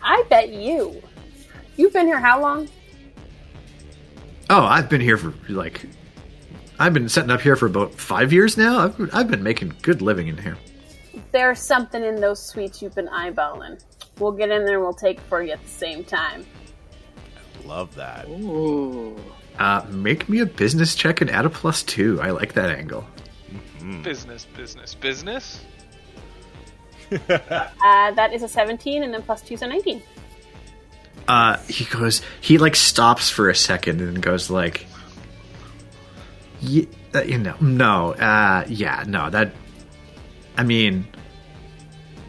I 0.00 0.24
bet 0.30 0.50
you. 0.50 1.02
You've 1.76 1.92
been 1.92 2.06
here 2.06 2.20
how 2.20 2.40
long? 2.40 2.68
Oh, 4.50 4.64
I've 4.64 4.88
been 4.88 5.00
here 5.00 5.16
for 5.16 5.32
like. 5.48 5.86
I've 6.80 6.92
been 6.92 7.08
setting 7.08 7.30
up 7.30 7.40
here 7.40 7.54
for 7.54 7.66
about 7.66 7.94
five 7.94 8.32
years 8.32 8.56
now. 8.56 8.80
I've, 8.80 9.14
I've 9.14 9.30
been 9.30 9.44
making 9.44 9.74
good 9.80 10.02
living 10.02 10.26
in 10.26 10.36
here. 10.36 10.58
There's 11.30 11.60
something 11.60 12.02
in 12.02 12.20
those 12.20 12.42
suites 12.42 12.82
you've 12.82 12.96
been 12.96 13.06
eyeballing. 13.06 13.80
We'll 14.18 14.32
get 14.32 14.50
in 14.50 14.64
there 14.64 14.76
and 14.76 14.82
we'll 14.82 14.92
take 14.92 15.18
it 15.18 15.22
for 15.28 15.40
you 15.40 15.52
at 15.52 15.62
the 15.62 15.68
same 15.68 16.02
time. 16.02 16.44
I 17.62 17.66
love 17.68 17.94
that. 17.94 18.26
Uh, 19.58 19.86
make 19.90 20.28
me 20.28 20.40
a 20.40 20.46
business 20.46 20.96
check 20.96 21.20
and 21.20 21.30
add 21.30 21.44
a 21.44 21.50
plus 21.50 21.84
two. 21.84 22.20
I 22.20 22.30
like 22.30 22.54
that 22.54 22.70
angle. 22.70 23.06
Business, 24.02 24.46
business, 24.56 24.94
business. 24.94 25.60
Uh, 27.12 28.12
that 28.12 28.32
is 28.32 28.44
a 28.44 28.48
17, 28.48 29.02
and 29.02 29.12
then 29.12 29.20
plus 29.20 29.42
2 29.42 29.54
is 29.54 29.62
a 29.62 29.66
19. 29.66 30.00
Uh, 31.30 31.58
he 31.68 31.84
goes. 31.84 32.22
He 32.40 32.58
like 32.58 32.74
stops 32.74 33.30
for 33.30 33.48
a 33.48 33.54
second 33.54 34.00
and 34.00 34.20
goes 34.20 34.50
like, 34.50 34.84
"Ye- 36.60 36.88
uh, 37.14 37.22
you 37.22 37.38
know, 37.38 37.54
no, 37.60 38.14
uh, 38.14 38.64
yeah, 38.68 39.04
no, 39.06 39.30
that. 39.30 39.52
I 40.56 40.64
mean, 40.64 41.06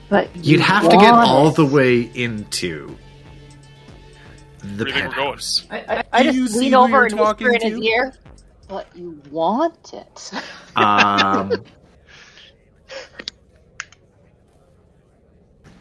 but 0.07 0.29
You'd 0.35 0.59
have 0.61 0.83
to 0.87 0.97
get 0.97 1.13
all 1.13 1.49
the 1.49 1.65
way 1.65 2.01
into 2.01 2.95
the 4.63 4.85
Where 4.85 4.85
do 4.85 4.85
you 4.85 4.93
think 4.93 5.07
we're 5.07 5.15
going? 5.15 5.31
penthouse. 5.33 5.65
I, 5.71 5.79
I, 5.79 6.03
I 6.13 6.23
Do 6.23 6.31
you 6.33 6.45
just 6.45 6.57
lean 6.57 6.75
over 6.75 7.05
and 7.05 7.13
whisper 7.19 7.23
talking 7.23 7.53
in 7.55 7.61
his 7.61 7.79
ear. 7.79 8.13
But 8.67 8.87
you 8.95 9.19
want 9.31 9.93
it. 9.93 10.31
Um, 10.75 11.51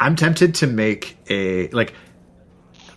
I'm 0.00 0.16
tempted 0.16 0.54
to 0.56 0.66
make 0.66 1.16
a 1.28 1.68
like. 1.68 1.92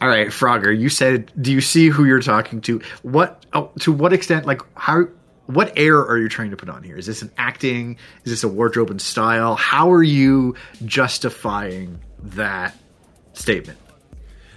All 0.03 0.09
right, 0.09 0.27
Frogger, 0.27 0.77
you 0.77 0.89
said, 0.89 1.31
do 1.41 1.49
you 1.49 1.61
see 1.61 1.87
who 1.87 2.03
you're 2.03 2.19
talking 2.19 2.59
to? 2.63 2.81
What 3.03 3.45
oh, 3.53 3.71
to 3.79 3.93
what 3.93 4.11
extent? 4.11 4.45
Like 4.45 4.61
how? 4.75 5.05
What 5.45 5.71
air 5.77 5.97
are 5.97 6.17
you 6.17 6.27
trying 6.27 6.51
to 6.51 6.57
put 6.57 6.67
on 6.67 6.83
here? 6.83 6.97
Is 6.97 7.05
this 7.05 7.21
an 7.21 7.31
acting? 7.37 7.95
Is 8.25 8.33
this 8.33 8.43
a 8.43 8.49
wardrobe 8.49 8.89
and 8.89 9.01
style? 9.01 9.55
How 9.55 9.93
are 9.93 10.03
you 10.03 10.55
justifying 10.83 12.01
that 12.21 12.75
statement? 13.31 13.79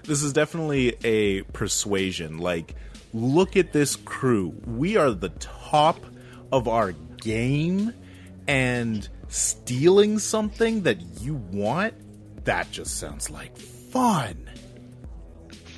This 0.03 0.25
is 0.25 0.33
definitely 0.33 0.97
a 1.05 1.43
persuasion. 1.43 2.39
Like, 2.39 2.75
look 3.15 3.57
at 3.57 3.73
this 3.73 3.95
crew. 3.95 4.53
We 4.67 4.97
are 4.97 5.13
the 5.13 5.29
top 5.29 6.05
of 6.51 6.67
our 6.67 6.91
game, 7.19 7.95
and 8.49 9.09
stealing 9.29 10.19
something 10.19 10.83
that 10.83 11.01
you 11.21 11.35
want, 11.53 11.95
that 12.47 12.73
just 12.73 12.99
sounds 12.99 13.31
like 13.31 13.57
fun. 13.57 14.46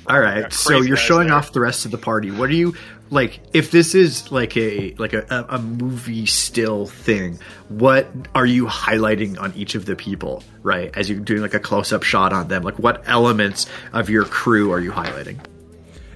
All 0.09 0.19
right, 0.19 0.51
so 0.51 0.81
you're 0.81 0.97
showing 0.97 1.27
there. 1.27 1.37
off 1.37 1.51
the 1.53 1.59
rest 1.59 1.85
of 1.85 1.91
the 1.91 1.97
party. 1.99 2.31
What 2.31 2.49
are 2.49 2.53
you 2.53 2.73
like? 3.11 3.39
If 3.53 3.69
this 3.69 3.93
is 3.93 4.31
like 4.31 4.57
a 4.57 4.95
like 4.97 5.13
a, 5.13 5.45
a, 5.47 5.59
movie 5.59 6.25
still 6.25 6.87
thing, 6.87 7.37
what 7.67 8.07
are 8.33 8.45
you 8.45 8.65
highlighting 8.65 9.39
on 9.39 9.53
each 9.53 9.75
of 9.75 9.85
the 9.85 9.95
people? 9.95 10.43
Right, 10.63 10.89
as 10.97 11.11
you're 11.11 11.19
doing 11.19 11.41
like 11.41 11.53
a 11.53 11.59
close 11.59 11.93
up 11.93 12.01
shot 12.01 12.33
on 12.33 12.47
them, 12.47 12.63
like 12.63 12.79
what 12.79 13.07
elements 13.07 13.67
of 13.93 14.09
your 14.09 14.25
crew 14.25 14.71
are 14.71 14.79
you 14.79 14.91
highlighting? 14.91 15.37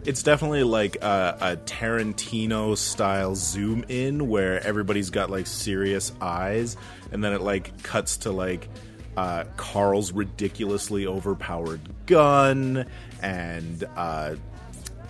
It's 0.06 0.24
definitely 0.24 0.64
like 0.64 0.96
a, 1.04 1.38
a 1.40 1.58
Tarantino 1.58 2.76
style 2.76 3.36
zoom 3.36 3.86
in 3.90 4.28
where 4.28 4.60
everybody's 4.66 5.12
got 5.12 5.30
like 5.30 5.46
serious 5.46 6.12
eyes, 6.20 6.78
and 7.12 7.24
then 7.24 7.32
it 7.32 7.42
like 7.42 7.84
cuts 7.84 8.18
to 8.18 8.32
like 8.32 8.70
uh, 9.16 9.44
Carl's 9.56 10.12
ridiculously 10.12 11.06
overpowered 11.06 11.80
gun 12.06 12.86
and 13.22 13.84
uh, 13.96 14.36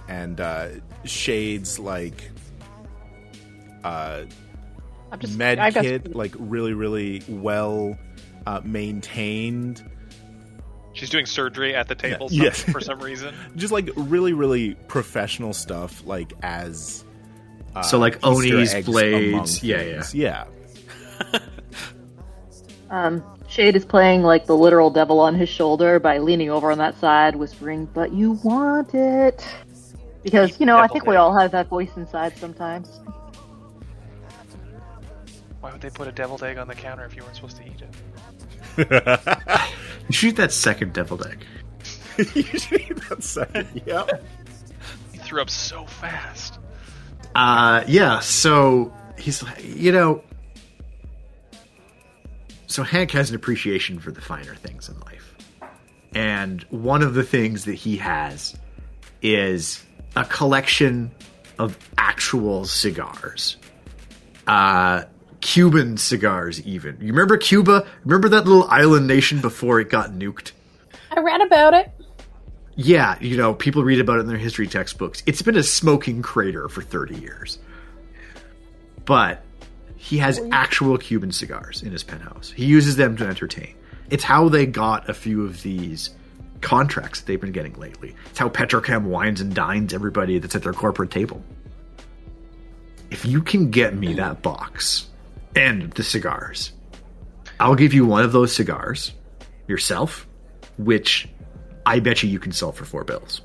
and 0.08 0.40
uh, 0.40 0.68
Shades 1.06 1.80
like 1.80 2.30
uh, 3.84 4.24
I'm 5.12 5.20
just 5.20 5.38
med 5.38 5.60
I 5.60 5.72
got- 5.72 5.84
kit 5.84 6.16
like 6.16 6.34
really 6.38 6.74
really 6.74 7.24
well 7.28 7.98
uh, 8.46 8.62
maintained. 8.64 9.84
She's 10.96 11.10
doing 11.10 11.26
surgery 11.26 11.74
at 11.74 11.88
the 11.88 11.96
table 11.96 12.28
Yeah. 12.30 12.44
Yes. 12.44 12.62
for 12.62 12.80
some 12.80 13.00
reason. 13.00 13.34
Just 13.56 13.74
like 13.74 13.90
really 13.96 14.32
really 14.34 14.76
professional 14.88 15.52
stuff 15.54 16.06
like 16.06 16.34
as. 16.44 17.04
Uh, 17.76 17.82
So, 17.82 17.98
like, 17.98 18.18
Easter 18.18 18.28
Oni's 18.28 18.86
blades, 18.86 19.64
yeah, 19.64 19.82
yeah, 19.82 20.46
yeah. 21.34 21.40
Um, 22.92 23.24
Shade 23.54 23.76
is 23.76 23.86
playing 23.86 24.24
like 24.24 24.48
the 24.48 24.58
literal 24.58 24.90
devil 24.90 25.20
on 25.20 25.36
his 25.36 25.48
shoulder 25.48 26.00
by 26.00 26.18
leaning 26.18 26.50
over 26.50 26.72
on 26.72 26.80
that 26.80 27.00
side, 27.00 27.36
whispering, 27.36 27.86
"But 27.94 28.12
you 28.12 28.32
want 28.44 28.96
it," 28.96 29.46
because 30.24 30.60
you 30.60 30.66
know 30.66 30.78
I 30.78 30.88
think 30.88 31.06
we 31.06 31.18
all 31.18 31.38
have 31.38 31.52
that 31.52 31.68
voice 31.68 31.92
inside 31.96 32.36
sometimes. 32.36 32.90
Why 35.60 35.72
would 35.72 35.82
they 35.82 35.92
put 35.92 36.08
a 36.08 36.12
deviled 36.12 36.42
egg 36.42 36.58
on 36.58 36.68
the 36.68 36.74
counter 36.74 37.06
if 37.06 37.16
you 37.16 37.22
weren't 37.22 37.36
supposed 37.36 37.58
to 37.58 37.64
eat 37.64 37.84
it? 37.84 39.50
You 40.10 40.14
shoot 40.14 40.36
that 40.36 40.52
second 40.52 40.94
deviled 40.94 41.26
egg. 41.26 41.46
Usually 42.36 42.92
that 43.08 43.24
second. 43.24 43.82
Yep. 43.86 44.24
He 45.14 45.18
threw 45.20 45.42
up 45.42 45.50
so 45.50 45.86
fast. 45.86 46.60
Uh, 47.36 47.84
yeah. 47.88 48.20
So 48.20 48.94
he's 49.18 49.42
like, 49.42 49.64
you 49.64 49.94
know, 49.94 50.22
so 52.74 52.82
Hank 52.82 53.12
has 53.12 53.30
an 53.30 53.36
appreciation 53.36 54.00
for 54.00 54.12
the 54.12 54.20
finer 54.20 54.56
things 54.56 54.90
in 54.90 55.00
life, 55.02 55.36
and 56.16 56.64
one 56.72 57.04
of 57.04 57.14
the 57.14 57.22
things 57.22 57.66
that 57.66 57.76
he 57.76 57.98
has 57.98 58.56
is 59.22 59.84
a 60.16 60.26
collection 60.26 61.12
of 61.60 61.78
actual 62.00 62.66
cigars. 62.66 63.58
Uh, 64.48 65.04
Cuban 65.40 65.98
cigars, 65.98 66.62
even. 66.64 66.98
You 67.00 67.14
remember 67.14 67.38
Cuba? 67.38 67.86
Remember 68.06 68.30
that 68.30 68.48
little 68.48 68.64
island 68.64 69.06
nation 69.06 69.40
before 69.40 69.80
it 69.80 69.92
got 69.92 70.10
nuked? 70.12 70.54
I 71.12 71.20
read 71.20 71.42
about 71.42 71.76
it. 71.76 71.92
Yeah, 72.76 73.20
you 73.22 73.38
know, 73.38 73.54
people 73.54 73.84
read 73.84 74.00
about 74.00 74.18
it 74.18 74.22
in 74.22 74.28
their 74.28 74.38
history 74.38 74.66
textbooks. 74.66 75.22
It's 75.28 75.44
been 75.44 75.58
a 75.58 75.64
smoking 75.64 76.24
crater 76.24 76.68
for 76.70 76.82
30 76.82 77.20
years. 77.20 77.60
But 79.06 79.44
he 80.04 80.18
has 80.18 80.42
actual 80.52 80.98
Cuban 80.98 81.32
cigars 81.32 81.82
in 81.82 81.94
his 81.94 82.04
penthouse. 82.04 82.52
He 82.52 82.66
uses 82.66 82.98
them 82.98 83.16
to 83.16 83.26
entertain. 83.26 83.74
It's 84.10 84.26
how 84.26 84.50
they 84.50 84.66
got 84.66 85.10
a 85.10 85.14
few 85.14 85.46
of 85.46 85.64
these 85.64 86.10
contracts 86.60 87.22
that 87.22 87.28
they've 87.28 87.40
been 87.40 87.54
getting 87.54 87.74
lately. 87.76 88.14
It's 88.30 88.38
how 88.38 88.50
Petrochem 88.50 89.04
wines 89.04 89.40
and 89.40 89.56
dines 89.56 89.94
everybody 89.94 90.40
that's 90.40 90.56
at 90.56 90.64
their 90.64 90.74
corporate 90.74 91.10
table. 91.10 91.42
If 93.12 93.26
you 93.26 93.42
can 93.42 93.72
get 93.72 93.96
me 93.96 94.16
that 94.16 94.42
box 94.42 95.08
and 95.56 95.90
the 95.94 96.04
cigars, 96.04 96.74
I'll 97.58 97.76
give 97.76 97.94
you 97.94 98.06
one 98.06 98.26
of 98.26 98.34
those 98.34 98.54
cigars 98.54 99.14
yourself, 99.70 100.28
which 100.78 101.30
I 101.86 102.02
bet 102.02 102.22
you 102.24 102.30
you 102.30 102.40
can 102.40 102.52
sell 102.52 102.74
for 102.74 102.84
four 102.84 103.06
bills. 103.06 103.40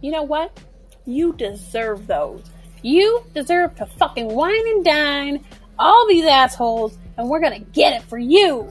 You 0.00 0.12
know 0.12 0.22
what? 0.22 0.60
You 1.06 1.32
deserve 1.32 2.06
those. 2.06 2.44
You 2.82 3.24
deserve 3.34 3.76
to 3.76 3.86
fucking 3.86 4.28
wine 4.28 4.66
and 4.68 4.84
dine 4.84 5.44
all 5.78 6.06
these 6.08 6.24
assholes, 6.24 6.98
and 7.16 7.28
we're 7.28 7.40
gonna 7.40 7.60
get 7.60 7.94
it 7.94 8.02
for 8.02 8.18
you. 8.18 8.70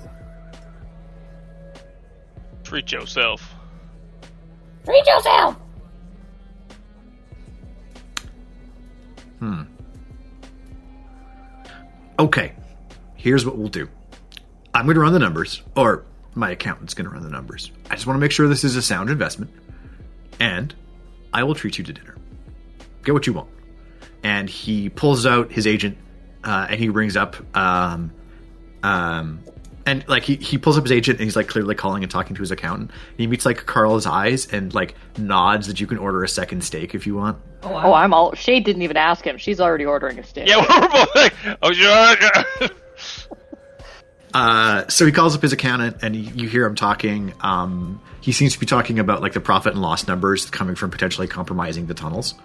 Treat 2.63 2.91
yourself. 2.91 3.53
Treat 4.85 5.05
yourself. 5.05 5.55
Hmm. 9.39 9.63
Okay, 12.19 12.53
here's 13.15 13.45
what 13.45 13.57
we'll 13.57 13.67
do. 13.67 13.89
I'm 14.73 14.85
going 14.85 14.95
to 14.95 15.01
run 15.01 15.11
the 15.13 15.19
numbers, 15.19 15.61
or 15.75 16.05
my 16.35 16.51
accountant's 16.51 16.93
going 16.93 17.07
to 17.07 17.11
run 17.11 17.23
the 17.23 17.29
numbers. 17.29 17.71
I 17.89 17.95
just 17.95 18.05
want 18.05 18.17
to 18.17 18.21
make 18.21 18.31
sure 18.31 18.47
this 18.47 18.63
is 18.63 18.75
a 18.75 18.81
sound 18.81 19.09
investment, 19.09 19.51
and 20.39 20.73
I 21.33 21.43
will 21.43 21.55
treat 21.55 21.77
you 21.77 21.83
to 21.83 21.91
dinner. 21.91 22.15
Get 23.03 23.13
what 23.13 23.27
you 23.27 23.33
want. 23.33 23.49
And 24.23 24.49
he 24.49 24.89
pulls 24.89 25.25
out 25.25 25.51
his 25.51 25.65
agent, 25.65 25.97
uh, 26.43 26.67
and 26.69 26.79
he 26.79 26.89
rings 26.89 27.17
up, 27.17 27.35
um, 27.57 28.11
um, 28.83 29.39
and 29.85 30.07
like 30.07 30.23
he, 30.23 30.35
he 30.35 30.57
pulls 30.59 30.77
up 30.77 30.83
his 30.83 30.91
agent, 30.91 31.19
and 31.19 31.25
he's 31.25 31.35
like 31.35 31.47
clearly 31.47 31.73
calling 31.73 32.03
and 32.03 32.11
talking 32.11 32.35
to 32.35 32.41
his 32.41 32.51
accountant. 32.51 32.91
And 32.91 33.19
he 33.19 33.27
meets 33.27 33.45
like 33.45 33.65
Carl's 33.65 34.05
eyes 34.05 34.51
and 34.53 34.73
like 34.73 34.95
nods 35.17 35.67
that 35.67 35.79
you 35.79 35.87
can 35.87 35.97
order 35.97 36.23
a 36.23 36.29
second 36.29 36.63
steak 36.63 36.93
if 36.93 37.07
you 37.07 37.15
want. 37.15 37.39
Oh, 37.63 37.93
I'm 37.93 38.13
all. 38.13 38.33
Shade 38.35 38.63
didn't 38.63 38.83
even 38.83 38.97
ask 38.97 39.25
him. 39.25 39.37
She's 39.37 39.59
already 39.59 39.85
ordering 39.85 40.19
a 40.19 40.23
steak. 40.23 40.47
Yeah, 40.47 40.57
we're 40.57 40.87
both 40.89 41.15
like, 41.15 41.33
oh 41.61 41.71
sure. 41.73 42.69
Uh, 44.33 44.87
so 44.87 45.05
he 45.05 45.11
calls 45.11 45.35
up 45.35 45.41
his 45.41 45.51
accountant, 45.53 45.97
and 46.03 46.15
you, 46.15 46.31
you 46.33 46.47
hear 46.47 46.65
him 46.65 46.75
talking. 46.75 47.33
Um, 47.41 48.01
he 48.21 48.31
seems 48.31 48.53
to 48.53 48.59
be 48.59 48.65
talking 48.65 48.99
about 48.99 49.21
like 49.21 49.33
the 49.33 49.41
profit 49.41 49.73
and 49.73 49.81
loss 49.81 50.07
numbers 50.07 50.49
coming 50.49 50.75
from 50.75 50.89
potentially 50.89 51.27
compromising 51.27 51.87
the 51.87 51.93
tunnels, 51.93 52.35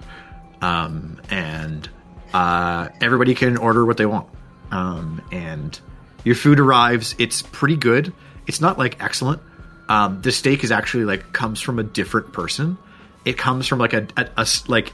um, 0.63 1.21
and 1.31 1.89
uh, 2.35 2.89
everybody 3.01 3.35
can 3.35 3.57
order 3.57 3.85
what 3.85 3.97
they 3.97 4.07
want. 4.07 4.29
Um, 4.71 5.23
and 5.31 5.79
your 6.25 6.35
food 6.35 6.59
arrives. 6.61 7.15
It's 7.19 7.43
pretty 7.43 7.77
good. 7.77 8.13
It's 8.47 8.61
not 8.61 8.79
like 8.79 9.03
excellent. 9.03 9.41
Um, 9.89 10.21
the 10.23 10.33
steak 10.33 10.65
is 10.65 10.73
actually 10.73 11.05
like 11.05 11.33
comes 11.33 11.61
from 11.61 11.79
a 11.79 11.83
different 11.85 12.33
person. 12.33 12.77
It 13.25 13.39
comes 13.39 13.67
from 13.67 13.79
like 13.79 13.93
a, 13.93 14.07
a- 14.17 14.29
a 14.37 14.41
s- 14.41 14.69
like 14.69 14.93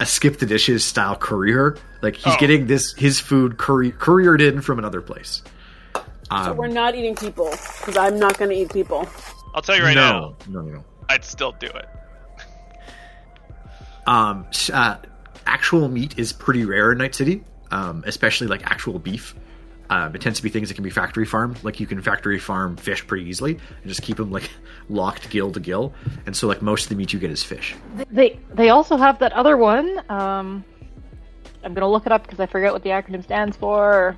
a 0.00 0.06
skip 0.06 0.38
the 0.38 0.46
dishes 0.46 0.84
style 0.84 1.16
courier. 1.16 1.76
Like 2.02 2.16
he's 2.16 2.34
Oh. 2.34 2.36
getting 2.38 2.66
this 2.66 2.92
his 2.94 3.18
food 3.20 3.56
courier, 3.58 3.92
couriered 3.92 4.40
in 4.42 4.60
from 4.60 4.78
another 4.78 5.00
place. 5.00 5.42
So 6.30 6.52
we're 6.52 6.66
not 6.68 6.94
eating 6.94 7.14
people 7.16 7.50
because 7.50 7.96
I'm 7.96 8.18
not 8.18 8.36
gonna 8.38 8.52
eat 8.52 8.70
people. 8.70 9.08
I'll 9.54 9.62
tell 9.62 9.76
you 9.76 9.82
right 9.82 9.94
now, 9.94 10.36
no, 10.46 10.60
no, 10.60 10.70
no. 10.70 10.84
I'd 11.08 11.24
still 11.24 11.52
do 11.52 11.66
it. 11.68 11.88
Um, 14.08 14.46
uh, 14.72 14.96
actual 15.44 15.86
meat 15.88 16.18
is 16.18 16.32
pretty 16.32 16.64
rare 16.64 16.92
in 16.92 16.98
Night 16.98 17.14
City, 17.14 17.44
um, 17.70 18.02
especially 18.06 18.46
like 18.46 18.64
actual 18.64 18.98
beef. 18.98 19.34
Um, 19.90 20.14
it 20.14 20.22
tends 20.22 20.38
to 20.38 20.42
be 20.42 20.48
things 20.48 20.68
that 20.68 20.74
can 20.74 20.84
be 20.84 20.90
factory 20.90 21.26
farmed. 21.26 21.62
Like 21.62 21.78
you 21.78 21.86
can 21.86 22.00
factory 22.00 22.38
farm 22.38 22.76
fish 22.78 23.06
pretty 23.06 23.26
easily 23.28 23.52
and 23.52 23.86
just 23.86 24.00
keep 24.00 24.16
them 24.16 24.30
like 24.30 24.50
locked 24.88 25.28
gill 25.28 25.52
to 25.52 25.60
gill. 25.60 25.92
And 26.24 26.34
so 26.34 26.48
like 26.48 26.62
most 26.62 26.84
of 26.84 26.88
the 26.88 26.94
meat 26.94 27.12
you 27.12 27.18
get 27.18 27.30
is 27.30 27.42
fish. 27.42 27.76
They 28.10 28.40
they 28.54 28.70
also 28.70 28.96
have 28.96 29.18
that 29.18 29.34
other 29.34 29.58
one. 29.58 30.02
Um, 30.08 30.64
I'm 31.62 31.74
gonna 31.74 31.90
look 31.90 32.06
it 32.06 32.12
up 32.12 32.22
because 32.22 32.40
I 32.40 32.46
forget 32.46 32.72
what 32.72 32.82
the 32.82 32.90
acronym 32.90 33.22
stands 33.22 33.58
for. 33.58 34.16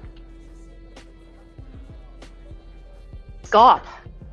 SCOP. 3.43 3.85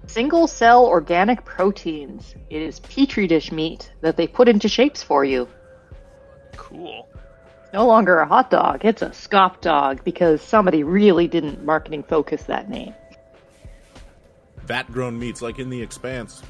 Single 0.07 0.47
cell 0.47 0.85
organic 0.85 1.43
proteins. 1.45 2.33
It 2.49 2.61
is 2.61 2.79
petri 2.79 3.27
dish 3.27 3.51
meat 3.51 3.91
that 4.01 4.17
they 4.17 4.27
put 4.27 4.47
into 4.47 4.67
shapes 4.67 5.03
for 5.03 5.23
you. 5.23 5.47
Cool. 6.55 7.07
No 7.73 7.85
longer 7.85 8.19
a 8.19 8.25
hot 8.25 8.49
dog, 8.49 8.85
it's 8.85 9.01
a 9.01 9.13
SCOP 9.13 9.61
dog 9.61 10.03
because 10.03 10.41
somebody 10.41 10.83
really 10.83 11.27
didn't 11.27 11.63
marketing 11.65 12.03
focus 12.03 12.43
that 12.43 12.69
name. 12.69 12.93
Vat 14.65 14.91
grown 14.91 15.19
meats 15.19 15.41
like 15.41 15.59
in 15.59 15.69
the 15.69 15.81
expanse. 15.81 16.41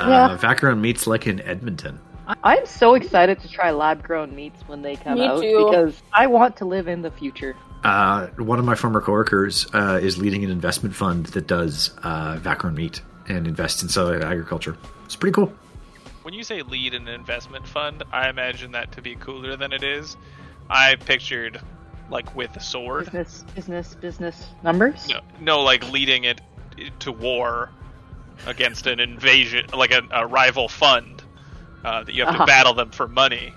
Yeah. 0.00 0.26
Uh, 0.30 0.36
vat 0.36 0.54
grown 0.60 0.80
meats 0.80 1.06
like 1.06 1.26
in 1.26 1.40
Edmonton. 1.40 1.98
I- 2.28 2.36
I'm 2.44 2.66
so 2.66 2.94
excited 2.94 3.40
to 3.40 3.48
try 3.48 3.72
lab 3.72 4.02
grown 4.02 4.34
meats 4.34 4.62
when 4.68 4.80
they 4.82 4.94
come 4.96 5.14
Me 5.18 5.26
out 5.26 5.40
too. 5.42 5.64
because 5.66 6.00
I 6.12 6.28
want 6.28 6.56
to 6.58 6.64
live 6.64 6.86
in 6.86 7.02
the 7.02 7.10
future. 7.10 7.56
Uh, 7.84 8.26
one 8.38 8.58
of 8.58 8.64
my 8.64 8.74
former 8.74 9.00
coworkers 9.00 9.66
uh, 9.72 9.98
is 10.02 10.18
leading 10.18 10.44
an 10.44 10.50
investment 10.50 10.94
fund 10.94 11.26
that 11.26 11.46
does 11.46 11.90
uh, 12.02 12.36
vat 12.40 12.58
grown 12.58 12.74
meat 12.74 13.00
and 13.28 13.46
invests 13.46 13.82
in 13.82 13.88
cellular 13.88 14.24
agriculture. 14.26 14.76
It's 15.04 15.16
pretty 15.16 15.34
cool. 15.34 15.52
When 16.22 16.34
you 16.34 16.42
say 16.42 16.62
lead 16.62 16.94
an 16.94 17.08
investment 17.08 17.66
fund, 17.66 18.02
I 18.12 18.28
imagine 18.28 18.72
that 18.72 18.92
to 18.92 19.02
be 19.02 19.14
cooler 19.14 19.56
than 19.56 19.72
it 19.72 19.82
is. 19.82 20.16
I 20.68 20.96
pictured 20.96 21.60
like 22.10 22.34
with 22.34 22.54
a 22.56 22.60
sword. 22.60 23.04
Business, 23.06 23.44
business, 23.54 23.94
business 23.94 24.46
numbers. 24.62 25.08
No, 25.08 25.20
no, 25.40 25.60
like 25.62 25.90
leading 25.90 26.24
it 26.24 26.40
to 27.00 27.12
war 27.12 27.70
against 28.46 28.86
an 28.86 29.00
invasion, 29.00 29.66
like 29.74 29.90
a, 29.92 30.02
a 30.10 30.26
rival 30.26 30.68
fund 30.68 31.22
uh, 31.84 32.02
that 32.04 32.14
you 32.14 32.24
have 32.24 32.34
to 32.34 32.36
Uh-huh. 32.38 32.46
battle 32.46 32.74
them 32.74 32.90
for 32.90 33.08
money. 33.08 33.52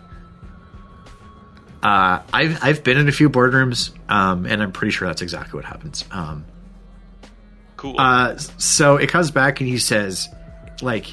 Uh, 1.83 2.21
I've 2.31 2.63
I've 2.63 2.83
been 2.83 2.97
in 2.97 3.07
a 3.07 3.11
few 3.11 3.29
boardrooms, 3.29 3.91
um, 4.09 4.45
and 4.45 4.61
I'm 4.61 4.71
pretty 4.71 4.91
sure 4.91 5.07
that's 5.07 5.21
exactly 5.21 5.57
what 5.57 5.65
happens. 5.65 6.05
Um, 6.11 6.45
Cool. 7.81 7.95
Uh, 7.97 8.37
so 8.59 8.97
it 8.97 9.09
comes 9.09 9.31
back 9.31 9.59
and 9.59 9.67
he 9.67 9.79
says, 9.79 10.29
like, 10.83 11.07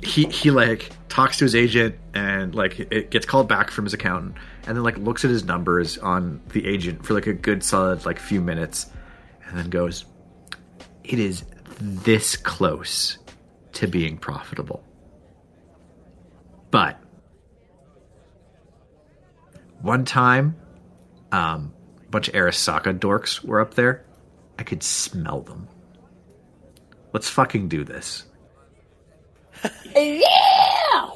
he 0.00 0.26
he 0.26 0.52
like 0.52 0.92
talks 1.08 1.38
to 1.38 1.44
his 1.44 1.56
agent 1.56 1.96
and 2.14 2.54
like 2.54 2.78
it 2.78 3.10
gets 3.10 3.26
called 3.26 3.48
back 3.48 3.68
from 3.72 3.84
his 3.84 3.94
accountant 3.94 4.36
and 4.64 4.76
then 4.76 4.84
like 4.84 4.96
looks 4.98 5.24
at 5.24 5.30
his 5.32 5.42
numbers 5.42 5.98
on 5.98 6.40
the 6.50 6.64
agent 6.68 7.04
for 7.04 7.14
like 7.14 7.26
a 7.26 7.32
good 7.32 7.64
solid 7.64 8.06
like 8.06 8.20
few 8.20 8.40
minutes 8.40 8.86
and 9.48 9.58
then 9.58 9.70
goes, 9.70 10.04
"It 11.02 11.18
is 11.18 11.42
this 11.80 12.36
close 12.36 13.18
to 13.72 13.88
being 13.88 14.18
profitable, 14.18 14.84
but." 16.70 17.00
One 19.80 20.04
time, 20.04 20.56
um, 21.32 21.72
a 22.06 22.10
bunch 22.10 22.28
of 22.28 22.34
Arasaka 22.34 22.98
dorks 22.98 23.44
were 23.44 23.60
up 23.60 23.74
there. 23.74 24.04
I 24.58 24.62
could 24.62 24.82
smell 24.82 25.42
them. 25.42 25.68
Let's 27.12 27.28
fucking 27.28 27.68
do 27.68 27.84
this. 27.84 28.24
Yeah. 29.94 31.10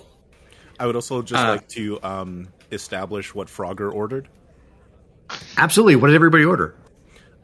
I 0.79 0.87
would 0.87 0.95
also 0.95 1.23
just 1.23 1.43
Uh, 1.43 1.49
like 1.53 1.69
to 1.69 2.03
um, 2.03 2.49
establish 2.73 3.35
what 3.35 3.49
Frogger 3.49 3.93
ordered. 3.93 4.29
Absolutely. 5.57 5.97
What 5.97 6.09
did 6.09 6.17
everybody 6.17 6.45
order? 6.45 6.75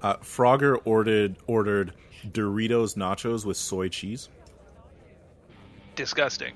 Uh, 0.03 0.17
Frogger 0.17 0.79
ordered 0.85 1.37
ordered 1.47 1.93
Doritos 2.29 2.97
nachos 2.97 3.45
with 3.45 3.57
soy 3.57 3.89
cheese. 3.89 4.29
Disgusting. 5.95 6.55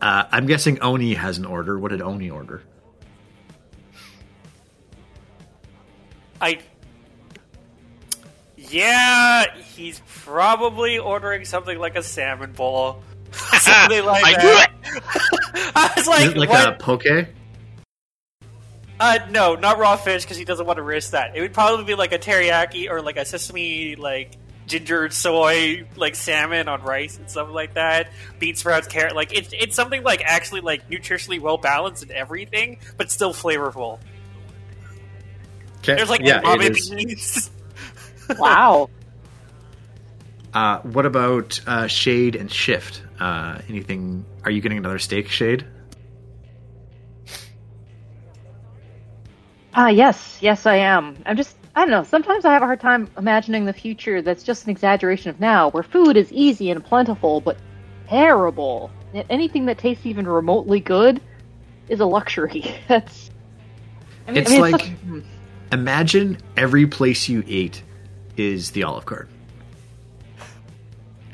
Uh, 0.00 0.24
I'm 0.30 0.46
guessing 0.46 0.80
Oni 0.80 1.14
has 1.14 1.38
an 1.38 1.44
order. 1.44 1.78
What 1.78 1.90
did 1.90 2.02
Oni 2.02 2.30
order? 2.30 2.62
I. 6.40 6.60
Yeah, 8.56 9.54
he's 9.56 10.02
probably 10.06 10.98
ordering 10.98 11.44
something 11.44 11.78
like 11.78 11.96
a 11.96 12.02
salmon 12.02 12.52
bowl. 12.52 13.02
something 13.32 14.04
like 14.04 14.24
I 14.24 14.32
that. 14.34 14.72
I 15.74 15.92
was 15.96 16.06
like, 16.06 16.26
Is 16.26 16.32
it 16.32 16.36
like 16.36 16.48
what? 16.48 16.68
a 16.68 16.76
poke? 16.76 17.04
Uh, 19.00 19.18
no, 19.30 19.54
not 19.54 19.78
raw 19.78 19.96
fish 19.96 20.24
because 20.24 20.36
he 20.36 20.44
doesn't 20.44 20.66
want 20.66 20.76
to 20.76 20.82
risk 20.82 21.12
that. 21.12 21.36
It 21.36 21.40
would 21.40 21.52
probably 21.52 21.84
be 21.84 21.94
like 21.94 22.12
a 22.12 22.18
teriyaki 22.18 22.90
or 22.90 23.00
like 23.00 23.16
a 23.16 23.24
sesame, 23.24 23.94
like 23.96 24.32
ginger 24.68 25.10
soy, 25.10 25.86
like 25.96 26.14
salmon 26.14 26.68
on 26.68 26.82
rice 26.82 27.16
and 27.18 27.28
stuff 27.30 27.48
like 27.50 27.74
that. 27.74 28.10
Bean 28.38 28.54
sprouts, 28.54 28.86
carrot. 28.86 29.16
Like 29.16 29.36
it's 29.36 29.50
it's 29.52 29.74
something 29.74 30.02
like 30.02 30.22
actually 30.24 30.60
like 30.60 30.88
nutritionally 30.88 31.40
well 31.40 31.58
balanced 31.58 32.02
and 32.02 32.12
everything, 32.12 32.78
but 32.96 33.10
still 33.10 33.32
flavorful. 33.32 33.98
Okay. 35.78 35.94
There's 35.94 36.10
like 36.10 36.20
yeah, 36.20 36.42
umami 36.42 36.96
beans. 36.96 37.50
Wow. 38.38 38.90
Uh, 40.52 40.80
what 40.80 41.06
about 41.06 41.60
uh, 41.66 41.86
Shade 41.86 42.36
and 42.36 42.52
Shift? 42.52 43.02
Uh, 43.18 43.58
anything? 43.68 44.24
Are 44.44 44.50
you 44.50 44.60
getting 44.60 44.76
another 44.76 44.98
steak, 44.98 45.28
Shade? 45.28 45.64
Ah, 49.74 49.88
yes, 49.88 50.38
yes, 50.40 50.66
I 50.66 50.76
am. 50.76 51.16
I'm 51.24 51.36
just, 51.36 51.56
I 51.78 51.82
don't 51.82 51.90
know. 51.90 52.02
Sometimes 52.02 52.44
I 52.44 52.52
have 52.54 52.62
a 52.62 52.66
hard 52.66 52.80
time 52.80 53.08
imagining 53.16 53.64
the 53.64 53.72
future 53.72 54.20
that's 54.20 54.42
just 54.42 54.64
an 54.64 54.70
exaggeration 54.70 55.30
of 55.30 55.38
now, 55.38 55.70
where 55.70 55.84
food 55.84 56.16
is 56.16 56.32
easy 56.32 56.72
and 56.72 56.84
plentiful, 56.84 57.40
but 57.40 57.56
terrible. 58.08 58.90
Yet 59.14 59.26
Anything 59.30 59.66
that 59.66 59.78
tastes 59.78 60.04
even 60.04 60.26
remotely 60.26 60.80
good 60.80 61.20
is 61.88 62.00
a 62.00 62.04
luxury. 62.04 62.74
That's. 62.88 63.30
I 64.26 64.32
It's 64.32 64.50
I 64.50 64.58
like- 64.58 64.72
such- 64.80 64.88
hmm. 65.04 65.20
Imagine 65.70 66.38
every 66.56 66.88
place 66.88 67.28
you 67.28 67.44
ate 67.46 67.84
is 68.36 68.72
the 68.72 68.82
Olive 68.82 69.06
Garden. 69.06 69.32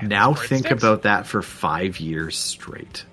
Now 0.03 0.35
think 0.35 0.67
Breadsticks? 0.67 0.71
about 0.73 1.03
that 1.03 1.27
for 1.27 1.41
five 1.41 2.01
years 2.01 2.37
straight. 2.37 3.07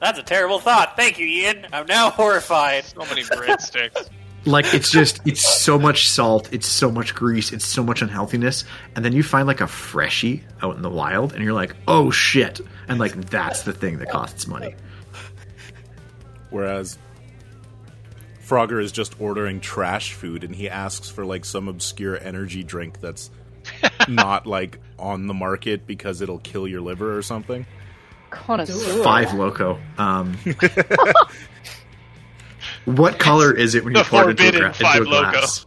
That's 0.00 0.18
a 0.18 0.22
terrible 0.22 0.58
thought. 0.58 0.94
Thank 0.96 1.18
you, 1.18 1.26
Ian. 1.26 1.66
I'm 1.72 1.86
now 1.86 2.10
horrified. 2.10 2.84
So 2.84 2.98
many 3.06 3.22
breadsticks. 3.22 4.10
Like 4.44 4.74
it's 4.74 4.90
just 4.90 5.20
it's 5.24 5.40
so 5.40 5.78
much 5.78 6.08
salt, 6.08 6.52
it's 6.52 6.66
so 6.66 6.90
much 6.90 7.14
grease, 7.14 7.52
it's 7.52 7.64
so 7.64 7.82
much 7.82 8.02
unhealthiness, 8.02 8.64
and 8.96 9.04
then 9.04 9.12
you 9.12 9.22
find 9.22 9.46
like 9.46 9.60
a 9.60 9.68
freshie 9.68 10.42
out 10.62 10.74
in 10.76 10.82
the 10.82 10.90
wild, 10.90 11.32
and 11.32 11.44
you're 11.44 11.52
like, 11.52 11.76
oh 11.86 12.10
shit, 12.10 12.60
and 12.88 12.98
like 12.98 13.30
that's 13.30 13.62
the 13.62 13.72
thing 13.72 13.98
that 13.98 14.10
costs 14.10 14.46
money. 14.46 14.74
Whereas 16.50 16.98
Frogger 18.44 18.82
is 18.82 18.92
just 18.92 19.18
ordering 19.20 19.60
trash 19.60 20.12
food 20.12 20.44
and 20.44 20.54
he 20.54 20.68
asks 20.68 21.08
for 21.08 21.24
like 21.24 21.44
some 21.44 21.68
obscure 21.68 22.18
energy 22.18 22.62
drink 22.62 23.00
that's 23.00 23.30
not 24.08 24.46
like 24.46 24.78
on 24.98 25.26
the 25.26 25.34
market 25.34 25.86
because 25.86 26.20
it'll 26.20 26.40
kill 26.40 26.66
your 26.68 26.80
liver 26.80 27.16
or 27.16 27.22
something. 27.22 27.64
connoisseur. 28.30 29.02
Five 29.02 29.28
Loko. 29.28 29.80
Um, 29.98 30.36
what 32.84 33.18
color 33.18 33.52
is 33.54 33.74
it 33.74 33.84
when 33.84 33.94
you 33.94 34.02
pour 34.04 34.30
it 34.30 34.40
into 34.40 34.48
a, 34.48 34.60
gra- 34.60 34.68
into 34.68 34.80
a 34.80 34.84
Five 34.84 35.02
Loko. 35.02 35.32
glass? 35.32 35.66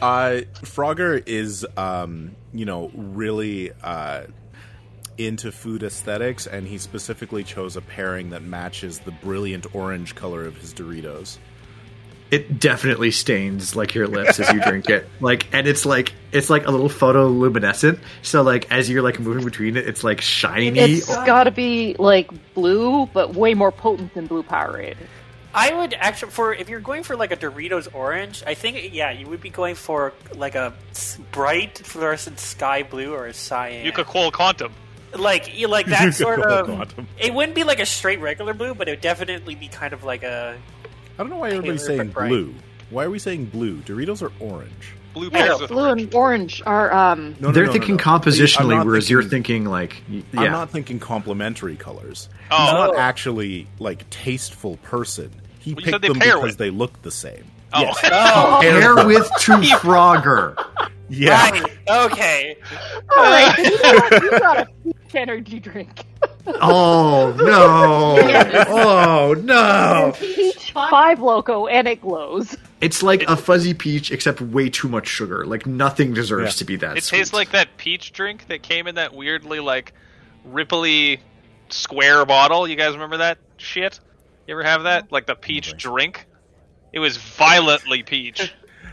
Uh, 0.00 0.40
Frogger 0.62 1.22
is, 1.26 1.66
um, 1.76 2.34
you 2.52 2.64
know, 2.64 2.90
really 2.94 3.70
uh, 3.82 4.22
into 5.18 5.52
food 5.52 5.82
aesthetics, 5.82 6.46
and 6.46 6.66
he 6.66 6.78
specifically 6.78 7.44
chose 7.44 7.76
a 7.76 7.80
pairing 7.80 8.30
that 8.30 8.42
matches 8.42 9.00
the 9.00 9.10
brilliant 9.10 9.74
orange 9.74 10.14
color 10.14 10.44
of 10.46 10.56
his 10.56 10.72
Doritos. 10.72 11.38
It 12.30 12.60
definitely 12.60 13.10
stains 13.10 13.74
like 13.74 13.94
your 13.94 14.06
lips 14.06 14.38
as 14.38 14.52
you 14.52 14.60
drink 14.60 14.90
it. 14.90 15.08
Like, 15.20 15.48
and 15.52 15.66
it's 15.66 15.84
like 15.86 16.12
it's 16.30 16.48
like 16.50 16.66
a 16.66 16.70
little 16.70 16.88
photoluminescent. 16.90 17.98
So 18.22 18.42
like 18.42 18.70
as 18.70 18.88
you're 18.88 19.02
like 19.02 19.18
moving 19.18 19.44
between 19.44 19.76
it, 19.76 19.88
it's 19.88 20.04
like 20.04 20.20
shiny. 20.20 20.78
It's 20.78 21.06
gotta 21.06 21.50
be 21.50 21.96
like 21.98 22.30
blue, 22.54 23.06
but 23.06 23.34
way 23.34 23.54
more 23.54 23.72
potent 23.72 24.12
than 24.14 24.26
blue 24.26 24.42
Powerade. 24.42 24.96
I 25.54 25.72
would 25.72 25.94
actually 25.94 26.32
for 26.32 26.52
if 26.52 26.68
you're 26.68 26.80
going 26.80 27.02
for 27.02 27.16
like 27.16 27.32
a 27.32 27.36
Doritos 27.36 27.92
orange, 27.94 28.42
I 28.46 28.54
think 28.54 28.92
yeah, 28.92 29.10
you 29.10 29.26
would 29.28 29.40
be 29.40 29.50
going 29.50 29.74
for 29.74 30.12
like 30.34 30.54
a 30.54 30.74
bright 31.32 31.78
fluorescent 31.78 32.38
sky 32.38 32.82
blue 32.82 33.14
or 33.14 33.26
a 33.26 33.34
cyan. 33.34 33.84
You 33.84 33.92
could 33.92 34.06
qual 34.06 34.30
quantum. 34.30 34.72
like 35.16 35.58
you 35.58 35.68
like 35.68 35.86
that 35.96 36.14
sort 36.14 36.40
of. 36.40 36.66
quantum. 36.66 37.08
It 37.18 37.32
wouldn't 37.32 37.54
be 37.54 37.64
like 37.64 37.80
a 37.80 37.86
straight 37.86 38.20
regular 38.20 38.54
blue, 38.54 38.74
but 38.74 38.88
it 38.88 38.92
would 38.92 39.00
definitely 39.00 39.54
be 39.54 39.68
kind 39.68 39.92
of 39.92 40.04
like 40.04 40.22
a. 40.22 40.58
I 40.84 41.22
don't 41.22 41.30
know 41.30 41.38
why 41.38 41.48
everybody's 41.48 41.84
saying 41.84 42.10
blue. 42.10 42.54
Why 42.90 43.04
are 43.04 43.10
we 43.10 43.18
saying 43.18 43.46
blue? 43.46 43.78
Doritos 43.78 44.22
are 44.22 44.32
orange. 44.40 44.94
Blue 45.18 45.30
Yeah, 45.32 45.46
pairs 45.56 45.68
blue 45.68 45.80
orange. 45.86 46.02
and 46.02 46.14
orange 46.14 46.62
are 46.64 46.92
um. 46.92 47.36
No, 47.40 47.48
no, 47.48 47.52
They're 47.52 47.64
no, 47.64 47.66
no, 47.68 47.72
thinking 47.72 47.96
no. 47.96 48.02
compositionally, 48.02 48.60
I'm 48.72 48.78
not 48.78 48.86
whereas 48.86 49.10
you're 49.10 49.22
thinking- 49.22 49.64
thinking 49.64 49.64
like, 49.66 50.02
y- 50.08 50.22
yeah. 50.32 50.40
I'm 50.42 50.52
not 50.52 50.70
thinking 50.70 50.98
complementary 51.00 51.76
colors. 51.76 52.28
Oh. 52.50 52.56
He's 52.64 52.72
not 52.72 52.96
actually 52.96 53.66
like 53.78 54.08
tasteful 54.10 54.76
person. 54.78 55.30
He 55.58 55.74
Well, 55.74 55.84
picked 55.84 56.02
they 56.02 56.08
them 56.08 56.18
pair 56.20 56.36
because 56.36 56.50
with. 56.52 56.58
they 56.58 56.70
look 56.70 57.02
the 57.02 57.10
same. 57.10 57.44
Oh. 57.72 57.80
Yes. 57.82 57.98
Oh, 58.12 58.58
Pair 58.62 58.94
with 59.06 59.26
to 59.40 59.52
Frogger. 59.80 60.56
Yeah. 61.10 61.50
right. 61.50 61.62
Okay. 61.88 62.56
All 63.16 63.22
right, 63.24 63.58
you 63.64 63.78
got, 63.82 64.22
you 64.22 64.30
got 64.30 64.58
a 64.58 64.68
energy 65.18 65.58
drink. 65.58 66.04
Oh 66.60 67.34
no! 67.38 68.16
Oh 68.68 69.34
no! 69.34 70.12
Peach 70.16 70.72
five 70.72 71.18
Loko 71.18 71.70
and 71.70 71.86
it 71.88 72.00
glows. 72.00 72.56
It's 72.80 73.02
like 73.02 73.22
a 73.24 73.36
fuzzy 73.36 73.74
peach, 73.74 74.10
except 74.12 74.40
way 74.40 74.70
too 74.70 74.88
much 74.88 75.08
sugar. 75.08 75.44
Like 75.44 75.66
nothing 75.66 76.14
deserves 76.14 76.54
Yeah. 76.54 76.58
to 76.58 76.64
be 76.64 76.76
that. 76.76 76.96
It 76.96 77.02
sweet. 77.04 77.18
tastes 77.18 77.34
like 77.34 77.50
that 77.50 77.76
peach 77.76 78.12
drink 78.12 78.46
that 78.48 78.62
came 78.62 78.86
in 78.86 78.94
that 78.96 79.14
weirdly 79.14 79.60
like 79.60 79.92
ripply 80.48 81.18
square 81.68 82.24
bottle. 82.24 82.66
You 82.68 82.76
guys 82.76 82.92
remember 82.94 83.18
that 83.18 83.38
shit? 83.56 83.98
You 84.46 84.54
ever 84.54 84.62
have 84.62 84.84
that? 84.84 85.10
Like 85.12 85.26
the 85.26 85.34
peach 85.34 85.76
drink? 85.76 86.26
It 86.92 87.00
was 87.00 87.16
violently 87.16 88.02
peach. 88.02 88.40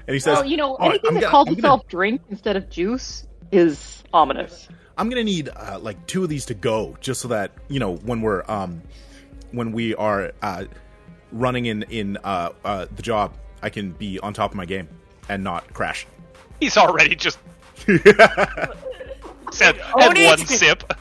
And 0.07 0.13
he 0.13 0.19
says, 0.19 0.39
Well, 0.39 0.45
you 0.45 0.57
know, 0.57 0.75
"Oh, 0.79 0.89
anything 0.89 1.07
I'm 1.09 1.13
that 1.15 1.19
gonna- 1.21 1.31
calls 1.31 1.47
I'm 1.47 1.53
gonna- 1.55 1.59
itself 1.67 1.87
drink 1.87 2.21
instead 2.29 2.57
of 2.57 2.69
juice 2.69 3.25
is 3.51 4.03
ominous. 4.13 4.67
I'm 4.97 5.09
gonna 5.09 5.23
need 5.23 5.49
uh, 5.49 5.79
like 5.81 6.05
two 6.07 6.23
of 6.23 6.29
these 6.29 6.45
to 6.45 6.53
go, 6.53 6.95
just 7.01 7.21
so 7.21 7.27
that 7.29 7.51
you 7.67 7.79
know 7.79 7.95
when 7.97 8.21
we're 8.21 8.43
um 8.47 8.81
when 9.51 9.71
we 9.71 9.95
are 9.95 10.31
uh, 10.41 10.65
running 11.31 11.65
in 11.65 11.83
in 11.83 12.17
uh, 12.23 12.49
uh, 12.63 12.85
the 12.95 13.01
job, 13.01 13.33
I 13.61 13.69
can 13.69 13.91
be 13.91 14.19
on 14.19 14.33
top 14.33 14.51
of 14.51 14.57
my 14.57 14.65
game 14.65 14.87
and 15.29 15.43
not 15.43 15.73
crash. 15.73 16.07
He's 16.59 16.77
already 16.77 17.15
just 17.15 17.37
said 19.51 19.79
Oh, 19.93 19.99
had 20.01 20.13
needs 20.13 20.27
one 20.29 20.37
to- 20.39 20.47
sip. 20.47 20.93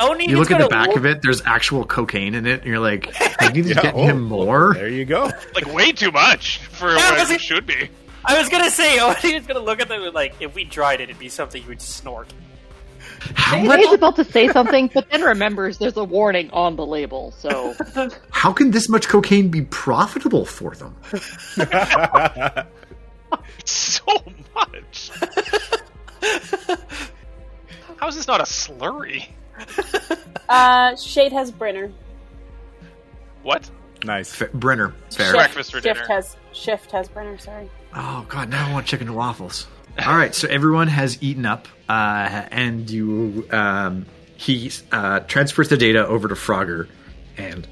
Oni 0.00 0.28
You 0.30 0.38
look 0.38 0.52
at 0.52 0.60
the 0.60 0.68
back 0.68 0.94
of 0.94 1.04
it. 1.06 1.22
There's 1.22 1.42
actual 1.44 1.84
cocaine 1.84 2.34
in 2.36 2.46
it, 2.46 2.60
and 2.60 2.68
you're 2.68 2.78
like, 2.78 3.12
I 3.42 3.50
need 3.50 3.62
to 3.64 3.68
Yeah, 3.74 3.82
get 3.82 3.94
oh, 3.96 4.04
him 4.04 4.22
more. 4.22 4.74
There 4.74 4.88
you 4.88 5.04
go. 5.04 5.28
Like 5.56 5.74
way 5.74 5.90
too 5.90 6.12
much 6.12 6.58
for 6.58 6.90
Yeah, 6.94 7.10
what 7.18 7.30
it 7.30 7.34
it- 7.34 7.40
should 7.40 7.66
be. 7.66 7.88
I 8.24 8.38
was 8.38 8.48
gonna 8.48 8.70
say 8.70 8.98
Oni 9.00 9.34
is 9.36 9.46
gonna 9.46 9.58
look 9.60 9.80
at 9.80 9.88
them 9.88 10.02
and 10.02 10.14
like 10.14 10.34
if 10.40 10.54
we 10.54 10.64
dried 10.64 11.00
it, 11.00 11.04
it'd 11.04 11.18
be 11.18 11.28
something 11.28 11.62
you 11.62 11.68
would 11.68 11.80
snort. 11.80 12.32
How 13.34 13.58
He's 13.76 13.92
about 13.92 14.16
to 14.16 14.24
say 14.24 14.48
something, 14.48 14.90
but 14.94 15.10
then 15.10 15.22
remembers 15.22 15.78
there's 15.78 15.96
a 15.96 16.04
warning 16.04 16.50
on 16.50 16.76
the 16.76 16.86
label. 16.86 17.32
So 17.32 17.74
How 18.30 18.52
can 18.52 18.70
this 18.70 18.88
much 18.88 19.08
cocaine 19.08 19.48
be 19.48 19.62
profitable 19.62 20.44
for 20.44 20.74
them? 20.74 20.94
So 23.64 24.04
much. 24.54 25.10
How 27.98 28.08
is 28.08 28.16
this 28.16 28.26
not 28.26 28.40
a 28.40 28.44
slurry? 28.44 29.28
Uh, 30.48 30.96
Shade 30.96 31.30
has 31.32 31.50
Brinner. 31.50 31.92
What? 33.42 33.70
Nice. 34.02 34.40
F- 34.40 34.50
Brinner, 34.52 34.94
fair. 35.10 35.26
Shift, 35.26 35.34
Breakfast 35.36 35.70
for 35.72 35.82
Shift 35.82 35.96
dinner. 35.98 36.06
has 36.08 36.38
Shift 36.54 36.90
has 36.92 37.06
Brinner. 37.08 37.36
Sorry. 37.36 37.68
Oh 37.94 38.24
god, 38.30 38.48
now 38.48 38.66
I 38.66 38.72
want 38.72 38.86
chicken 38.86 39.08
and 39.08 39.16
waffles. 39.16 39.66
All 40.06 40.16
right, 40.16 40.32
so 40.32 40.46
everyone 40.48 40.86
has 40.88 41.20
eaten 41.20 41.44
up, 41.44 41.66
uh, 41.88 42.46
and 42.52 42.88
you 42.88 43.48
um, 43.50 44.06
he 44.36 44.70
uh, 44.92 45.20
transfers 45.20 45.68
the 45.68 45.76
data 45.76 46.06
over 46.06 46.28
to 46.28 46.36
Frogger, 46.36 46.88
and 47.36 47.66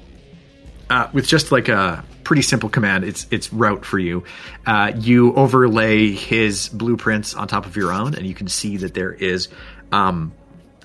uh, 0.89 1.07
with 1.13 1.25
just 1.25 1.53
like 1.53 1.69
a 1.69 2.03
pretty 2.25 2.41
simple 2.41 2.67
command, 2.67 3.05
it's 3.05 3.27
it's 3.31 3.53
route 3.53 3.85
for 3.85 3.97
you. 3.97 4.25
Uh, 4.65 4.91
you 4.97 5.33
overlay 5.35 6.11
his 6.11 6.67
blueprints 6.67 7.33
on 7.33 7.47
top 7.47 7.65
of 7.65 7.77
your 7.77 7.93
own, 7.93 8.13
and 8.13 8.27
you 8.27 8.33
can 8.33 8.49
see 8.49 8.75
that 8.75 8.93
there 8.93 9.13
is 9.13 9.47
um, 9.93 10.33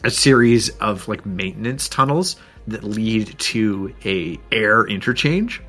a 0.04 0.10
series 0.10 0.70
of 0.76 1.08
like 1.08 1.26
maintenance 1.26 1.88
tunnels 1.88 2.36
that 2.68 2.84
lead 2.84 3.36
to 3.40 3.92
a 4.04 4.38
air 4.52 4.86
interchange 4.86 5.60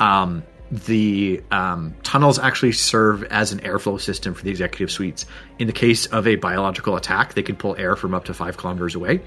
um, 0.00 0.42
the 0.74 1.40
um, 1.52 1.94
tunnels 2.02 2.38
actually 2.38 2.72
serve 2.72 3.22
as 3.24 3.52
an 3.52 3.60
airflow 3.60 4.00
system 4.00 4.34
for 4.34 4.42
the 4.42 4.50
executive 4.50 4.90
suites. 4.90 5.24
In 5.58 5.68
the 5.68 5.72
case 5.72 6.06
of 6.06 6.26
a 6.26 6.34
biological 6.34 6.96
attack, 6.96 7.34
they 7.34 7.42
can 7.42 7.54
pull 7.54 7.76
air 7.76 7.94
from 7.94 8.12
up 8.12 8.24
to 8.24 8.34
five 8.34 8.56
kilometers 8.56 8.96
away. 8.96 9.22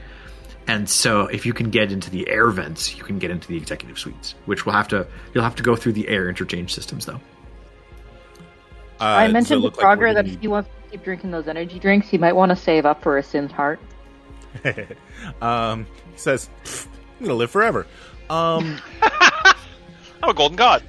And 0.68 0.89
so, 0.89 1.28
if 1.28 1.45
you 1.45 1.54
can 1.54 1.70
get 1.70 1.93
into 1.93 2.10
the 2.10 2.28
air 2.28 2.50
vents, 2.50 2.98
you 2.98 3.04
can 3.04 3.18
get 3.20 3.32
into 3.32 3.48
the 3.48 3.56
executive 3.56 3.98
suites, 3.98 4.36
which 4.45 4.66
will 4.66 4.74
have 4.74 4.89
to 4.89 5.08
you'll 5.34 5.45
have 5.45 5.56
to 5.56 5.64
go 5.64 5.78
through 5.78 5.93
the 5.93 6.10
air 6.10 6.28
interchange 6.28 6.74
systems, 6.74 7.06
though. 7.06 7.22
Uh, 9.00 9.06
I 9.06 9.28
mentioned 9.30 9.62
to 9.62 9.64
look 9.64 9.82
like 9.82 10.00
that 10.00 10.28
if 10.28 10.41
he 10.41 10.48
wants 10.50 10.70
to 10.70 10.91
keep 10.91 11.04
drinking 11.06 11.32
those 11.32 11.48
energy 11.48 11.80
drinks, 11.80 12.10
he 12.10 12.18
might 12.18 12.34
want 12.34 12.50
to 12.50 12.56
save 12.58 12.86
up 12.86 13.02
for 13.02 13.18
a 13.18 13.24
Sin's 13.24 13.54
heart. 13.54 13.80
um, 15.41 15.86
he 16.12 16.18
says, 16.18 16.50
"I'm 17.20 17.28
gonna 17.28 17.38
live 17.38 17.52
forever." 17.52 17.88
Um, 18.30 18.82
I'm 19.02 20.32
a 20.32 20.34
golden 20.34 20.58
god. 20.58 20.84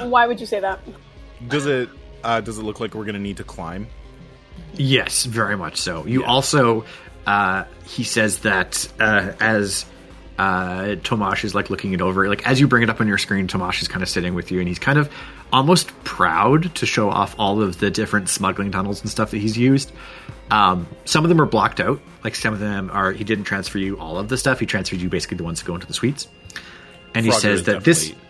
Why 0.00 0.26
would 0.26 0.40
you 0.40 0.46
say 0.46 0.60
that? 0.60 0.80
does 1.48 1.66
it 1.66 1.88
uh, 2.22 2.40
does 2.40 2.58
it 2.58 2.62
look 2.62 2.80
like 2.80 2.94
we're 2.94 3.04
gonna 3.04 3.18
need 3.18 3.38
to 3.38 3.44
climb? 3.44 3.86
Yes, 4.74 5.24
very 5.24 5.56
much 5.56 5.76
so. 5.76 6.06
You 6.06 6.24
also, 6.24 6.84
uh, 7.26 7.64
he 7.86 8.04
says 8.04 8.40
that 8.40 8.88
uh, 9.00 9.32
as 9.40 9.84
uh, 10.38 10.96
Tomash 11.02 11.44
is 11.44 11.54
like 11.54 11.70
looking 11.70 11.92
it 11.92 12.00
over, 12.00 12.28
like 12.28 12.46
as 12.46 12.60
you 12.60 12.68
bring 12.68 12.82
it 12.82 12.90
up 12.90 13.00
on 13.00 13.08
your 13.08 13.18
screen, 13.18 13.48
Tomash 13.48 13.82
is 13.82 13.88
kind 13.88 14.02
of 14.02 14.08
sitting 14.08 14.34
with 14.34 14.50
you, 14.50 14.58
and 14.58 14.68
he's 14.68 14.78
kind 14.78 14.98
of 14.98 15.10
almost 15.52 15.88
proud 16.04 16.74
to 16.76 16.86
show 16.86 17.10
off 17.10 17.34
all 17.38 17.62
of 17.62 17.80
the 17.80 17.90
different 17.90 18.28
smuggling 18.28 18.70
tunnels 18.70 19.00
and 19.00 19.10
stuff 19.10 19.32
that 19.32 19.38
he's 19.38 19.58
used. 19.58 19.90
Um, 20.50 20.86
some 21.04 21.24
of 21.24 21.28
them 21.28 21.40
are 21.40 21.46
blocked 21.46 21.80
out, 21.80 22.00
like 22.22 22.34
some 22.34 22.52
of 22.52 22.60
them 22.60 22.90
are. 22.92 23.12
He 23.12 23.24
didn't 23.24 23.44
transfer 23.44 23.78
you 23.78 23.98
all 23.98 24.18
of 24.18 24.28
the 24.28 24.36
stuff. 24.36 24.60
He 24.60 24.66
transferred 24.66 25.00
you 25.00 25.08
basically 25.08 25.38
the 25.38 25.44
ones 25.44 25.60
that 25.60 25.66
go 25.66 25.74
into 25.74 25.86
the 25.86 25.94
suites. 25.94 26.28
And 27.14 27.26
he 27.26 27.32
says 27.32 27.64
that 27.64 27.82
this 27.82 28.08
definitely 28.08 28.29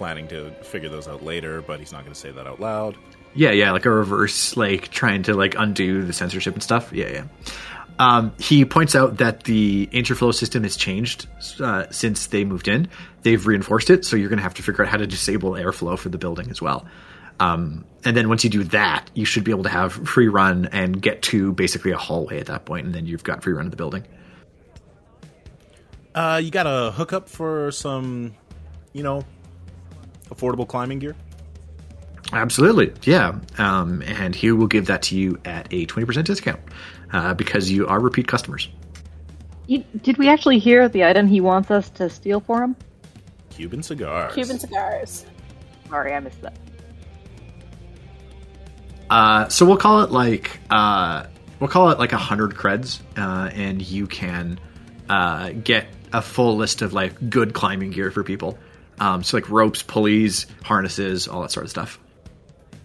planning 0.00 0.26
to 0.28 0.50
figure 0.62 0.88
those 0.88 1.06
out 1.06 1.22
later, 1.22 1.60
but 1.60 1.78
he's 1.78 1.92
not 1.92 2.04
gonna 2.04 2.14
say 2.14 2.30
that 2.30 2.46
out 2.46 2.58
loud. 2.58 2.96
Yeah, 3.34 3.50
yeah, 3.50 3.70
like 3.72 3.84
a 3.84 3.90
reverse, 3.90 4.56
like 4.56 4.88
trying 4.88 5.24
to 5.24 5.34
like 5.34 5.54
undo 5.58 6.06
the 6.06 6.14
censorship 6.14 6.54
and 6.54 6.62
stuff. 6.62 6.90
Yeah, 6.90 7.10
yeah. 7.10 7.24
Um, 7.98 8.32
he 8.38 8.64
points 8.64 8.96
out 8.96 9.18
that 9.18 9.44
the 9.44 9.86
interflow 9.92 10.32
system 10.32 10.62
has 10.62 10.74
changed 10.74 11.26
uh, 11.60 11.84
since 11.90 12.28
they 12.28 12.44
moved 12.44 12.66
in. 12.66 12.88
They've 13.24 13.46
reinforced 13.46 13.90
it, 13.90 14.06
so 14.06 14.16
you're 14.16 14.30
going 14.30 14.38
to 14.38 14.42
have 14.42 14.54
to 14.54 14.62
figure 14.62 14.82
out 14.82 14.90
how 14.90 14.96
to 14.96 15.06
disable 15.06 15.50
airflow 15.50 15.98
for 15.98 16.08
the 16.08 16.16
building 16.16 16.48
as 16.50 16.62
well. 16.62 16.86
Um, 17.40 17.84
and 18.02 18.16
then 18.16 18.30
once 18.30 18.42
you 18.42 18.48
do 18.48 18.64
that, 18.64 19.10
you 19.12 19.26
should 19.26 19.44
be 19.44 19.50
able 19.50 19.64
to 19.64 19.68
have 19.68 19.92
free 19.92 20.28
run 20.28 20.70
and 20.72 21.02
get 21.02 21.20
to 21.24 21.52
basically 21.52 21.90
a 21.90 21.98
hallway 21.98 22.40
at 22.40 22.46
that 22.46 22.64
point, 22.64 22.86
and 22.86 22.94
then 22.94 23.04
you've 23.04 23.22
got 23.22 23.42
free 23.42 23.52
run 23.52 23.66
of 23.66 23.70
the 23.70 23.76
building. 23.76 24.06
Uh, 26.14 26.40
you 26.42 26.50
got 26.50 26.66
a 26.66 26.92
hookup 26.92 27.28
for 27.28 27.70
some, 27.70 28.34
you 28.94 29.02
know, 29.02 29.26
affordable 30.30 30.66
climbing 30.66 30.98
gear. 30.98 31.16
Absolutely, 32.32 32.92
yeah. 33.02 33.38
Um, 33.58 34.02
and 34.02 34.34
he 34.34 34.52
will 34.52 34.68
give 34.68 34.86
that 34.86 35.02
to 35.02 35.16
you 35.16 35.38
at 35.44 35.72
a 35.72 35.84
twenty 35.86 36.06
percent 36.06 36.26
discount 36.26 36.60
uh, 37.12 37.34
because 37.34 37.70
you 37.70 37.86
are 37.86 37.98
repeat 37.98 38.28
customers. 38.28 38.68
You, 39.66 39.84
did 40.02 40.18
we 40.18 40.28
actually 40.28 40.58
hear 40.58 40.88
the 40.88 41.04
item 41.04 41.26
he 41.26 41.40
wants 41.40 41.70
us 41.70 41.90
to 41.90 42.08
steal 42.08 42.40
for 42.40 42.62
him? 42.62 42.76
Cuban 43.50 43.82
cigars. 43.82 44.34
Cuban 44.34 44.58
cigars. 44.58 45.26
Sorry, 45.88 46.14
I 46.14 46.20
missed 46.20 46.40
that. 46.42 46.56
Uh, 49.10 49.48
so 49.48 49.66
we'll 49.66 49.76
call 49.76 50.02
it 50.02 50.12
like 50.12 50.60
uh, 50.70 51.26
we'll 51.58 51.68
call 51.68 51.90
it 51.90 51.98
like 51.98 52.12
a 52.12 52.18
hundred 52.18 52.54
creds, 52.54 53.00
uh, 53.16 53.50
and 53.52 53.82
you 53.82 54.06
can 54.06 54.58
uh, 55.08 55.50
get 55.50 55.88
a 56.12 56.22
full 56.22 56.56
list 56.56 56.80
of 56.80 56.92
like 56.92 57.28
good 57.28 57.54
climbing 57.54 57.90
gear 57.90 58.12
for 58.12 58.22
people. 58.22 58.56
Um, 59.00 59.22
so 59.24 59.36
like 59.36 59.48
ropes, 59.50 59.82
pulleys, 59.82 60.46
harnesses, 60.62 61.26
all 61.26 61.40
that 61.42 61.50
sort 61.50 61.64
of 61.64 61.70
stuff. 61.70 61.98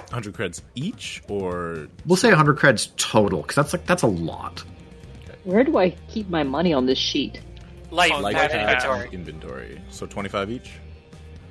100 0.10 0.34
creds 0.34 0.62
each, 0.76 1.22
or 1.28 1.88
We'll 2.06 2.16
say 2.16 2.32
hundred 2.32 2.58
creds 2.58 2.96
total 2.96 3.42
because 3.42 3.56
that's 3.56 3.74
like 3.74 3.86
that's 3.86 4.04
a 4.04 4.08
lot. 4.08 4.64
Where 5.44 5.64
do 5.64 5.78
I 5.78 5.90
keep 6.08 6.30
my 6.30 6.44
money 6.44 6.74
on 6.74 6.86
this 6.86 6.98
sheet? 6.98 7.42
Life, 7.92 8.12
Like 8.22 8.36
not 8.36 8.50
that. 8.52 8.62
inventory. 8.62 9.10
inventory. 9.12 9.82
So 9.90 10.06
25 10.06 10.52
each? 10.52 10.72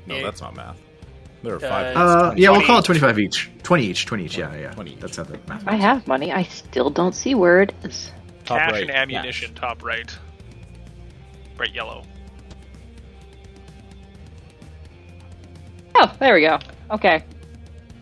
No, 0.06 0.16
Yeah. 0.16 0.22
that's 0.24 0.40
not 0.40 0.56
math. 0.56 0.80
There 1.42 1.54
are 1.54 1.56
Uh, 1.56 1.60
five. 1.60 1.96
Uh, 1.96 2.34
yeah, 2.36 2.50
we'll 2.50 2.62
call 2.62 2.78
it 2.78 2.84
twenty 2.86 3.00
five 3.00 3.18
each. 3.18 3.50
Twenty 3.62 3.84
each. 3.84 4.06
Twenty 4.06 4.24
each. 4.24 4.38
Yeah, 4.38 4.54
yeah. 4.56 4.70
20 4.72 4.92
each. 4.94 5.00
That's 5.00 5.16
how 5.18 5.24
the 5.24 5.38
math. 5.46 5.64
I 5.66 5.74
have 5.76 6.06
money. 6.06 6.32
I 6.32 6.44
still 6.44 6.88
don't 6.88 7.14
see 7.14 7.34
where 7.34 7.60
it 7.60 7.74
is. 7.82 8.10
Top 8.46 8.58
Cash 8.58 8.72
right. 8.72 8.82
and 8.82 8.90
ammunition, 8.90 9.54
top 9.54 9.84
right. 9.84 10.10
Bright 11.56 11.74
yellow. 11.74 12.04
Oh, 15.94 16.14
there 16.18 16.34
we 16.34 16.42
go. 16.42 16.58
Okay. 16.90 17.24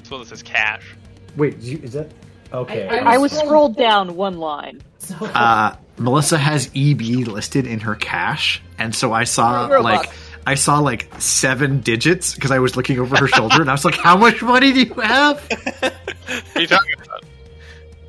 So 0.05 0.18
this 0.18 0.32
is 0.32 0.43
cash. 0.43 0.95
Wait, 1.36 1.59
you, 1.59 1.78
is 1.82 1.93
that 1.93 2.11
okay? 2.53 2.88
I, 2.88 3.18
was 3.18 3.32
scrolled 3.32 3.76
down 3.76 4.16
one 4.16 4.38
line. 4.38 4.82
uh, 5.20 5.76
Melissa 5.97 6.38
has 6.38 6.70
EB 6.74 7.01
listed 7.26 7.66
in 7.66 7.80
her 7.80 7.95
cash, 7.95 8.62
and 8.78 8.95
so 8.95 9.12
I 9.12 9.24
saw 9.24 9.68
Robux. 9.68 9.82
like 9.82 10.11
I 10.47 10.55
saw 10.55 10.78
like 10.78 11.09
seven 11.18 11.80
digits 11.80 12.34
because 12.34 12.51
I 12.51 12.59
was 12.59 12.76
looking 12.76 12.99
over 12.99 13.16
her 13.16 13.28
shoulder, 13.28 13.61
and 13.61 13.70
I 13.70 13.72
was 13.72 13.84
like, 13.84 13.95
"How 13.95 14.16
much 14.16 14.43
money 14.43 14.72
do 14.72 14.82
you 14.82 14.95
have?" 14.95 15.49
What 16.32 16.57
are 16.57 16.61
you 16.61 16.66
talking 16.66 16.95
about? 17.05 17.24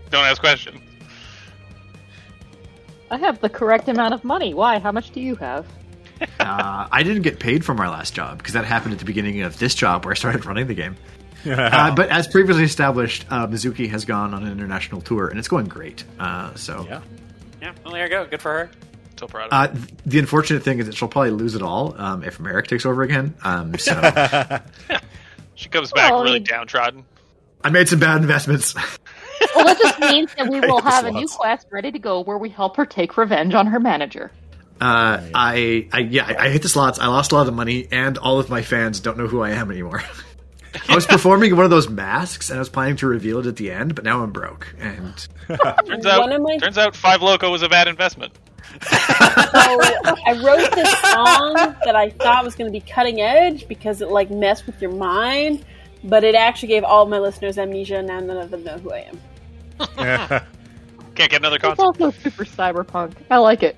Don't 0.10 0.26
ask 0.26 0.40
questions. 0.40 0.80
I 3.12 3.18
have 3.18 3.40
the 3.42 3.50
correct 3.50 3.90
amount 3.90 4.14
of 4.14 4.24
money. 4.24 4.54
Why? 4.54 4.80
How 4.80 4.92
much 4.92 5.12
do 5.12 5.20
you 5.20 5.36
have? 5.36 5.66
Uh, 6.40 6.88
I 6.92 7.04
didn't 7.04 7.22
get 7.22 7.40
paid 7.40 7.64
from 7.64 7.80
our 7.80 7.88
last 7.90 8.14
job 8.14 8.38
because 8.38 8.54
that 8.54 8.66
happened 8.66 8.94
at 8.94 9.00
the 9.00 9.06
beginning 9.06 9.42
of 9.44 9.58
this 9.60 9.74
job 9.76 10.04
where 10.06 10.12
I 10.12 10.16
started 10.16 10.46
running 10.46 10.68
the 10.68 10.74
game. 10.74 10.96
Uh, 11.46 11.94
but 11.94 12.08
as 12.10 12.26
previously 12.28 12.64
established, 12.64 13.26
uh, 13.30 13.46
Mizuki 13.48 13.90
has 13.90 14.06
gone 14.06 14.34
on 14.34 14.44
an 14.46 14.52
international 14.54 15.02
tour, 15.02 15.28
and 15.28 15.38
it's 15.38 15.50
going 15.50 15.66
great. 15.66 16.06
Uh, 16.18 16.54
so 16.56 16.86
Yeah. 16.90 17.02
Yeah, 17.62 17.74
well, 17.84 17.94
there 17.94 18.04
you 18.06 18.10
go. 18.10 18.26
Good 18.26 18.42
for 18.42 18.52
her. 18.54 18.72
So 19.20 19.28
proud 19.28 19.48
of 19.48 19.52
Uh, 19.52 19.68
th- 19.74 19.90
the 20.06 20.20
unfortunate 20.20 20.64
thing 20.64 20.80
is 20.80 20.86
that 20.86 20.96
she'll 20.96 21.10
probably 21.10 21.32
lose 21.32 21.56
it 21.56 21.62
all 21.62 21.96
um, 22.00 22.24
if 22.24 22.40
Merrick 22.40 22.68
takes 22.68 22.86
over 22.86 23.04
again. 23.04 23.34
Um, 23.44 23.78
so 23.78 23.92
She 25.56 25.68
comes 25.70 25.92
back 25.92 26.12
Well, 26.12 26.24
really 26.24 26.40
you- 26.40 26.46
downtrodden. 26.46 27.04
I 27.64 27.70
made 27.70 27.88
some 27.90 28.00
bad 28.00 28.22
investments. 28.22 28.74
Well, 29.56 29.66
that 29.66 29.78
just 29.80 30.00
means 30.00 30.34
that 30.38 30.48
we 30.50 30.60
will 30.62 30.82
have 30.82 31.06
a 31.06 31.12
new 31.12 31.28
quest 31.28 31.68
ready 31.72 31.92
to 31.92 32.00
go 32.00 32.22
where 32.22 32.38
we 32.38 32.50
help 32.50 32.78
her 32.78 32.86
take 32.86 33.18
revenge 33.18 33.54
on 33.54 33.68
her 33.68 33.80
manager. 33.80 34.32
Uh, 34.82 35.22
I, 35.34 35.88
I, 35.92 36.00
yeah, 36.00 36.26
I, 36.28 36.46
I 36.46 36.50
hit 36.50 36.62
the 36.62 36.70
slots. 36.70 37.00
I 37.00 37.08
lost 37.08 37.32
a 37.32 37.36
lot 37.36 37.48
of 37.48 37.54
money, 37.54 37.88
and 37.92 38.18
all 38.18 38.40
of 38.40 38.50
my 38.50 38.62
fans 38.62 39.00
don't 39.00 39.18
know 39.18 39.28
who 39.28 39.42
I 39.42 39.52
am 39.52 39.72
anymore. 39.72 40.04
I 40.90 40.96
was 40.96 41.06
performing 41.08 41.56
one 41.56 41.66
of 41.66 41.72
those 41.72 41.88
masks, 41.90 42.50
and 42.50 42.58
I 42.58 42.60
was 42.60 42.70
planning 42.70 42.96
to 42.98 43.08
reveal 43.08 43.40
it 43.40 43.46
at 43.46 43.56
the 43.56 43.72
end, 43.72 43.96
but 43.96 44.04
now 44.04 44.24
I'm 44.24 44.32
broke. 44.32 44.74
And 44.80 45.16
Turns 45.86 46.06
out, 46.06 46.42
my- 46.42 46.58
turns 46.58 46.78
out 46.78 46.96
Five 46.96 47.22
Loko 47.22 47.52
was 47.52 47.62
a 47.62 47.70
bad 47.70 47.88
investment. 47.88 48.34
So 48.82 48.88
I 48.92 50.40
wrote 50.44 50.72
this 50.74 50.92
song 51.02 51.76
that 51.86 51.96
I 51.96 52.10
thought 52.10 52.44
was 52.44 52.56
going 52.56 52.72
to 52.72 52.72
be 52.72 52.80
cutting 52.84 53.22
edge 53.22 53.68
because 53.68 54.02
it 54.02 54.10
like 54.10 54.32
messed 54.32 54.66
with 54.66 54.82
your 54.82 54.92
mind, 54.92 55.64
but 56.04 56.24
it 56.24 56.34
actually 56.34 56.70
gave 56.70 56.84
all 56.84 57.06
my 57.06 57.20
listeners 57.20 57.58
amnesia, 57.60 57.98
and 57.98 58.08
now 58.08 58.20
none 58.20 58.38
of 58.38 58.50
them 58.50 58.64
know 58.64 58.78
who 58.80 58.92
I 58.92 59.06
am. 59.12 59.20
Can't 61.16 61.30
get 61.30 61.34
another 61.34 61.58
It's 61.62 61.80
also 61.80 62.10
super 62.12 62.46
cyberpunk. 62.46 63.14
I 63.30 63.38
like 63.38 63.62
it. 63.62 63.76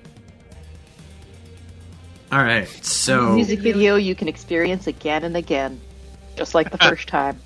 All 2.32 2.42
right, 2.42 2.68
so 2.84 3.34
Music 3.34 3.60
video 3.60 3.96
you 3.96 4.14
can 4.14 4.28
experience 4.28 4.86
again 4.86 5.24
and 5.24 5.36
again, 5.36 5.80
just 6.36 6.54
like 6.54 6.70
the 6.70 6.78
first 6.78 7.08
time. 7.08 7.38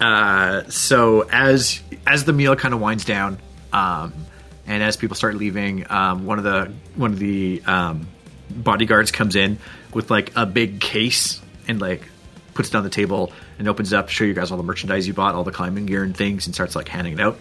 uh, 0.00 0.64
so 0.68 1.22
as 1.30 1.80
as 2.06 2.24
the 2.24 2.32
meal 2.32 2.56
kind 2.56 2.74
of 2.74 2.80
winds 2.80 3.04
down, 3.04 3.38
um, 3.72 4.12
and 4.66 4.82
as 4.82 4.96
people 4.96 5.14
start 5.16 5.36
leaving, 5.36 5.90
um, 5.90 6.26
one 6.26 6.38
of 6.38 6.44
the 6.44 6.72
one 6.96 7.12
of 7.12 7.18
the 7.18 7.62
um, 7.66 8.06
bodyguards 8.50 9.10
comes 9.12 9.36
in 9.36 9.58
with 9.94 10.10
like 10.10 10.32
a 10.36 10.44
big 10.44 10.80
case 10.80 11.40
and 11.68 11.80
like 11.80 12.02
puts 12.54 12.70
it 12.70 12.74
on 12.74 12.84
the 12.84 12.90
table 12.90 13.32
and 13.58 13.68
opens 13.68 13.92
it 13.92 13.96
up 13.96 14.08
to 14.08 14.12
show 14.12 14.24
you 14.24 14.34
guys 14.34 14.50
all 14.50 14.56
the 14.56 14.62
merchandise 14.62 15.06
you 15.06 15.14
bought, 15.14 15.34
all 15.34 15.44
the 15.44 15.52
climbing 15.52 15.86
gear 15.86 16.02
and 16.02 16.16
things, 16.16 16.46
and 16.46 16.54
starts 16.54 16.74
like 16.74 16.88
handing 16.88 17.14
it 17.14 17.20
out. 17.20 17.38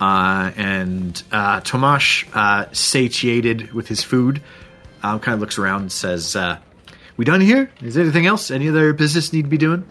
Uh, 0.00 0.52
and 0.56 1.22
uh, 1.32 1.60
Tomash, 1.60 2.26
uh, 2.32 2.66
satiated 2.72 3.72
with 3.72 3.88
his 3.88 4.02
food, 4.02 4.42
um, 5.02 5.18
kind 5.20 5.34
of 5.34 5.40
looks 5.40 5.58
around 5.58 5.82
and 5.82 5.92
says, 5.92 6.36
uh, 6.36 6.58
"We 7.16 7.24
done 7.24 7.40
here? 7.40 7.70
Is 7.82 7.94
there 7.94 8.04
anything 8.04 8.26
else? 8.26 8.50
Any 8.50 8.68
other 8.68 8.92
business 8.92 9.32
need 9.32 9.42
to 9.42 9.48
be 9.48 9.58
doing?" 9.58 9.84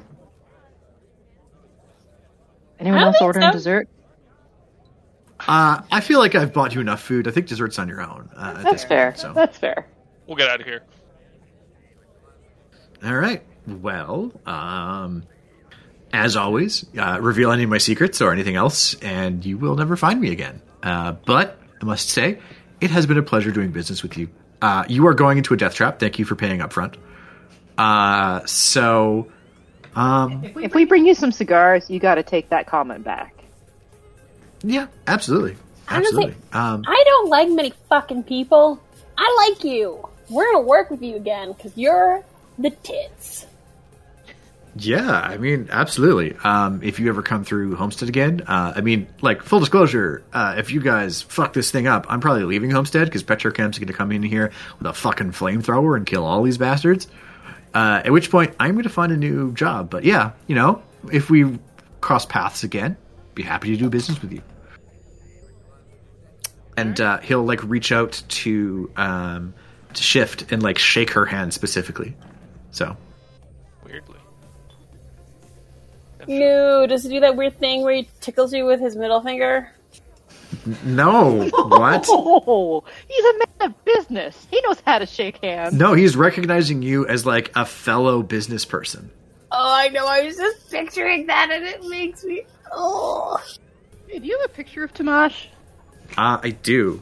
Anyone 2.80 3.04
else 3.04 3.18
ordering 3.22 3.48
so. 3.48 3.52
dessert? 3.52 3.90
Uh, 5.48 5.82
I 5.92 6.02
feel 6.02 6.20
like 6.20 6.36
I've 6.36 6.54
bought 6.54 6.74
you 6.74 6.82
enough 6.82 7.02
food. 7.02 7.28
I 7.28 7.32
think 7.32 7.48
dessert's 7.48 7.80
on 7.80 7.88
your 7.88 8.02
own. 8.02 8.30
Uh, 8.36 8.62
That's 8.64 8.84
fair. 8.84 9.12
point, 9.12 9.20
so. 9.20 9.34
That's 9.34 9.58
fair. 9.58 9.88
We'll 10.26 10.38
get 10.38 10.50
out 10.50 10.60
of 10.60 10.66
here. 10.66 10.84
All 13.04 13.16
right. 13.16 13.44
Well, 13.68 14.32
um, 14.46 15.24
as 16.18 16.36
always, 16.36 16.86
uh, 16.98 17.20
reveal 17.22 17.52
any 17.52 17.64
of 17.64 17.70
my 17.70 17.78
secrets 17.78 18.22
or 18.22 18.32
anything 18.32 18.56
else, 18.56 18.96
and 19.02 19.46
you 19.46 19.58
will 19.58 19.76
never 19.76 19.96
find 19.96 20.20
me 20.20 20.32
again. 20.32 20.62
Uh, 20.84 21.12
but 21.26 21.58
I 21.82 21.86
must 21.86 22.10
say, 22.10 22.40
it 22.82 22.90
has 22.92 23.06
been 23.06 23.18
a 23.18 23.24
pleasure 23.24 23.52
doing 23.52 23.72
business 23.72 24.04
with 24.04 24.18
you. 24.18 24.30
Uh, 24.62 24.84
you 24.90 25.06
are 25.08 25.14
going 25.14 25.38
into 25.38 25.54
a 25.54 25.58
death 25.58 25.76
trap. 25.76 26.00
Thank 26.00 26.20
you 26.20 26.26
for 26.26 26.36
paying 26.36 26.62
up 26.62 26.74
front. 26.74 26.98
Uh, 27.78 28.46
so, 28.46 29.32
um, 29.96 30.44
If 30.56 30.74
we 30.74 30.86
bring 30.86 31.06
you 31.06 31.14
some 31.14 31.32
cigars, 31.32 31.90
you 31.90 32.00
got 32.00 32.16
to 32.16 32.24
take 32.24 32.50
that 32.50 32.66
comment 32.68 33.04
back. 33.04 33.34
yeah, 34.64 34.88
absolutely. 35.06 35.56
I'm 35.88 36.02
Absolutely. 36.02 36.36
Um, 36.52 36.84
I 36.86 37.04
don't 37.06 37.30
like 37.30 37.50
many 37.50 37.74
fucking 37.88 38.24
people. 38.24 38.82
I 39.18 39.50
like 39.50 39.64
you. 39.64 40.06
We're 40.30 40.52
gonna 40.52 40.66
work 40.66 40.92
with 40.92 41.02
you 41.02 41.16
again 41.16 41.54
because 41.54 41.72
you're 41.78 42.24
the 42.60 42.72
tits. 42.72 43.46
Yeah, 44.80 45.10
I 45.10 45.38
mean, 45.38 45.70
absolutely. 45.72 46.36
Um, 46.44 46.82
if 46.84 47.00
you 47.00 47.10
ever 47.10 47.22
come 47.22 47.44
through 47.44 47.76
Homestead 47.76 48.10
again, 48.10 48.42
uh, 48.48 48.74
I 48.76 48.82
mean, 48.82 49.08
like 49.22 49.42
full 49.42 49.60
disclosure, 49.60 50.24
uh, 50.34 50.56
if 50.58 50.72
you 50.72 50.82
guys 50.82 51.22
fuck 51.22 51.54
this 51.54 51.72
thing 51.72 51.88
up, 51.88 52.06
I'm 52.10 52.20
probably 52.20 52.44
leaving 52.44 52.70
Homestead 52.70 53.06
because 53.06 53.24
Petrochem's 53.24 53.80
going 53.80 53.88
to 53.88 53.94
come 53.94 54.12
in 54.12 54.22
here 54.24 54.52
with 54.78 54.88
a 54.88 54.94
fucking 54.94 55.32
flamethrower 55.32 55.96
and 55.96 56.06
kill 56.06 56.26
all 56.26 56.44
these 56.44 56.58
bastards. 56.58 57.08
Uh, 57.74 58.02
at 58.06 58.12
which 58.12 58.30
point, 58.30 58.56
I'm 58.60 58.74
going 58.74 58.84
to 58.84 58.90
find 58.90 59.12
a 59.12 59.18
new 59.18 59.54
job. 59.54 59.90
But 59.90 60.04
yeah, 60.04 60.32
you 60.48 60.56
know, 60.56 60.82
if 61.12 61.30
we 61.30 61.60
cross 62.02 62.26
paths 62.26 62.64
again, 62.64 62.98
be 63.36 63.44
happy 63.44 63.70
to 63.70 63.78
do 63.78 63.90
business 63.90 64.22
with 64.22 64.32
you. 64.32 64.42
And 66.76 67.00
uh, 67.02 67.20
he'll 67.20 67.44
like 67.44 67.64
reach 67.64 67.92
out 67.92 68.22
to 68.28 68.92
um, 68.96 69.54
to 69.94 70.04
Shift 70.04 70.52
and 70.52 70.62
like 70.62 70.78
shake 70.78 71.12
her 71.12 71.26
hand 71.26 71.54
specifically. 71.54 72.16
So 72.72 72.96
Weirdly. 73.84 74.17
No, 76.28 76.86
does 76.88 77.04
he 77.04 77.10
do 77.10 77.20
that 77.22 77.36
weird 77.36 77.58
thing 77.58 77.84
where 77.84 77.96
he 77.96 78.10
tickles 78.22 78.54
you 78.54 78.66
with 78.66 78.80
his 78.80 78.96
middle 78.96 79.22
finger? 79.22 79.72
no, 80.84 81.50
what? 81.50 82.06
Oh, 82.10 82.84
he's 83.08 83.26
a 83.26 83.34
man 83.38 83.72
of 83.72 83.86
business. 83.86 84.48
He 84.50 84.62
knows 84.62 84.82
how 84.86 85.00
to 85.00 85.06
shake 85.06 85.44
hands. 85.44 85.74
No, 85.74 85.94
he's 85.94 86.16
recognizing 86.16 86.82
you 86.82 87.08
as 87.08 87.26
like 87.26 87.52
a 87.56 87.66
fellow 87.66 88.22
business 88.24 88.66
person. 88.66 89.10
Oh, 89.52 89.74
I 89.74 89.90
know. 89.90 90.06
I 90.06 90.24
was 90.24 90.36
just 90.36 90.70
picturing 90.70 91.28
that, 91.28 91.50
and 91.52 91.66
it 91.66 91.84
makes 91.86 92.24
me. 92.24 92.44
Oh. 92.72 93.38
Hey, 94.08 94.20
do 94.20 94.28
you 94.28 94.38
have 94.40 94.50
a 94.50 94.54
picture 94.54 94.84
of 94.84 94.94
Tamash? 94.94 95.48
Uh, 96.18 96.40
I 96.42 96.52
do. 96.52 97.02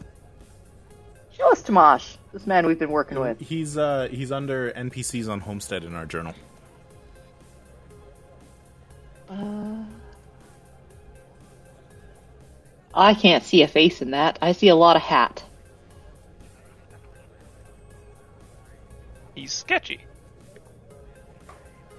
Show 1.37 1.51
us 1.51 1.61
Tamash, 1.61 2.17
this 2.33 2.47
man 2.47 2.65
we've 2.65 2.79
been 2.79 2.91
working 2.91 3.19
with. 3.19 3.39
He's 3.39 3.77
uh 3.77 4.07
he's 4.09 4.31
under 4.31 4.71
NPCs 4.71 5.29
on 5.29 5.41
Homestead 5.41 5.83
in 5.83 5.93
our 5.93 6.05
journal. 6.05 6.33
Uh, 9.29 9.83
I 12.93 13.13
can't 13.13 13.43
see 13.43 13.61
a 13.63 13.67
face 13.67 14.01
in 14.01 14.11
that. 14.11 14.39
I 14.41 14.53
see 14.53 14.69
a 14.69 14.75
lot 14.75 14.95
of 14.95 15.01
hat. 15.01 15.43
He's 19.35 19.51
sketchy. 19.51 19.99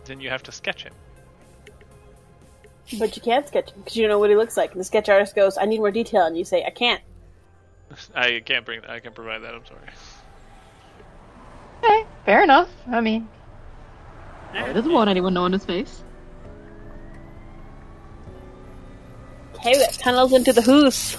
Then 0.07 0.21
you 0.21 0.31
have 0.31 0.43
to 0.45 0.53
sketch 0.53 0.85
him. 0.85 0.95
But 2.99 3.17
you 3.17 3.23
can't 3.23 3.47
sketch 3.47 3.73
him 3.73 3.81
because 3.81 3.97
you 3.97 4.05
don't 4.05 4.11
know 4.11 4.19
what 4.19 4.31
he 4.31 4.37
looks 4.37 4.57
like. 4.57 4.71
And 4.71 4.81
the 4.81 4.85
sketch 4.85 5.09
artist 5.09 5.35
goes, 5.35 5.59
"I 5.59 5.65
need 5.67 5.79
more 5.79 5.91
detail," 5.91 6.25
and 6.25 6.39
you 6.39 6.45
say, 6.45 6.65
"I 6.65 6.71
can't." 6.71 7.03
I 8.15 8.41
can't 8.45 8.65
bring. 8.65 8.85
I 8.85 9.01
can't 9.01 9.15
provide 9.15 9.43
that. 9.43 9.55
I'm 9.55 9.67
sorry. 9.67 9.81
Okay, 11.83 12.07
fair 12.25 12.43
enough. 12.43 12.71
I 12.91 13.01
mean, 13.01 13.29
he 14.53 14.73
doesn't 14.73 14.93
want 14.93 15.11
anyone 15.11 15.35
knowing 15.35 15.53
his 15.53 15.65
face. 15.65 16.03
Okay, 19.67 19.79
we 19.79 19.85
got 19.85 19.95
tunnels 19.95 20.33
into 20.33 20.53
the 20.53 20.63
hoose. 20.63 21.17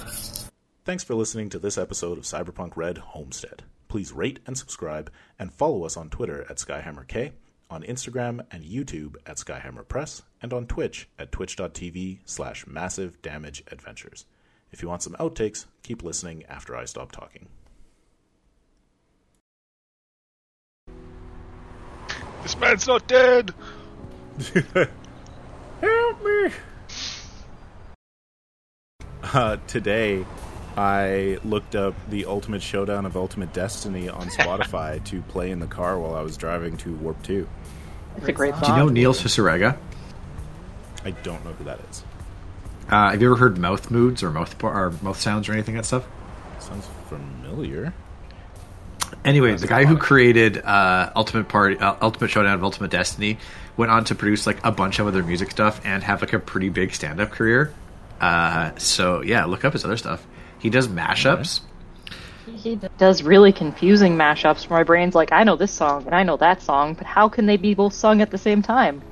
Thanks 0.86 1.04
for 1.04 1.14
listening 1.14 1.50
to 1.50 1.58
this 1.58 1.76
episode 1.76 2.16
of 2.16 2.24
Cyberpunk 2.24 2.78
Red 2.78 2.96
Homestead. 2.96 3.64
Please 3.88 4.10
rate 4.10 4.38
and 4.46 4.56
subscribe, 4.56 5.12
and 5.38 5.52
follow 5.52 5.84
us 5.84 5.98
on 5.98 6.08
Twitter 6.08 6.46
at 6.48 6.56
SkyhammerK, 6.56 7.32
on 7.68 7.82
Instagram 7.82 8.40
and 8.50 8.64
YouTube 8.64 9.16
at 9.26 9.36
Skyhammer 9.36 9.86
Press, 9.86 10.22
and 10.40 10.54
on 10.54 10.66
Twitch 10.66 11.10
at 11.18 11.30
twitch.tv 11.30 12.20
slash 12.24 12.66
massive 12.66 13.20
damage 13.20 13.62
adventures. 13.70 14.24
If 14.72 14.80
you 14.80 14.88
want 14.88 15.02
some 15.02 15.16
outtakes, 15.20 15.66
keep 15.82 16.02
listening 16.02 16.46
after 16.46 16.74
I 16.74 16.86
stop 16.86 17.12
talking. 17.12 17.48
This 22.42 22.56
man's 22.56 22.86
not 22.86 23.06
dead. 23.06 23.52
Help 25.82 26.24
me! 26.24 26.50
Uh, 29.22 29.56
today, 29.66 30.24
I 30.76 31.38
looked 31.44 31.74
up 31.74 31.94
the 32.08 32.26
Ultimate 32.26 32.62
Showdown 32.62 33.04
of 33.04 33.16
Ultimate 33.16 33.52
Destiny 33.52 34.08
on 34.08 34.28
Spotify 34.28 35.02
to 35.04 35.22
play 35.22 35.50
in 35.50 35.60
the 35.60 35.66
car 35.66 35.98
while 35.98 36.14
I 36.14 36.22
was 36.22 36.36
driving 36.36 36.76
to 36.78 36.94
Warp 36.96 37.22
2. 37.24 37.48
It's 38.18 38.28
a 38.28 38.32
great 38.32 38.54
song. 38.54 38.62
Do 38.62 38.68
you 38.68 38.76
know 38.76 38.88
Neil 38.88 39.12
Cicierega? 39.12 39.76
I 41.04 41.10
don't 41.10 41.44
know 41.44 41.52
who 41.52 41.64
that 41.64 41.80
is. 41.90 42.04
Uh, 42.88 43.10
have 43.10 43.20
you 43.20 43.28
ever 43.28 43.36
heard 43.36 43.58
mouth 43.58 43.90
moods 43.90 44.22
or 44.22 44.30
mouth 44.30 44.62
or 44.62 44.90
mouth 45.02 45.20
sounds 45.20 45.48
or 45.48 45.52
anything 45.52 45.74
like 45.74 45.82
that 45.82 45.86
stuff? 45.86 46.06
Sounds 46.58 46.88
familiar. 47.08 47.92
Anyway, 49.24 49.54
the 49.54 49.66
guy 49.66 49.84
who 49.84 49.96
created 49.96 50.58
uh, 50.58 51.12
Ultimate 51.14 51.48
Party, 51.48 51.78
uh, 51.78 51.96
Ultimate 52.00 52.28
Showdown 52.28 52.54
of 52.54 52.64
Ultimate 52.64 52.90
Destiny, 52.90 53.38
went 53.76 53.90
on 53.90 54.04
to 54.04 54.14
produce 54.14 54.46
like 54.46 54.64
a 54.64 54.72
bunch 54.72 54.98
of 54.98 55.06
other 55.06 55.22
music 55.22 55.50
stuff 55.50 55.80
and 55.84 56.02
have 56.02 56.20
like 56.20 56.32
a 56.32 56.38
pretty 56.38 56.68
big 56.68 56.94
stand-up 56.94 57.30
career. 57.30 57.72
Uh, 58.20 58.76
so 58.78 59.22
yeah, 59.22 59.44
look 59.44 59.64
up 59.64 59.72
his 59.72 59.84
other 59.84 59.96
stuff. 59.96 60.26
He 60.58 60.70
does 60.70 60.88
mashups. 60.88 61.60
He 62.56 62.80
does 62.96 63.22
really 63.22 63.52
confusing 63.52 64.16
mashups 64.16 64.68
where 64.68 64.80
my 64.80 64.84
brain's 64.84 65.14
like, 65.14 65.32
I 65.32 65.44
know 65.44 65.56
this 65.56 65.70
song 65.70 66.06
and 66.06 66.14
I 66.14 66.22
know 66.22 66.36
that 66.38 66.62
song, 66.62 66.94
but 66.94 67.06
how 67.06 67.28
can 67.28 67.46
they 67.46 67.56
be 67.56 67.74
both 67.74 67.92
sung 67.92 68.20
at 68.20 68.30
the 68.30 68.38
same 68.38 68.62
time? 68.62 69.02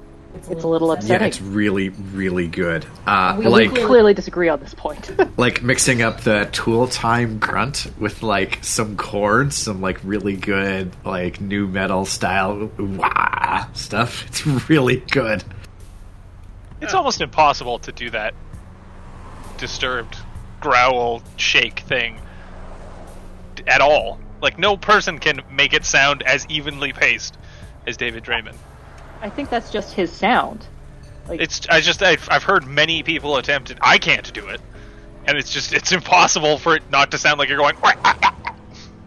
It's 0.51 0.65
a 0.65 0.69
little 0.69 0.93
upsetting. 0.93 1.23
Yeah, 1.23 1.27
it's 1.27 1.41
really, 1.41 1.89
really 1.89 2.47
good. 2.47 2.85
Uh, 3.07 3.37
we 3.39 3.47
like, 3.47 3.75
clearly 3.75 4.13
disagree 4.13 4.49
on 4.49 4.61
this 4.61 4.75
point. 4.75 5.11
like 5.39 5.63
mixing 5.63 6.03
up 6.03 6.23
the 6.23 6.49
Tool 6.53 6.89
Time 6.89 7.39
grunt 7.39 7.87
with 7.99 8.23
like 8.23 8.63
some 8.63 8.97
chords, 8.97 9.57
some 9.57 9.81
like 9.81 9.99
really 10.05 10.37
good 10.37 10.93
like 11.05 11.41
new 11.41 11.67
metal 11.67 12.05
style 12.05 12.71
wah 12.79 13.67
stuff. 13.73 14.27
It's 14.27 14.47
really 14.69 14.97
good. 15.11 15.43
It's 16.81 16.93
almost 16.93 17.23
impossible 17.23 17.79
to 17.81 17.93
do 17.93 18.11
that 18.11 18.35
disturbed 19.59 20.17
growl 20.61 21.23
shake 21.37 21.81
thing 21.81 22.21
at 23.67 23.81
all. 23.81 24.19
Like 24.43 24.59
no 24.59 24.77
person 24.77 25.19
can 25.19 25.41
make 25.51 25.73
it 25.73 25.85
sound 25.85 26.23
as 26.23 26.47
evenly 26.49 26.93
paced 26.93 27.37
as 27.87 27.97
David 27.97 28.25
Draiman. 28.25 28.55
I 29.23 29.31
think 29.31 29.49
that's 29.51 29.71
just 29.71 29.95
his 29.95 30.13
sound. 30.13 30.67
Like, 31.29 31.41
It's 31.41 31.67
I 31.69 31.81
just 31.81 32.03
I've, 32.03 32.29
I've 32.31 32.45
heard 32.45 32.67
many 32.67 33.03
people 33.03 33.37
attempt 33.37 33.71
it. 33.71 33.79
I 33.81 33.99
can't 33.99 34.33
do 34.33 34.47
it, 34.49 34.61
and 35.27 35.37
it's 35.37 35.51
just 35.53 35.73
it's 35.73 35.91
impossible 35.93 36.59
for 36.59 36.77
it 36.77 36.83
not 36.91 37.11
to 37.13 37.19
sound 37.19 37.39
like 37.39 37.49
you're 37.49 37.59
going. 37.59 37.77
Ah, 37.83 37.99
ah, 38.05 38.19
ah. 38.23 38.55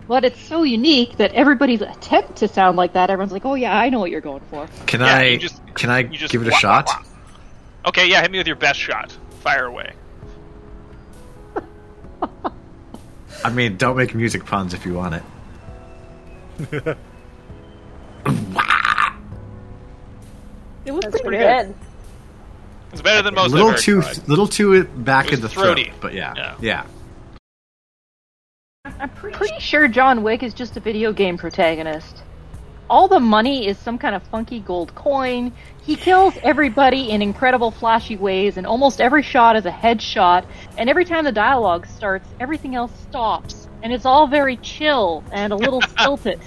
but 0.07 0.25
it's 0.25 0.39
so 0.41 0.63
unique 0.63 1.15
that 1.17 1.31
everybody's 1.33 1.81
attempt 1.81 2.35
to 2.37 2.47
sound 2.47 2.75
like 2.75 2.93
that, 2.93 3.09
everyone's 3.09 3.31
like, 3.31 3.45
oh 3.45 3.55
yeah, 3.55 3.77
I 3.77 3.89
know 3.89 3.99
what 3.99 4.11
you're 4.11 4.19
going 4.19 4.41
for. 4.49 4.67
Can 4.87 4.99
Yeah, 5.01 5.15
I 5.17 5.23
you 5.25 5.37
just- 5.37 5.61
can 5.75 5.89
I 5.89 5.99
You 5.99 6.17
just 6.17 6.31
give 6.33 6.41
it 6.41 6.47
a 6.47 6.51
wah, 6.51 6.55
wah, 6.55 6.59
shot? 6.59 6.85
wah. 6.87 7.03
Okay, 7.89 8.09
yeah, 8.09 8.21
hit 8.21 8.31
me 8.31 8.39
with 8.39 8.47
your 8.47 8.57
best 8.57 8.79
shot. 8.79 9.15
Fire 9.41 9.65
away. 9.67 9.93
I 13.43 13.49
mean, 13.51 13.77
don't 13.77 13.95
make 13.97 14.13
music 14.15 14.45
puns 14.45 14.73
if 14.73 14.85
you 14.85 14.93
want 14.93 15.15
it. 16.75 16.97
It 20.85 20.91
was 20.91 21.05
pretty, 21.05 21.19
pretty 21.23 21.37
good. 21.37 21.67
good. 21.67 21.75
It's 22.93 23.01
better 23.01 23.21
than 23.21 23.35
most. 23.35 23.53
A 23.53 23.57
most. 23.57 23.87
little 23.87 23.99
I've 23.99 24.05
heard. 24.05 24.15
too 24.15 24.21
little 24.27 24.47
too 24.47 24.83
back 24.85 25.25
in 25.27 25.31
was 25.33 25.41
the 25.41 25.49
throat, 25.49 25.63
throaty. 25.77 25.91
but 26.01 26.13
yeah, 26.13 26.33
Yeah. 26.35 26.55
yeah. 26.59 26.83
I'm 28.99 29.09
pretty 29.09 29.59
sure 29.59 29.87
John 29.87 30.23
Wick 30.23 30.41
is 30.41 30.53
just 30.53 30.75
a 30.77 30.79
video 30.79 31.13
game 31.13 31.37
protagonist. 31.37 32.23
All 32.89 33.07
the 33.07 33.19
money 33.19 33.67
is 33.67 33.77
some 33.77 33.99
kind 33.99 34.15
of 34.15 34.23
funky 34.23 34.61
gold 34.61 34.95
coin. 34.95 35.51
He 35.83 35.95
kills 35.95 36.33
everybody 36.41 37.11
in 37.11 37.21
incredible 37.21 37.69
flashy 37.69 38.17
ways, 38.17 38.57
and 38.57 38.65
almost 38.65 38.99
every 38.99 39.21
shot 39.21 39.55
is 39.55 39.65
a 39.67 39.71
headshot. 39.71 40.43
And 40.75 40.89
every 40.89 41.05
time 41.05 41.23
the 41.23 41.31
dialogue 41.31 41.85
starts, 41.85 42.27
everything 42.39 42.73
else 42.73 42.91
stops. 43.01 43.67
And 43.83 43.93
it's 43.93 44.05
all 44.05 44.25
very 44.25 44.57
chill 44.57 45.23
and 45.31 45.53
a 45.53 45.55
little 45.55 45.81
stilted. 45.97 46.39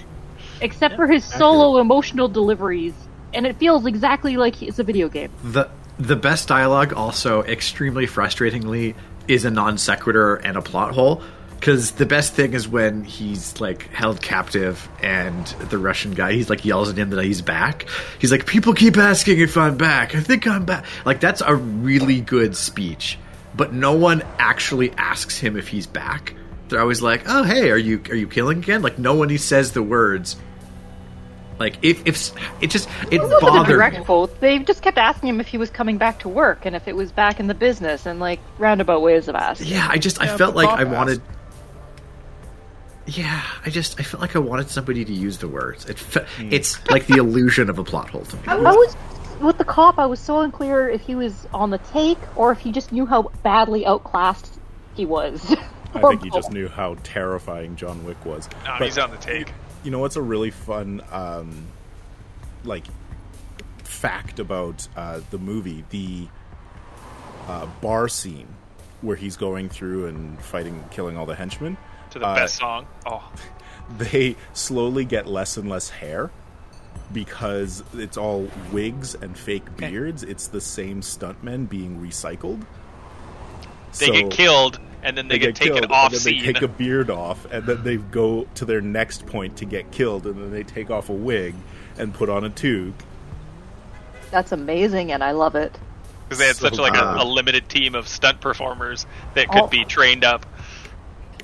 Except 0.61 0.97
for 0.97 1.07
his 1.07 1.25
solo 1.25 1.79
emotional 1.79 2.27
deliveries. 2.27 2.95
And 3.35 3.47
it 3.47 3.57
feels 3.57 3.87
exactly 3.87 4.37
like 4.37 4.63
it's 4.63 4.81
a 4.81 4.85
video 4.85 5.09
game. 5.09 5.31
The 5.45 5.69
the 5.99 6.17
best 6.17 6.49
dialogue, 6.49 6.93
also 6.93 7.43
extremely 7.45 8.07
frustratingly, 8.07 8.97
is 9.29 9.45
a 9.45 9.51
non 9.51 9.79
sequitur 9.79 10.37
and 10.37 10.57
a 10.57 10.63
plot 10.63 10.93
hole. 10.93 11.23
Because 11.63 11.93
the 11.93 12.07
best 12.07 12.35
thing 12.35 12.55
is 12.55 12.67
when 12.67 13.05
he's 13.05 13.61
like 13.61 13.87
held 13.91 14.21
captive 14.21 14.89
and 15.01 15.47
the 15.71 15.79
Russian 15.79 16.11
guy, 16.11 16.33
he's 16.33 16.51
like 16.51 16.65
yells 16.65 16.91
at 16.91 16.97
him 16.99 17.11
that 17.11 17.25
he's 17.25 17.41
back. 17.41 17.87
He's 18.19 18.33
like, 18.33 18.47
"People 18.47 18.75
keep 18.75 18.97
asking 18.97 19.39
if 19.39 19.57
I'm 19.57 19.77
back. 19.77 20.13
I 20.17 20.21
think 20.21 20.45
I'm 20.49 20.65
back." 20.65 20.85
Like 21.05 21.21
that's 21.21 21.41
a 21.41 21.55
really 21.55 22.21
good 22.21 22.57
speech, 22.57 23.17
but 23.57 23.73
no 23.73 23.93
one 23.93 24.25
actually 24.41 24.91
asks 24.99 25.39
him 25.39 25.57
if 25.57 25.69
he's 25.69 25.87
back. 25.87 26.35
They're 26.69 26.81
always 26.81 27.01
like, 27.01 27.23
"Oh, 27.29 27.45
hey, 27.45 27.71
are 27.71 27.79
you 27.79 28.03
are 28.11 28.17
you 28.17 28.27
killing 28.27 28.59
again?" 28.59 28.83
Like 28.83 28.99
no 28.99 29.15
one 29.15 29.29
he 29.29 29.39
says 29.39 29.71
the 29.71 29.85
words. 29.85 30.35
Like 31.61 31.77
if 31.83 32.05
if 32.09 32.33
it 32.61 32.71
just 32.71 32.89
it 33.07 33.15
It 33.15 33.21
wasn't 33.23 33.41
a 33.41 33.47
bothered. 33.47 33.69
direct 33.77 33.99
me. 34.01 34.05
quote. 34.05 34.41
They 34.41 34.59
just 34.59 34.83
kept 34.83 34.99
asking 34.99 35.29
him 35.29 35.41
if 35.41 35.47
he 35.47 35.59
was 35.59 35.71
coming 35.71 35.97
back 35.97 36.19
to 36.21 36.29
work 36.29 36.67
and 36.67 36.75
if 36.75 36.89
it 36.89 36.97
was 36.97 37.13
back 37.13 37.39
in 37.39 37.47
the 37.47 37.55
business 37.55 38.05
and 38.05 38.19
like 38.19 38.41
roundabout 38.59 39.01
ways 39.01 39.29
of 39.29 39.37
asking. 39.37 39.69
Yeah, 39.69 39.87
I 39.89 39.99
just 39.99 40.21
I 40.21 40.37
felt 40.37 40.57
like 40.57 40.67
Bob 40.67 40.81
I 40.81 41.13
asked. 41.13 41.21
Wanted. 43.07 43.19
Yeah, 43.19 43.43
I 43.65 43.71
just 43.71 43.99
I 44.01 44.03
felt 44.03 44.21
like 44.21 44.37
I 44.37 44.39
wanted 44.39 44.71
somebody 44.71 45.05
to 45.05 45.13
use 45.13 45.39
the 45.39 45.49
words. 45.49 45.87
It 45.89 45.99
fe- 45.99 46.27
Hmm. 46.37 46.49
it's 46.53 46.85
like 46.91 47.07
the 47.07 47.17
illusion 47.17 47.69
of 47.71 47.79
a 47.79 47.85
plot 47.85 48.11
hole 48.11 48.23
to 48.25 48.37
me. 48.37 48.43
I 48.49 48.57
was 48.57 48.97
with 49.41 49.59
the 49.59 49.65
cop. 49.65 49.99
I 49.99 50.07
was 50.07 50.21
so 50.21 50.41
unclear 50.41 50.89
if 50.89 51.01
he 51.01 51.15
was 51.15 51.47
on 51.53 51.71
the 51.71 51.79
take 51.79 52.19
or 52.37 52.53
if 52.53 52.59
he 52.61 52.71
just 52.73 52.93
knew 52.93 53.07
how 53.07 53.23
badly 53.43 53.85
outclassed 53.87 54.59
he 54.95 55.05
was. 55.07 55.55
I 55.95 56.01
think 56.09 56.23
he 56.23 56.31
just 56.31 56.53
knew 56.53 56.69
how 56.69 56.97
terrifying 57.03 57.77
John 57.77 58.05
Wick 58.05 58.25
was. 58.25 58.49
No, 58.65 58.77
But 58.79 58.85
he's 58.87 58.99
on 58.99 59.11
the 59.11 59.17
take. 59.19 59.53
You 59.85 59.91
know 59.91 59.99
what's 59.99 60.17
a 60.17 60.23
really 60.23 60.51
fun, 60.53 61.03
um, 61.11 61.67
like, 62.65 62.85
fact 63.83 64.39
about 64.39 64.87
uh, 64.97 65.21
the 65.31 65.39
movie? 65.39 65.85
The 65.91 66.29
uh, 67.49 67.67
bar 67.81 68.09
scene 68.09 68.47
where 69.01 69.17
he's 69.17 69.37
going 69.37 69.69
through 69.69 70.07
and 70.07 70.41
fighting, 70.41 70.85
killing 70.93 71.17
all 71.17 71.27
the 71.27 71.35
henchmen. 71.35 71.77
To 72.13 72.19
the 72.19 72.27
Uh, 72.27 72.35
best 72.35 72.57
song. 72.57 72.87
Oh, 73.07 73.23
They 73.99 74.37
slowly 74.55 75.05
get 75.05 75.27
less 75.27 75.57
and 75.57 75.69
less 75.69 75.91
hair 75.91 76.31
because 77.13 77.83
it's 77.95 78.17
all 78.17 78.49
wigs 78.71 79.15
and 79.15 79.37
fake 79.37 79.77
beards. 79.77 80.23
It's 80.23 80.47
the 80.47 80.61
same 80.61 81.01
stuntmen 81.03 81.69
being 81.69 82.01
recycled. 82.01 82.63
they 83.99 84.07
So- 84.07 84.13
get 84.13 84.31
killed 84.31 84.79
and 85.03 85.19
then 85.19 85.29
they, 85.29 85.39
get, 85.39 85.55
taken 85.57 85.79
killed, 85.79 85.91
off 85.93 86.07
and 86.07 86.15
then 86.15 86.21
scene. 86.21 86.41
They 86.47 86.53
take 86.53 86.63
a 86.63 86.69
beard 86.69 87.11
off, 87.11 87.45
and 87.51 87.67
then 87.67 87.83
they 87.83 87.97
go 87.97 88.47
to 88.55 88.65
their 88.65 88.81
next 88.81 89.27
point 89.27 89.57
to 89.57 89.65
get 89.65 89.91
killed, 89.91 90.27
and 90.27 90.37
then 90.37 90.53
they 90.53 90.63
take 90.63 90.91
off 90.91 91.09
a 91.09 91.13
wig 91.13 91.55
and 91.99 92.15
put 92.15 92.29
on 92.31 92.45
a 92.45 92.51
toque. 92.51 92.95
That's 94.31 94.53
amazing, 94.53 95.11
and 95.13 95.23
I 95.25 95.33
love 95.33 95.57
it. 95.57 95.77
because 96.29 96.39
they 96.39 96.47
had 96.47 96.57
So 96.57 96.69
such 96.69 96.79
like 96.79 96.93
bad. 96.95 97.03
a, 97.17 97.23
a 97.23 97.25
limited 97.25 97.69
team 97.69 97.95
of 97.97 98.07
stunt 98.09 98.41
performers 98.41 99.05
that 99.35 99.49
could 99.49 99.63
Oh. 99.63 99.67
be 99.67 99.85
trained 99.85 100.25
up. 100.25 100.47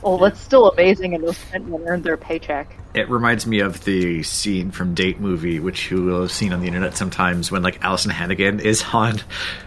Well, 0.03 0.19
that's 0.19 0.41
still 0.41 0.71
amazing, 0.71 1.15
and 1.15 1.25
those 1.25 1.39
men 1.53 1.83
earned 1.87 2.05
their 2.05 2.17
paycheck. 2.17 2.73
It 2.95 3.11
reminds 3.11 3.47
me 3.47 3.61
of 3.61 3.85
the 3.85 4.23
scene 4.23 4.71
from 4.71 4.95
Date 4.95 5.21
movie, 5.21 5.61
which 5.61 5.91
you 5.91 6.05
will 6.05 6.23
have 6.23 6.33
seen 6.33 6.53
on 6.53 6.61
the 6.61 6.67
internet 6.67 6.97
sometimes, 6.97 7.51
when 7.51 7.63
like 7.63 7.81
Alyson 7.81 8.11
Hannigan 8.11 8.61
is 8.61 8.85
on 8.93 9.21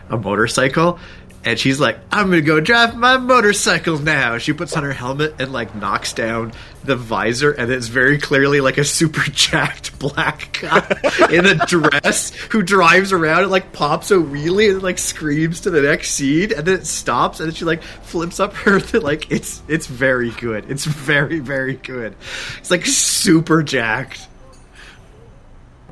a 0.10 0.18
motorcycle, 0.18 1.00
and 1.44 1.60
she's 1.60 1.80
like, 1.80 2.00
"I'm 2.12 2.30
gonna 2.30 2.42
go 2.42 2.60
drive 2.60 2.96
my 2.96 3.18
motorcycle 3.18 3.98
now." 3.98 4.38
She 4.38 4.54
puts 4.54 4.76
on 4.78 4.84
her 4.84 4.94
helmet 4.94 5.36
and 5.40 5.52
like 5.52 5.74
knocks 5.76 6.14
down 6.14 6.54
the 6.84 6.96
visor, 6.96 7.52
and 7.52 7.72
it's 7.72 7.88
very 7.88 8.18
clearly 8.18 8.62
like 8.62 8.78
a 8.78 8.84
super 8.84 9.22
jacked 9.32 9.98
black 10.00 10.60
guy 10.62 11.30
in 11.32 11.46
a 11.46 11.56
dress 11.56 12.34
who 12.52 12.62
drives 12.62 13.12
around 13.12 13.44
and 13.44 13.52
like 13.52 13.74
pops 13.74 14.12
a 14.12 14.16
wheelie 14.16 14.72
and 14.72 14.84
like 14.84 14.98
screams 14.98 15.62
to 15.62 15.70
the 15.70 15.82
next 15.82 16.12
scene, 16.12 16.52
and 16.56 16.66
then 16.66 16.80
it 16.80 16.86
stops, 16.86 17.40
and 17.40 17.50
then 17.50 17.56
she 17.56 17.66
like 17.66 17.82
flips 17.82 18.40
up 18.40 18.54
her 18.54 18.80
like 19.00 19.32
it's 19.32 19.62
it's 19.68 19.88
very 19.88 20.32
good. 20.32 20.70
It's 20.70 20.86
very 20.86 21.40
very 21.40 21.76
good. 21.76 22.16
It's 22.60 22.72
like 22.72 22.86
super 22.86 23.64
jacked. 23.64 24.28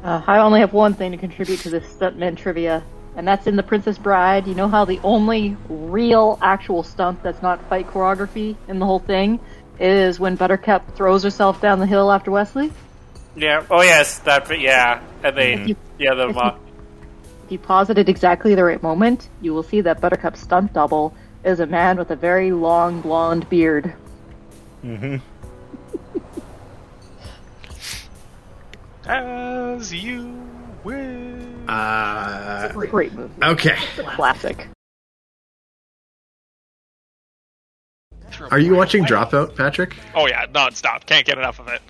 Uh, 0.04 0.22
I 0.26 0.38
only 0.38 0.62
have 0.62 0.74
one 0.74 0.94
thing 0.94 1.12
to 1.12 1.18
contribute 1.18 1.60
to 1.62 1.70
this 1.70 1.84
stuntman 1.94 2.38
trivia, 2.38 2.84
and 3.20 3.28
that's 3.28 3.48
in 3.48 3.58
The 3.58 3.64
Princess 3.64 3.98
Bride. 3.98 4.48
You 4.48 4.56
know 4.56 4.70
how 4.70 4.86
the 4.86 4.98
only 5.04 5.58
real 5.68 6.40
actual 6.42 6.84
stunt 6.84 7.22
that's 7.22 7.42
not 7.42 7.62
fight 7.68 7.86
choreography 7.88 8.56
in 8.70 8.80
the 8.80 8.86
whole 8.86 9.00
thing 9.00 9.42
is 9.78 10.22
when 10.22 10.38
Buttercup 10.38 10.96
throws 10.96 11.22
herself 11.22 11.60
down 11.60 11.80
the 11.80 11.86
hill 11.86 12.14
after 12.14 12.32
Westley? 12.32 12.72
Yeah. 13.36 13.66
Oh 13.70 13.82
yes, 13.82 14.20
that. 14.20 14.50
Yeah, 14.58 15.02
and 15.22 15.36
they. 15.36 15.54
If 15.56 15.68
you- 15.68 15.76
Yeah, 15.98 16.14
the. 16.14 16.30
if 16.30 16.38
Uh, 16.38 16.54
If 17.44 17.52
you 17.52 17.60
pause 17.60 17.90
it 17.90 17.98
at 17.98 18.08
exactly 18.08 18.56
the 18.56 18.64
right 18.64 18.82
moment, 18.82 19.28
you 19.42 19.54
will 19.54 19.64
see 19.64 19.82
that 19.82 20.00
Buttercup's 20.00 20.40
stunt 20.40 20.72
double 20.72 21.14
is 21.44 21.60
a 21.60 21.66
man 21.66 21.98
with 21.98 22.12
a 22.12 22.16
very 22.16 22.54
long 22.54 23.02
blonde 23.02 23.50
beard. 23.50 23.94
Mm-hmm. 24.86 25.18
As 29.10 29.94
you 29.94 30.42
will. 30.86 31.39
Uh, 31.68 32.70
Great 32.88 33.14
movie. 33.14 33.34
okay. 33.44 33.76
Classic. 33.98 34.68
Are 38.52 38.60
you 38.60 38.76
watching 38.76 39.04
Dropout, 39.06 39.56
Patrick? 39.56 39.96
Oh 40.16 40.28
yeah, 40.28 40.46
nonstop. 40.48 41.06
Can't 41.06 41.26
get 41.26 41.38
enough 41.38 41.60
of 41.60 41.68
it. 41.68 41.82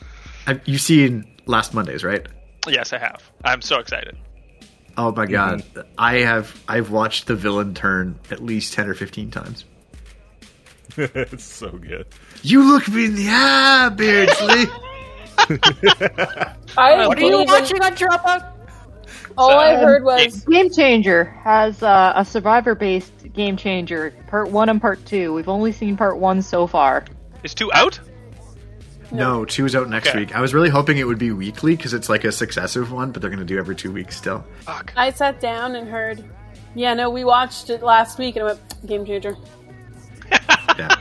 Have 0.46 0.68
you 0.68 0.78
seen 0.78 1.26
Last 1.46 1.74
Mondays, 1.74 2.04
right? 2.04 2.26
Yes, 2.68 2.92
I 2.94 2.98
have. 2.98 3.22
I'm 3.44 3.62
so 3.62 3.80
excited. 3.80 4.18
Oh 4.98 5.12
my 5.12 5.26
god, 5.26 5.64
I 5.98 6.20
have. 6.20 6.60
I've 6.68 6.92
watched 6.92 7.28
the 7.28 7.36
villain 7.36 7.74
turn 7.74 8.20
at 8.32 8.44
least 8.44 8.74
ten 8.74 8.88
or 8.88 8.94
fifteen 8.96 9.32
times. 9.32 9.64
it's 10.98 11.44
so 11.44 11.70
good. 11.72 12.08
You 12.42 12.64
look 12.64 12.88
me 12.88 13.06
in 13.06 13.16
the 13.16 13.28
eye, 13.30 13.90
Beardsley. 13.90 14.66
I 16.78 17.08
what 17.08 17.18
are 17.18 17.22
you 17.22 17.30
didn't 17.30 17.42
even- 17.42 17.48
watching 17.48 17.82
on 17.82 17.96
Dropout? 17.96 18.52
All 19.40 19.58
I 19.58 19.76
heard 19.76 20.04
was 20.04 20.44
Game 20.46 20.70
Changer 20.70 21.24
has 21.44 21.82
uh, 21.82 22.14
a 22.16 22.26
survivor 22.26 22.76
based 22.76 23.32
game 23.34 23.56
changer, 23.58 24.12
part 24.28 24.50
one 24.50 24.70
and 24.70 24.82
part 24.82 25.06
two. 25.06 25.34
We've 25.34 25.48
only 25.50 25.72
seen 25.72 25.96
part 25.98 26.18
one 26.18 26.42
so 26.42 26.68
far. 26.68 27.06
Is 27.44 27.54
two 27.54 27.72
out? 27.74 28.00
no, 29.12 29.44
two's 29.46 29.76
out 29.76 29.90
next 29.90 30.10
Okay. 30.10 30.20
week. 30.20 30.36
I 30.36 30.42
was 30.42 30.54
really 30.54 30.70
hoping 30.70 30.98
it 30.98 31.06
would 31.06 31.18
be 31.18 31.32
weekly 31.32 31.76
because 31.76 31.94
it's 31.94 32.10
like 32.10 32.26
a 32.26 32.32
successive 32.32 32.92
one, 32.92 33.12
but 33.12 33.22
they're 33.22 33.32
going 33.32 33.40
to 33.40 33.46
do 33.46 33.58
every 33.58 33.76
two 33.76 33.92
weeks 33.92 34.16
still. 34.18 34.46
Fuck. 34.60 34.94
I 34.96 35.10
sat 35.12 35.40
down 35.40 35.76
and 35.76 35.88
heard. 35.90 36.24
Yeah, 36.76 36.94
no, 36.94 37.10
we 37.10 37.24
watched 37.24 37.70
it 37.72 37.82
last 37.82 38.20
week 38.20 38.36
and 38.36 38.44
I 38.44 38.48
went 38.50 38.86
game 38.86 39.06
changer. 39.06 39.36
Yeah. 40.78 40.96